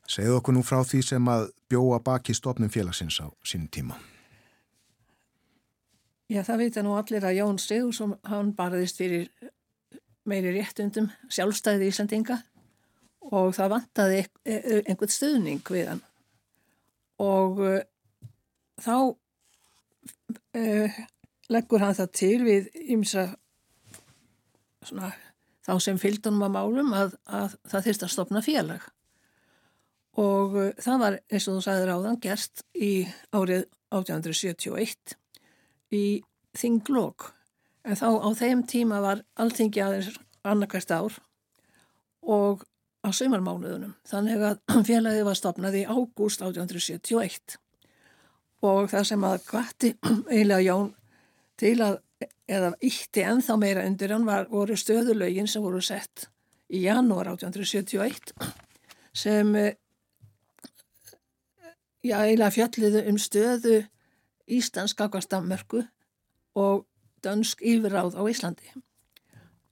[0.07, 3.97] Segðu okkur nú frá því sem að bjóa baki stofnum félagsins á sínum tíma.
[6.27, 9.29] Já, það vita nú allir að Jón Sigursson, hann barðist fyrir
[10.27, 12.41] meiri réttundum sjálfstæði Íslandinga
[13.31, 16.03] og það vantaði einhvern stuðning við hann.
[17.23, 17.79] Og uh,
[18.83, 18.95] þá
[20.59, 20.99] uh,
[21.53, 23.29] leggur hann það til við ymsa
[24.87, 25.13] svona,
[25.65, 28.89] þá sem fylgdunum að málum að, að það þurft að stopna félag
[30.17, 32.91] og uh, það var eins og þú sagðir áðan gerst í
[33.31, 35.17] árið 1871
[35.95, 36.05] í
[36.57, 37.31] Þinglokk
[37.87, 40.17] En þá á þeim tíma var alltingi aðeins
[40.47, 41.13] annarkvært ár
[42.27, 42.65] og
[42.99, 43.93] á sömarmánuðunum.
[44.07, 44.59] Þannig að
[44.89, 47.55] félagið var stopnað í ágúst 1871
[48.67, 49.93] og það sem að kvatti
[50.33, 50.89] eiginlega Jón
[51.57, 51.99] til að,
[52.49, 56.27] eða ítti ennþá meira undir hann var, voru stöðulögin sem voru sett
[56.69, 58.33] í janúar 1871
[59.17, 59.53] sem
[62.05, 63.77] já, eiginlega fjalliðu um stöðu
[64.47, 65.83] Íslands kakastammerku
[66.55, 66.85] og
[67.25, 68.69] dönsk yfirráð á Íslandi.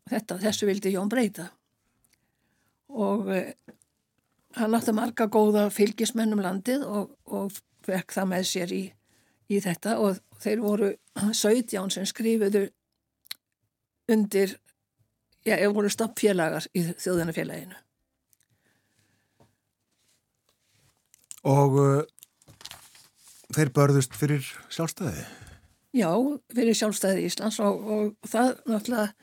[0.09, 1.49] Þetta, þessu vildi Jón breyta
[2.95, 3.55] og eh,
[4.59, 7.55] hann átti marga góða fylgismennum landið og, og
[7.85, 8.83] fekk það með sér í,
[9.49, 10.91] í þetta og þeir voru
[11.43, 12.67] 17 sem skrifuðu
[14.11, 14.53] undir,
[15.45, 17.79] já, voru stoppfélagar í þjóðanafélaginu.
[21.45, 22.03] Og uh,
[23.53, 25.25] þeir börðust fyrir sjálfstæði?
[25.95, 26.09] Já,
[26.51, 29.13] fyrir sjálfstæði Íslands og, og það náttúrulega,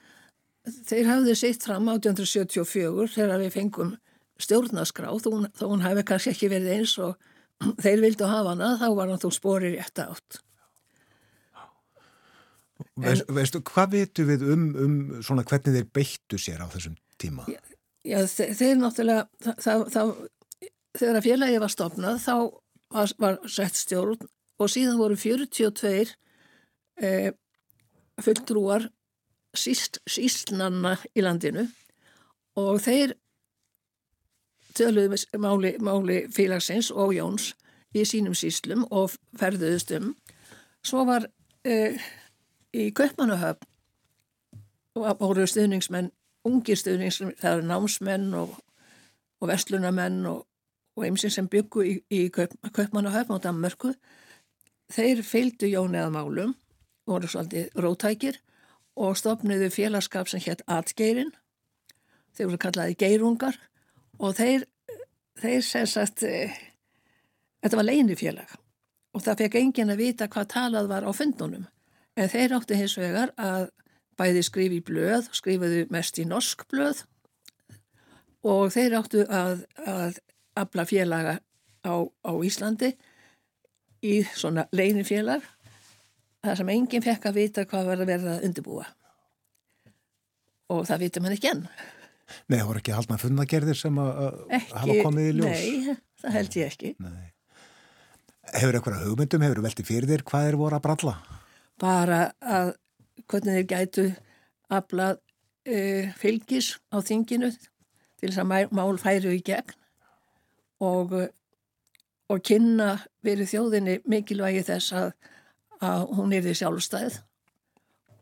[0.89, 3.91] þeir hafðu sitt fram 1874 þegar við fengum
[4.43, 7.19] stjórnaskrá, þó hún hefði kannski ekki verið eins og
[7.85, 10.41] þeir vildu hafa hana, þá var hann þú spórir rétt átt.
[13.01, 17.47] Veist, veistu, hvað vitu við um, um svona hvernig þeir beittu sér á þessum tíma?
[17.49, 17.61] Já,
[18.05, 20.13] já þeir, náttúrulega, það, það,
[21.01, 22.35] þegar félagi var stopnað þá
[22.93, 24.29] var, var sett stjórn
[24.61, 26.13] og síðan voru 42
[27.01, 27.33] eh,
[28.21, 28.91] fulltrúar
[29.57, 31.65] síst, sístnanna í landinu
[32.61, 33.17] og þeir
[34.77, 37.53] töluðu máli, máli félagsins og Jóns
[37.97, 40.13] í sínum síslum og ferðuðust um.
[40.85, 41.27] Svo var
[41.69, 41.97] eh,
[42.73, 43.69] í Kaupmannahöfn
[44.95, 46.11] voru stuðningsmenn,
[46.49, 48.57] ungir stuðningsmenn, það eru námsmenn og,
[49.41, 50.45] og vestlunamenn og,
[50.97, 53.95] og eimsinn sem byggu í, í Kaup, Kaupmannahöfn og Danmörku.
[54.93, 56.57] Þeir feildu Jón eða málum,
[57.09, 58.41] voru svolítið rótækir
[59.01, 61.33] og stopniðu félagskap sem hétt Atgeirin.
[62.37, 63.57] Þeir voru kallaði geirungar
[64.21, 64.67] og þeir,
[65.41, 66.53] þeir sem sagt, e,
[67.65, 68.59] þetta var leinifélag
[69.13, 71.65] og það fekk engin að vita hvað talað var á fundunum.
[72.19, 73.71] En þeir áttu hins vegar að
[74.21, 77.07] bæði skrifi í blöð, skrifuðu mest í norsk blöð
[78.43, 80.19] og þeir áttu að, að
[80.59, 81.39] abla félaga
[81.87, 82.93] á, á Íslandi
[84.03, 85.45] í svona leinifélag
[86.43, 88.87] þar sem enginn fekk að vita hvað var að verða að undirbúa.
[90.73, 91.67] Og það vitum hann ekki enn.
[92.49, 94.19] Nei, það voru ekki haldna funnagerðir sem að
[94.73, 95.63] hafa komið í ljós?
[95.63, 96.93] Nei, það held ég ekki.
[97.03, 97.29] Nei.
[98.53, 101.15] Hefur eitthvað hugmyndum, hefur veltið fyrir þér hvað er voru að bralla?
[101.83, 102.75] Bara að
[103.31, 104.07] hvernig þeir gætu
[104.73, 105.19] aflað
[105.67, 109.75] e, fylgis á þinginu til þess að mál færu í gegn
[110.83, 111.15] og,
[112.31, 112.95] og kynna
[113.27, 115.13] verið þjóðinni mikilvægi þess að,
[115.83, 117.21] að hún er því sjálfstæð.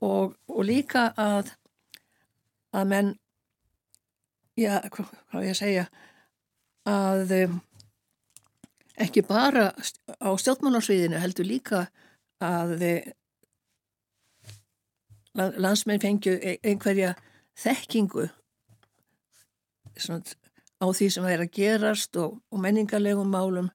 [0.00, 1.52] Og, og líka að
[2.76, 3.10] að menn
[4.58, 5.86] já, hvað ég að segja
[6.88, 7.56] að um,
[9.00, 9.70] ekki bara
[10.20, 11.86] á stjórnmálarsviðinu heldur líka
[12.40, 12.76] að
[15.36, 17.14] landsmenn fengju e, einhverja
[17.58, 18.28] þekkingu
[20.00, 20.22] svona,
[20.80, 23.70] á því sem það er að gerast og, og menningarlegum málum.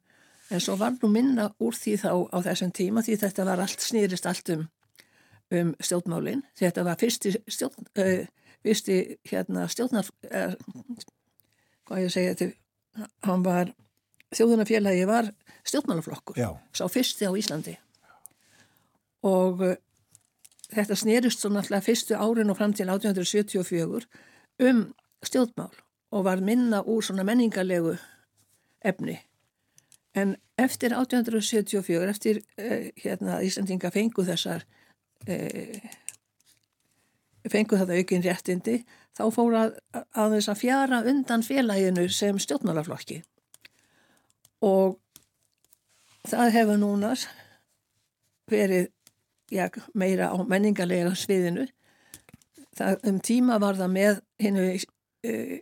[0.54, 3.82] En svo var nú minna úr því þá á þessum tíma því þetta var allt
[3.82, 4.68] snýrist allt um,
[5.54, 6.44] um stjórnmálin.
[6.58, 8.28] Þetta var fyrsti stjórn uh,
[8.66, 9.00] fyrsti
[9.30, 10.54] hérna stjórnar uh,
[11.86, 13.74] hvað ég segja þetta hann var
[14.36, 15.32] þjóðunarfélagi var
[15.66, 16.40] stjórnmálaflokkur.
[16.76, 17.76] Sá fyrsti á Íslandi.
[19.26, 19.62] Og
[20.76, 24.08] þetta snýrist svo náttúrulega fyrstu árin og fram til 1874
[24.66, 24.82] um
[25.26, 25.74] stjórnmál
[26.12, 27.98] og var minna úr svona menningarlegu
[28.86, 29.20] efni.
[30.16, 34.64] En eftir 1874, eftir eh, hérna Íslandinga fengu þessar
[35.28, 35.82] eh,
[37.52, 38.78] fengu þetta aukinn réttindi,
[39.16, 39.80] þá fór að,
[40.16, 43.22] að þess að fjara undan félaginu sem stjórnmálaflokki
[44.66, 44.98] og
[46.26, 47.12] það hefur núna
[48.52, 48.90] verið
[49.52, 51.68] já, meira á menningarlega sviðinu.
[52.76, 54.66] Það, um tíma var það með hinnu
[55.24, 55.62] e,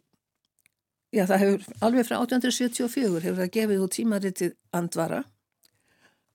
[1.14, 5.20] Já, það hefur alveg frá 1874 hefur það gefið út tímaritið Andvara.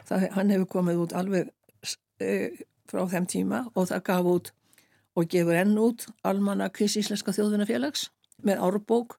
[0.06, 1.48] Það, hann hefur komið út alveg
[2.22, 2.28] e,
[2.86, 4.52] frá þeim tíma og það gaf út
[5.18, 8.06] og gefur enn út Almanakis Íslenska þjóðunafélags
[8.46, 9.18] með árbók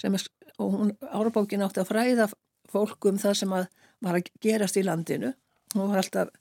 [0.00, 0.24] sem er,
[0.56, 2.30] og hún, árbókin átti að fræða
[2.72, 3.68] fólkum það sem að
[4.04, 5.34] var að gerast í landinu.
[5.74, 6.32] Hún var alltaf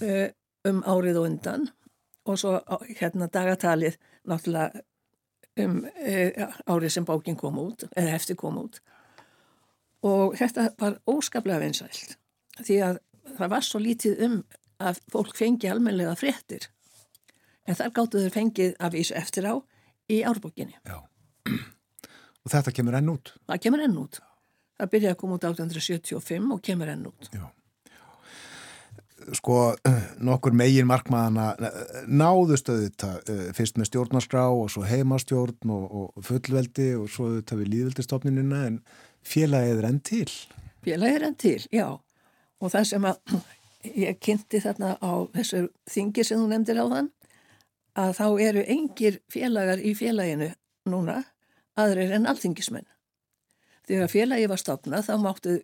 [0.00, 0.32] e,
[0.68, 1.68] um árið og undan
[2.28, 2.56] og svo
[3.00, 4.82] hérna dagatalið náttúrulega
[5.60, 6.30] um e,
[6.68, 8.80] árið sem bókin kom út, eða eftir kom út
[10.06, 12.16] og þetta var óskaplega vinsælt
[12.60, 13.00] því að
[13.36, 14.36] það var svo lítið um
[14.80, 16.68] að fólk fengi almenlega fréttir
[17.66, 19.54] en þar gáttu þau fengið að vísu eftir á
[20.10, 20.76] í árbókinni.
[20.86, 20.98] Já.
[22.40, 23.34] Og þetta kemur enn út?
[23.46, 24.20] Það kemur enn út.
[24.80, 27.28] Það byrjaði að koma út 1875 og kemur enn út.
[27.34, 27.44] Já.
[29.36, 29.74] Sko,
[30.18, 31.52] nokkur megin markmaðana
[32.08, 37.28] náðu stöðu þetta eh, fyrst með stjórnarskrá og svo heimastjórn og, og fullveldi og svo
[37.36, 38.80] þetta við líðveldistofninina en
[39.26, 40.26] félagið er enn til.
[40.86, 41.86] Félagið er enn til, já.
[42.60, 43.36] Og það sem að
[44.06, 47.12] ég kynnti þarna á þessu þingi sem þú nefndir á þann
[48.00, 50.50] að þá eru engir félagar í félaginu
[50.90, 51.20] núna
[51.78, 52.88] aðrir en alþingismenn.
[53.86, 55.56] Þegar félagið var stopnað þá máttu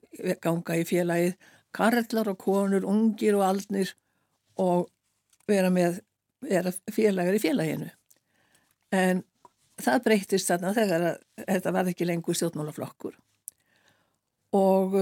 [0.43, 1.37] ganga í félagið
[1.75, 3.95] karlar og konur, ungir og aldnir
[4.63, 4.89] og
[5.49, 6.01] vera með
[6.47, 7.89] vera félagar í félaginu.
[8.95, 9.23] En
[9.81, 13.17] það breytist þarna þegar að, þetta var ekki lengur stjórnmálaflokkur.
[14.57, 14.97] Og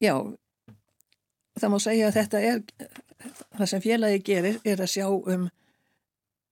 [0.00, 0.14] já,
[1.58, 2.62] það má segja að þetta er,
[3.58, 5.48] það sem félagi gerir er að sjá um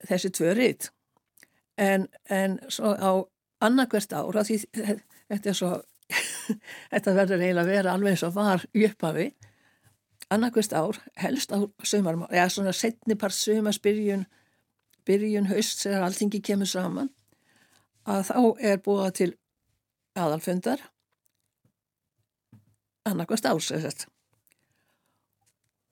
[0.09, 0.91] þessi tvö rít.
[1.79, 3.13] En, en svo á
[3.65, 5.71] annarkvært ára, því þetta er svo,
[6.93, 9.29] þetta verður eiginlega að vera alveg eins og var í upphafi,
[10.35, 14.27] annarkvært ár, helst á sömar, eða svona setni part sömars byrjun,
[15.09, 17.11] byrjun haust þegar alltingi kemur saman,
[18.09, 18.39] að þá
[18.71, 19.31] er búið til
[20.19, 20.83] aðalfundar.
[23.09, 23.73] Annarkvært árs,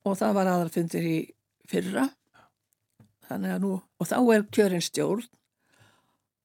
[0.06, 1.16] og það var aðalfundir í
[1.66, 2.10] fyrra.
[3.58, 5.24] Nú, og þá er kjörinn stjórn.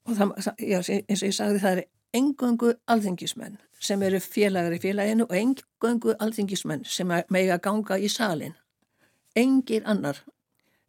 [0.09, 1.83] Og það, já, eins og ég sagði það er
[2.17, 8.53] engöngu alþingismenn sem eru félagar í félaginu og engöngu alþingismenn sem mega ganga í salin
[9.35, 10.19] engir annar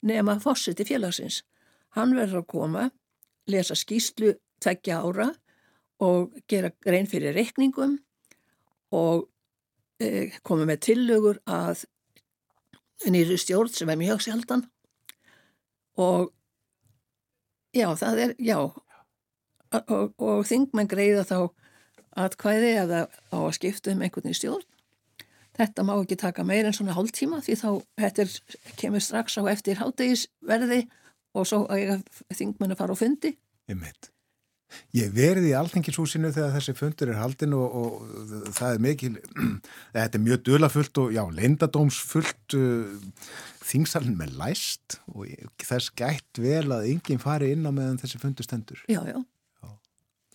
[0.03, 1.43] nema fórsiti félagsins.
[1.97, 2.89] Hann verður að koma
[3.51, 5.31] lesa skýslu tveggja ára
[6.03, 7.99] og gera grein fyrir reikningum
[8.93, 9.29] og
[10.03, 11.85] e, koma með tillögur að
[13.07, 14.67] nýri stjórn sem er mjög sjaldan.
[15.99, 16.33] Og
[17.75, 18.59] já, það er, já.
[19.73, 21.39] Og, og þingmenn greiða þá
[22.19, 23.03] atkvæði eða
[23.33, 24.67] á að skipta um einhvern í stjórn
[25.59, 27.69] þetta má ekki taka meir en svona hálftíma því þá
[28.01, 28.35] þetta er,
[28.81, 30.87] kemur strax á eftir hátegisverði
[31.37, 31.65] og svo
[32.33, 33.37] þingmenn að fara á fundi
[33.73, 34.13] meit
[34.97, 39.13] Ég verði í alþengishúsinu þegar þessi fundur er haldin og, og það er mikil,
[39.97, 43.13] þetta er mjög dölafullt og já, leindadómsfullt uh,
[43.69, 45.29] þingsalinn með læst og
[45.63, 48.83] þess gætt vel að enginn fari inn á meðan þessi fundur stendur.
[48.91, 49.21] Já, já.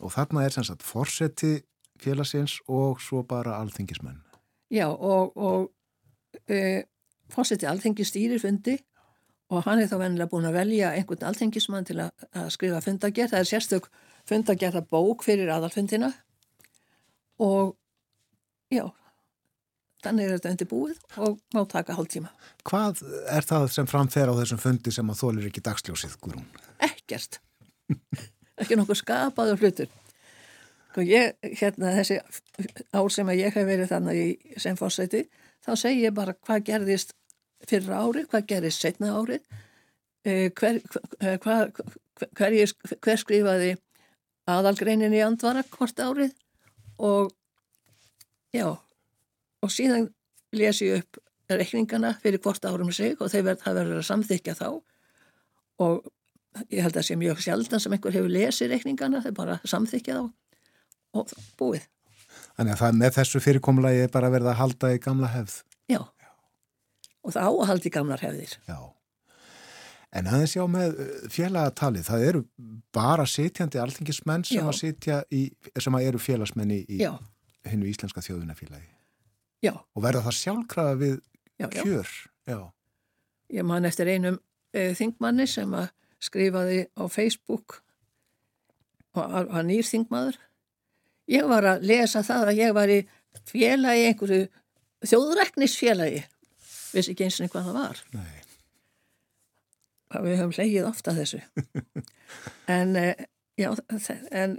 [0.03, 1.57] Og þarna er sem sagt forseti
[2.01, 4.21] félagsins og svo bara alþengismenn.
[4.73, 6.83] Já, og, og e,
[7.33, 8.77] forseti alþengistýri fundi
[9.47, 13.33] og hann er þá vennilega búin að velja einhvern alþengismann til að, að skrifa fundagerð.
[13.33, 13.89] Það er sérstök
[14.27, 16.11] fundagerða bók fyrir aðalfundina
[17.43, 17.77] og
[18.73, 18.83] já,
[20.03, 22.33] þannig er þetta undir búið og má taka hálf tíma.
[22.67, 26.49] Hvað er það sem framfer á þessum fundi sem að þólir ekki dagsljósið, Guðrún?
[26.83, 27.39] Ekkert.
[28.57, 29.93] ekki nokkuð skapaður hlutur.
[30.97, 32.17] Og ég, hérna þessi
[32.95, 35.27] ár sem að ég hef verið þannig í sem fórsæti,
[35.65, 37.13] þá segi ég bara hvað gerðist
[37.67, 39.43] fyrra árið, hvað gerðist setna árið,
[40.57, 40.79] hver,
[41.43, 41.69] hver,
[42.33, 42.73] hver,
[43.05, 43.75] hver skrifaði
[44.47, 46.33] aðalgreinin í andvara hvort árið
[47.03, 47.31] og
[48.55, 50.09] já og síðan
[50.55, 51.21] lesi ég upp
[51.51, 54.67] reikningana fyrir hvort árum sig og verð, það verður að samþykja þá
[55.83, 56.07] og
[56.73, 60.19] ég held að það sé mjög sjaldan sem einhver hefur lesið reikningana þau bara samþykja
[60.19, 60.25] þá
[61.17, 61.87] og búið
[62.57, 65.57] Þannig að það með þessu fyrirkomulagi er bara verið að halda í gamla hefð
[65.87, 66.01] Já,
[67.23, 68.79] og það á að halda í gamlar hefðir Já
[70.15, 72.43] En aðeins já með uh, félagatalið, það eru
[72.95, 74.63] bara sitjandi alþingismenn sem já.
[74.63, 75.41] að sitja í,
[75.75, 77.01] sem að eru félagsmenni í
[77.67, 78.87] hennu íslenska þjóðunafélagi.
[79.65, 79.73] Já.
[79.75, 81.17] Og verða það sjálfkrafa við
[81.59, 82.13] já, kjör.
[82.47, 82.59] Já.
[83.57, 84.39] Ég man eftir einum
[84.71, 85.89] e, þingmanni sem að
[86.23, 87.81] skrifaði á Facebook
[89.17, 90.39] og að nýr þingmaður.
[91.27, 92.99] Ég var að lesa það að ég var í
[93.49, 94.43] félagi, einhverju
[95.09, 96.25] þjóðræknisfélagi.
[96.93, 98.03] Vissi ekki eins og hvað það var.
[98.15, 98.37] Nei
[100.15, 101.41] við höfum hleyið ofta þessu
[102.77, 102.95] en
[103.59, 103.69] já
[104.31, 104.57] en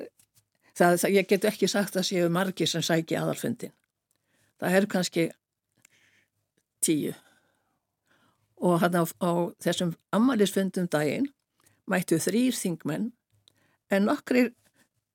[0.76, 3.72] það, það, ég get ekki sagt að séu margi sem sæki aðalfundin
[4.60, 5.26] það er kannski
[6.85, 7.14] tíu
[8.59, 9.30] og hann á, á
[9.62, 11.30] þessum ammælisfundum daginn
[11.90, 13.10] mættu þrýr þingmenn
[13.90, 14.52] en nokkrir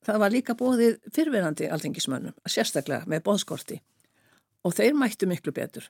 [0.04, 3.80] það var líka bóðið fyrverandi alþengismönnum sérstaklega með bóðskorti
[4.64, 5.88] og þeir mættu miklu betur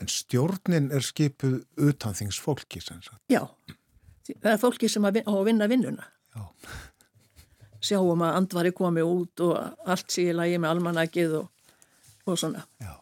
[0.00, 3.20] En stjórnin er skipuð utan þings fólki sem sagt.
[3.28, 3.42] Já,
[4.30, 6.06] það er fólki sem á að vinna vinnuna.
[6.32, 6.46] Já.
[7.80, 9.56] Sjáum að andvari komi út og
[9.88, 11.74] allt sé í lagi með almanakið og,
[12.28, 12.64] og svona.
[12.80, 12.94] Já.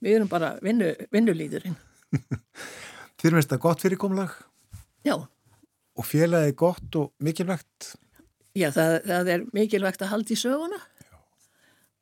[0.00, 1.76] Við erum bara vinnu, vinnulíðurinn.
[3.20, 4.38] Þér finnst það gott fyrirkomlag
[5.06, 5.14] Já,
[5.96, 7.94] og félagið gott og mikilvægt.
[8.54, 10.80] já það, það er mikilvægt að halda í söguna.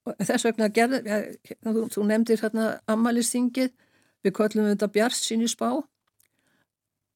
[0.09, 1.19] Og þess vegna gerði, ja,
[1.63, 3.71] þú, þú nefndir hérna ammælistingið,
[4.25, 5.69] við köllum þetta bjart sín í spá,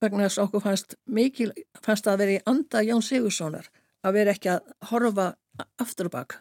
[0.02, 1.50] vegna þess að okkur fannst mikil,
[1.82, 3.70] fannst að vera í anda Jón Sigurssonar,
[4.04, 5.32] að vera ekki að horfa
[5.80, 6.36] aftur og bak.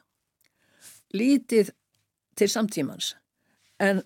[1.15, 1.72] Lítið
[2.38, 3.15] til samtímans,
[3.80, 4.03] en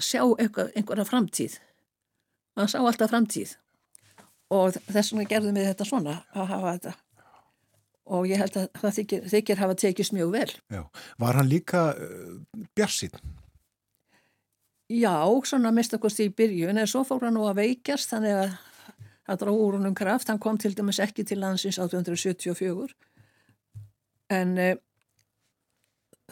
[0.00, 1.60] sjá einhver, einhverja framtíð.
[2.56, 3.58] Hann sá alltaf framtíð
[4.52, 6.94] og þess vegna gerðum við þetta svona að hafa þetta
[8.04, 10.50] og ég held að það þykir, þykir hafa tekist mjög vel.
[10.72, 10.82] Já.
[11.22, 12.34] Var hann líka uh,
[12.76, 13.14] bjarsinn?
[14.92, 18.50] Já, svona mist okkur í byrjun en svo fór hann nú að veikjast þannig að
[19.24, 22.92] það drá úr húnum kraft, hann kom til dæmis ekki til landsins 1874
[24.34, 24.66] en e,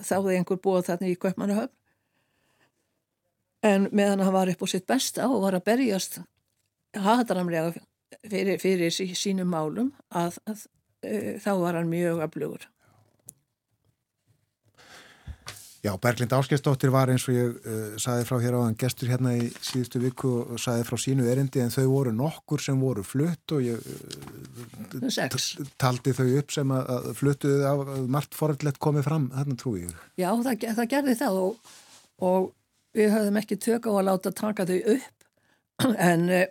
[0.04, 1.72] þáði einhver búið þarna í Kaupmannahöfn
[3.64, 6.20] en meðan hann var upp á sitt besta og var að berjast
[6.92, 7.72] hatramlega
[8.20, 10.66] fyrir, fyrir sí, sínum málum að, að
[11.02, 12.68] e, þá var hann mjög aflugur.
[15.82, 19.48] Já, Berglind Áskeinsdóttir var eins og ég uh, saði frá hér áðan gestur hérna í
[19.66, 23.64] síðustu viku og saði frá sínu erindi en þau voru nokkur sem voru flutt og
[23.66, 27.82] ég uh, taldi þau upp sem að, að fluttuðu af
[28.14, 29.96] margt forðlegt komið fram, þarna trú ég.
[30.22, 31.74] Já, það, það gerði það og,
[32.30, 32.48] og
[32.94, 36.46] við höfðum ekki tök á að láta taka þau upp en uh,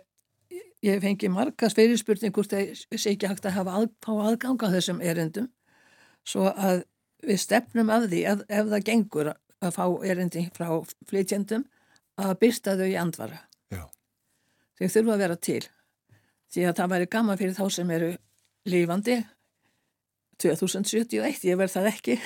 [0.82, 5.50] ég fengi margast fyrirspurning hvort það sé ekki hægt að hafa að, aðganga þessum erindum
[6.26, 6.84] svo að
[7.22, 10.68] við stefnum af því að ef það gengur að fá erindi frá
[11.10, 11.66] flytjendum
[12.22, 13.38] að byrsta þau í andvara.
[13.72, 13.84] Já.
[14.78, 15.62] Þau þurfa að vera til.
[16.52, 18.10] Því að það væri gaman fyrir þá sem eru
[18.68, 19.20] lífandi
[20.42, 22.16] 2071, ég verð það ekki,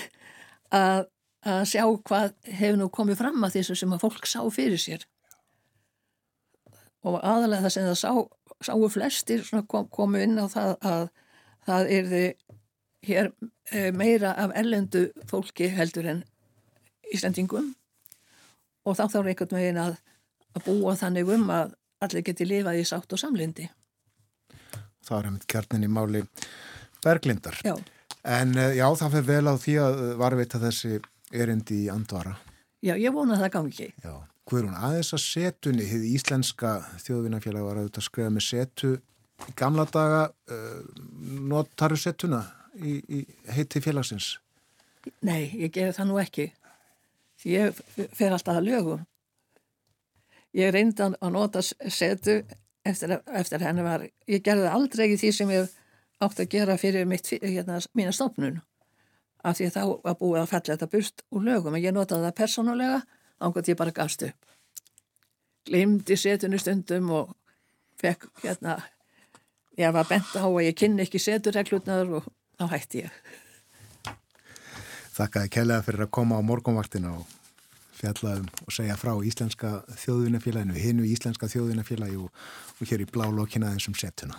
[0.75, 1.05] að,
[1.45, 5.05] að sjá hvað hefur nú komið fram að þessu sem að fólk sá fyrir sér.
[7.07, 8.13] Og aðalega það sem það sá,
[8.65, 11.09] sáu flestir kom, komu inn á það að
[11.67, 12.29] það er þið
[13.07, 13.31] hér
[13.73, 16.23] eh, meira af ellendu fólki heldur en
[17.15, 17.75] Íslandingum
[18.87, 19.99] og þá þarf einhvern veginn að,
[20.57, 23.69] að búa þannig um að allir geti lifað í sátt og samlindi.
[25.07, 26.23] Það er einmitt kjarnin í máli
[27.05, 27.61] Berglindar.
[27.67, 27.77] Já.
[28.27, 30.97] En eh, já, það fyrir vel á því að varvita þessi
[31.35, 32.35] erindi í andvara.
[32.83, 33.91] Já, ég vona að það gangi.
[34.03, 34.15] Já,
[34.53, 38.93] hún aðeins að setunni, þið íslenska þjóðvinnafélag var að skrifa með setu
[39.47, 41.01] í gamla daga, uh,
[41.51, 42.45] notaru setuna?
[42.81, 43.23] í, í
[43.57, 44.37] heiti félagsins?
[45.25, 46.47] Nei, ég ger það nú ekki.
[47.47, 47.77] Ég
[48.17, 49.03] fer alltaf að lögum.
[50.57, 52.41] Ég reyndi að nota setu
[52.87, 55.75] eftir, eftir henni var, ég gerði aldrei í því sem ég
[56.25, 58.63] átt að gera fyrir mitt, hérna, mína stofnun.
[59.45, 62.39] Af því þá var búið að fella þetta burt úr lögum, en ég notaði það
[62.41, 63.03] persónulega,
[63.43, 64.53] ángað ég bara gafst upp.
[65.67, 67.33] Glimdi setunni stundum og
[68.01, 68.79] fekk, hérna,
[69.79, 73.17] ég var bent að ég kynni ekki seturreglutnar og þá hætti ég.
[75.17, 77.25] Þakkaði kellega fyrir að koma á morgunvaktina og
[77.97, 79.71] fjallaðum og segja frá Íslenska
[80.03, 82.29] þjóðunafélaginu, hinnu Íslenska þjóðunafélagi og,
[82.77, 84.37] og hér í blá lokina þessum setuna.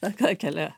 [0.00, 0.76] Þakkaði kellega.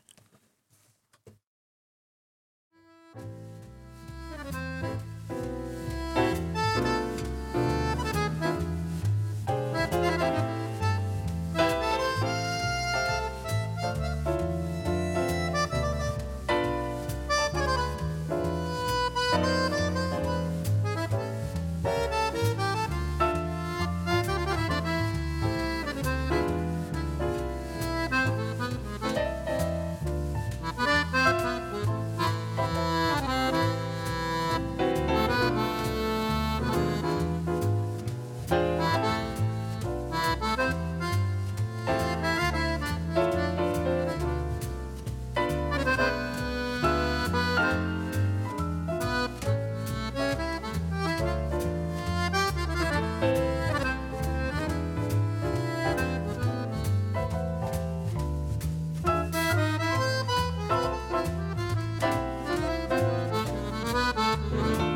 [64.48, 64.89] Mm-hmm.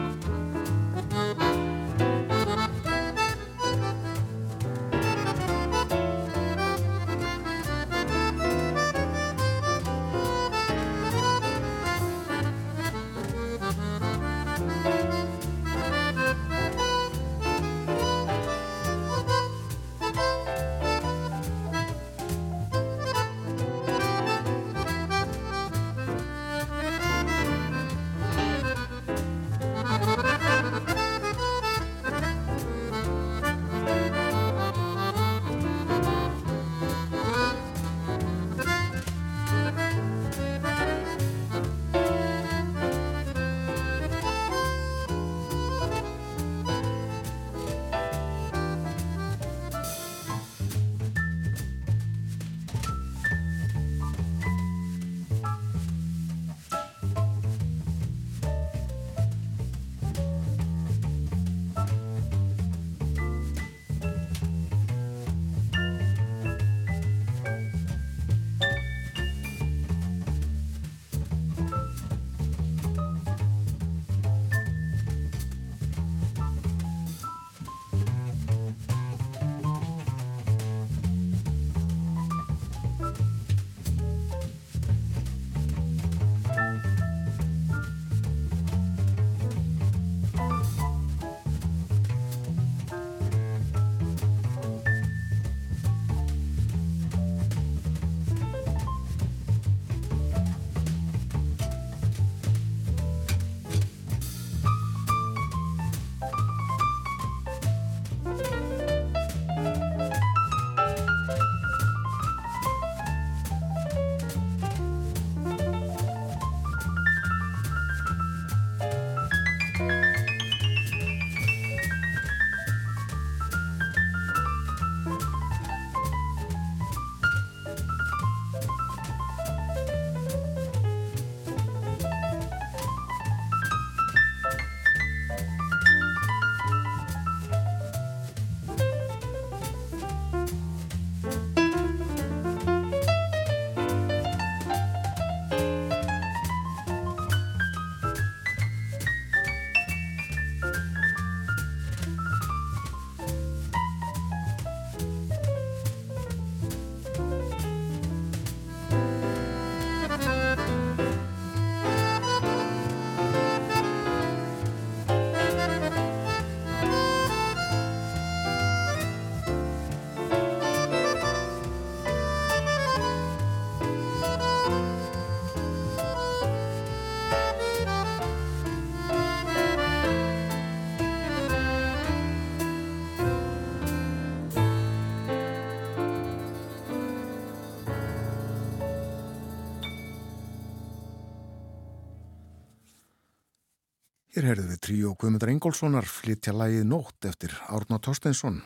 [194.35, 198.57] Hér herðu við tríu og Guðmundar Ingólfssonar flytja lægið Nótt eftir Árna Torsteinsson.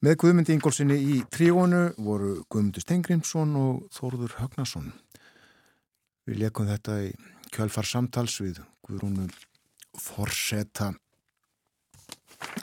[0.00, 4.88] Með Guðmundi Ingólfssoni í tríónu voru Guðmundur Stengrimsson og Þórður Högnason.
[6.24, 7.12] Við leikum þetta í
[7.52, 9.28] kjölfar samtals við Guðrúnu
[10.00, 10.94] Forsetta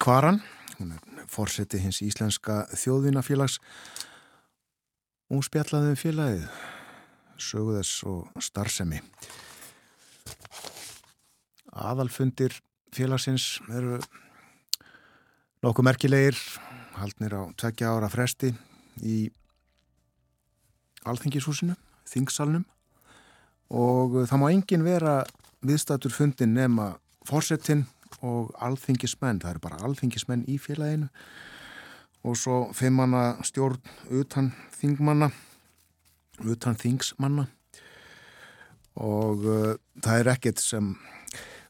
[0.02, 0.41] Kvaran.
[0.80, 3.62] Hún er Forseti hins íslenska þjóðvinafélags.
[5.30, 6.49] Hún spjallaði um félagið,
[7.38, 9.06] söguðess og starfsemi.
[11.73, 12.56] Aðalfundir
[12.95, 13.99] félagsins eru
[15.65, 16.38] nokkuð merkilegir,
[16.98, 18.53] haldnir á tveggja ára fresti
[19.03, 19.27] í
[21.07, 21.76] alþingishúsinu,
[22.07, 22.65] þingsalnum.
[23.73, 25.19] Og það má engin vera
[25.65, 26.94] viðstatur fundin nema
[27.27, 27.85] fórsetin
[28.23, 31.10] og alþingismenn, það eru bara alþingismenn í félaginu
[32.27, 33.80] og svo fimmanna stjórn
[34.11, 35.30] utan þingmanna,
[36.44, 37.45] utan þingsmanna.
[38.98, 40.95] Og uh, það er ekkert sem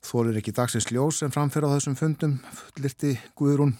[0.07, 2.37] þólir ekki dagsins ljós sem framfyrir á þessum fundum
[2.79, 3.75] lirti Guðrún.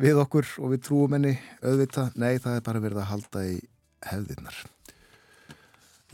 [0.00, 3.54] Við okkur og við trúum henni auðvita, nei það er bara verið að halda í
[4.08, 4.56] hefðirnar.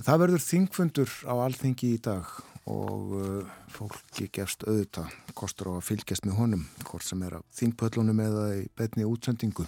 [0.01, 2.29] Það verður þingfundur á alþingi í dag
[2.71, 5.07] og uh, fólki gefst auðvita
[5.37, 9.65] kostur á að fylgjast með honum hvort sem er á þingpöllunum eða í betni útsendingu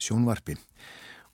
[0.00, 0.56] sjónvarpi.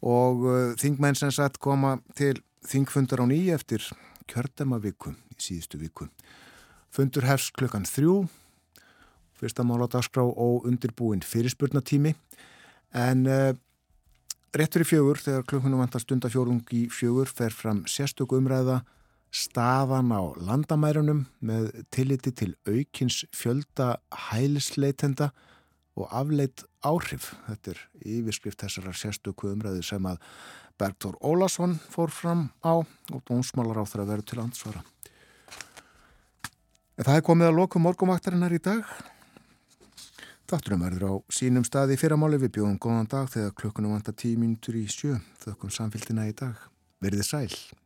[0.03, 2.35] Og uh, þingmenn sem sagt koma til
[2.67, 3.87] þingfundar á nýj eftir
[4.31, 6.11] kjördemaviku í síðustu viku
[6.91, 8.25] Fundur hefst klukkan þrjú,
[9.39, 12.15] fyrsta mála dagskrá og undirbúin fyrirspurnatími
[12.99, 13.53] en uh,
[14.57, 18.81] rétt fyrir fjögur þegar klukkunum vantar stundafjórung í fjögur fer fram sérstök umræða
[19.31, 24.01] staðan á landamærunum með tilliti til aukins fjölda
[24.31, 25.31] hælisleitenda
[25.99, 27.33] og afleitt áhrif.
[27.47, 27.85] Þetta er
[28.19, 30.19] yfirskrift þessara sérstöku umræðu sem að
[30.81, 34.83] Bergþór Ólason fór fram á og dónsmálar á þeirra veru til ansvara.
[37.01, 38.89] En það er komið að lokum morgumvaktarinnar í dag.
[40.53, 44.77] Þátturum verður á sínum staði fyrramáli við bjóðum góðan dag þegar klukkunum vantar tíu mínutur
[44.77, 45.17] í sjö.
[45.41, 46.61] Þökkum samfélgina í dag.
[47.01, 47.80] Verðið sæl.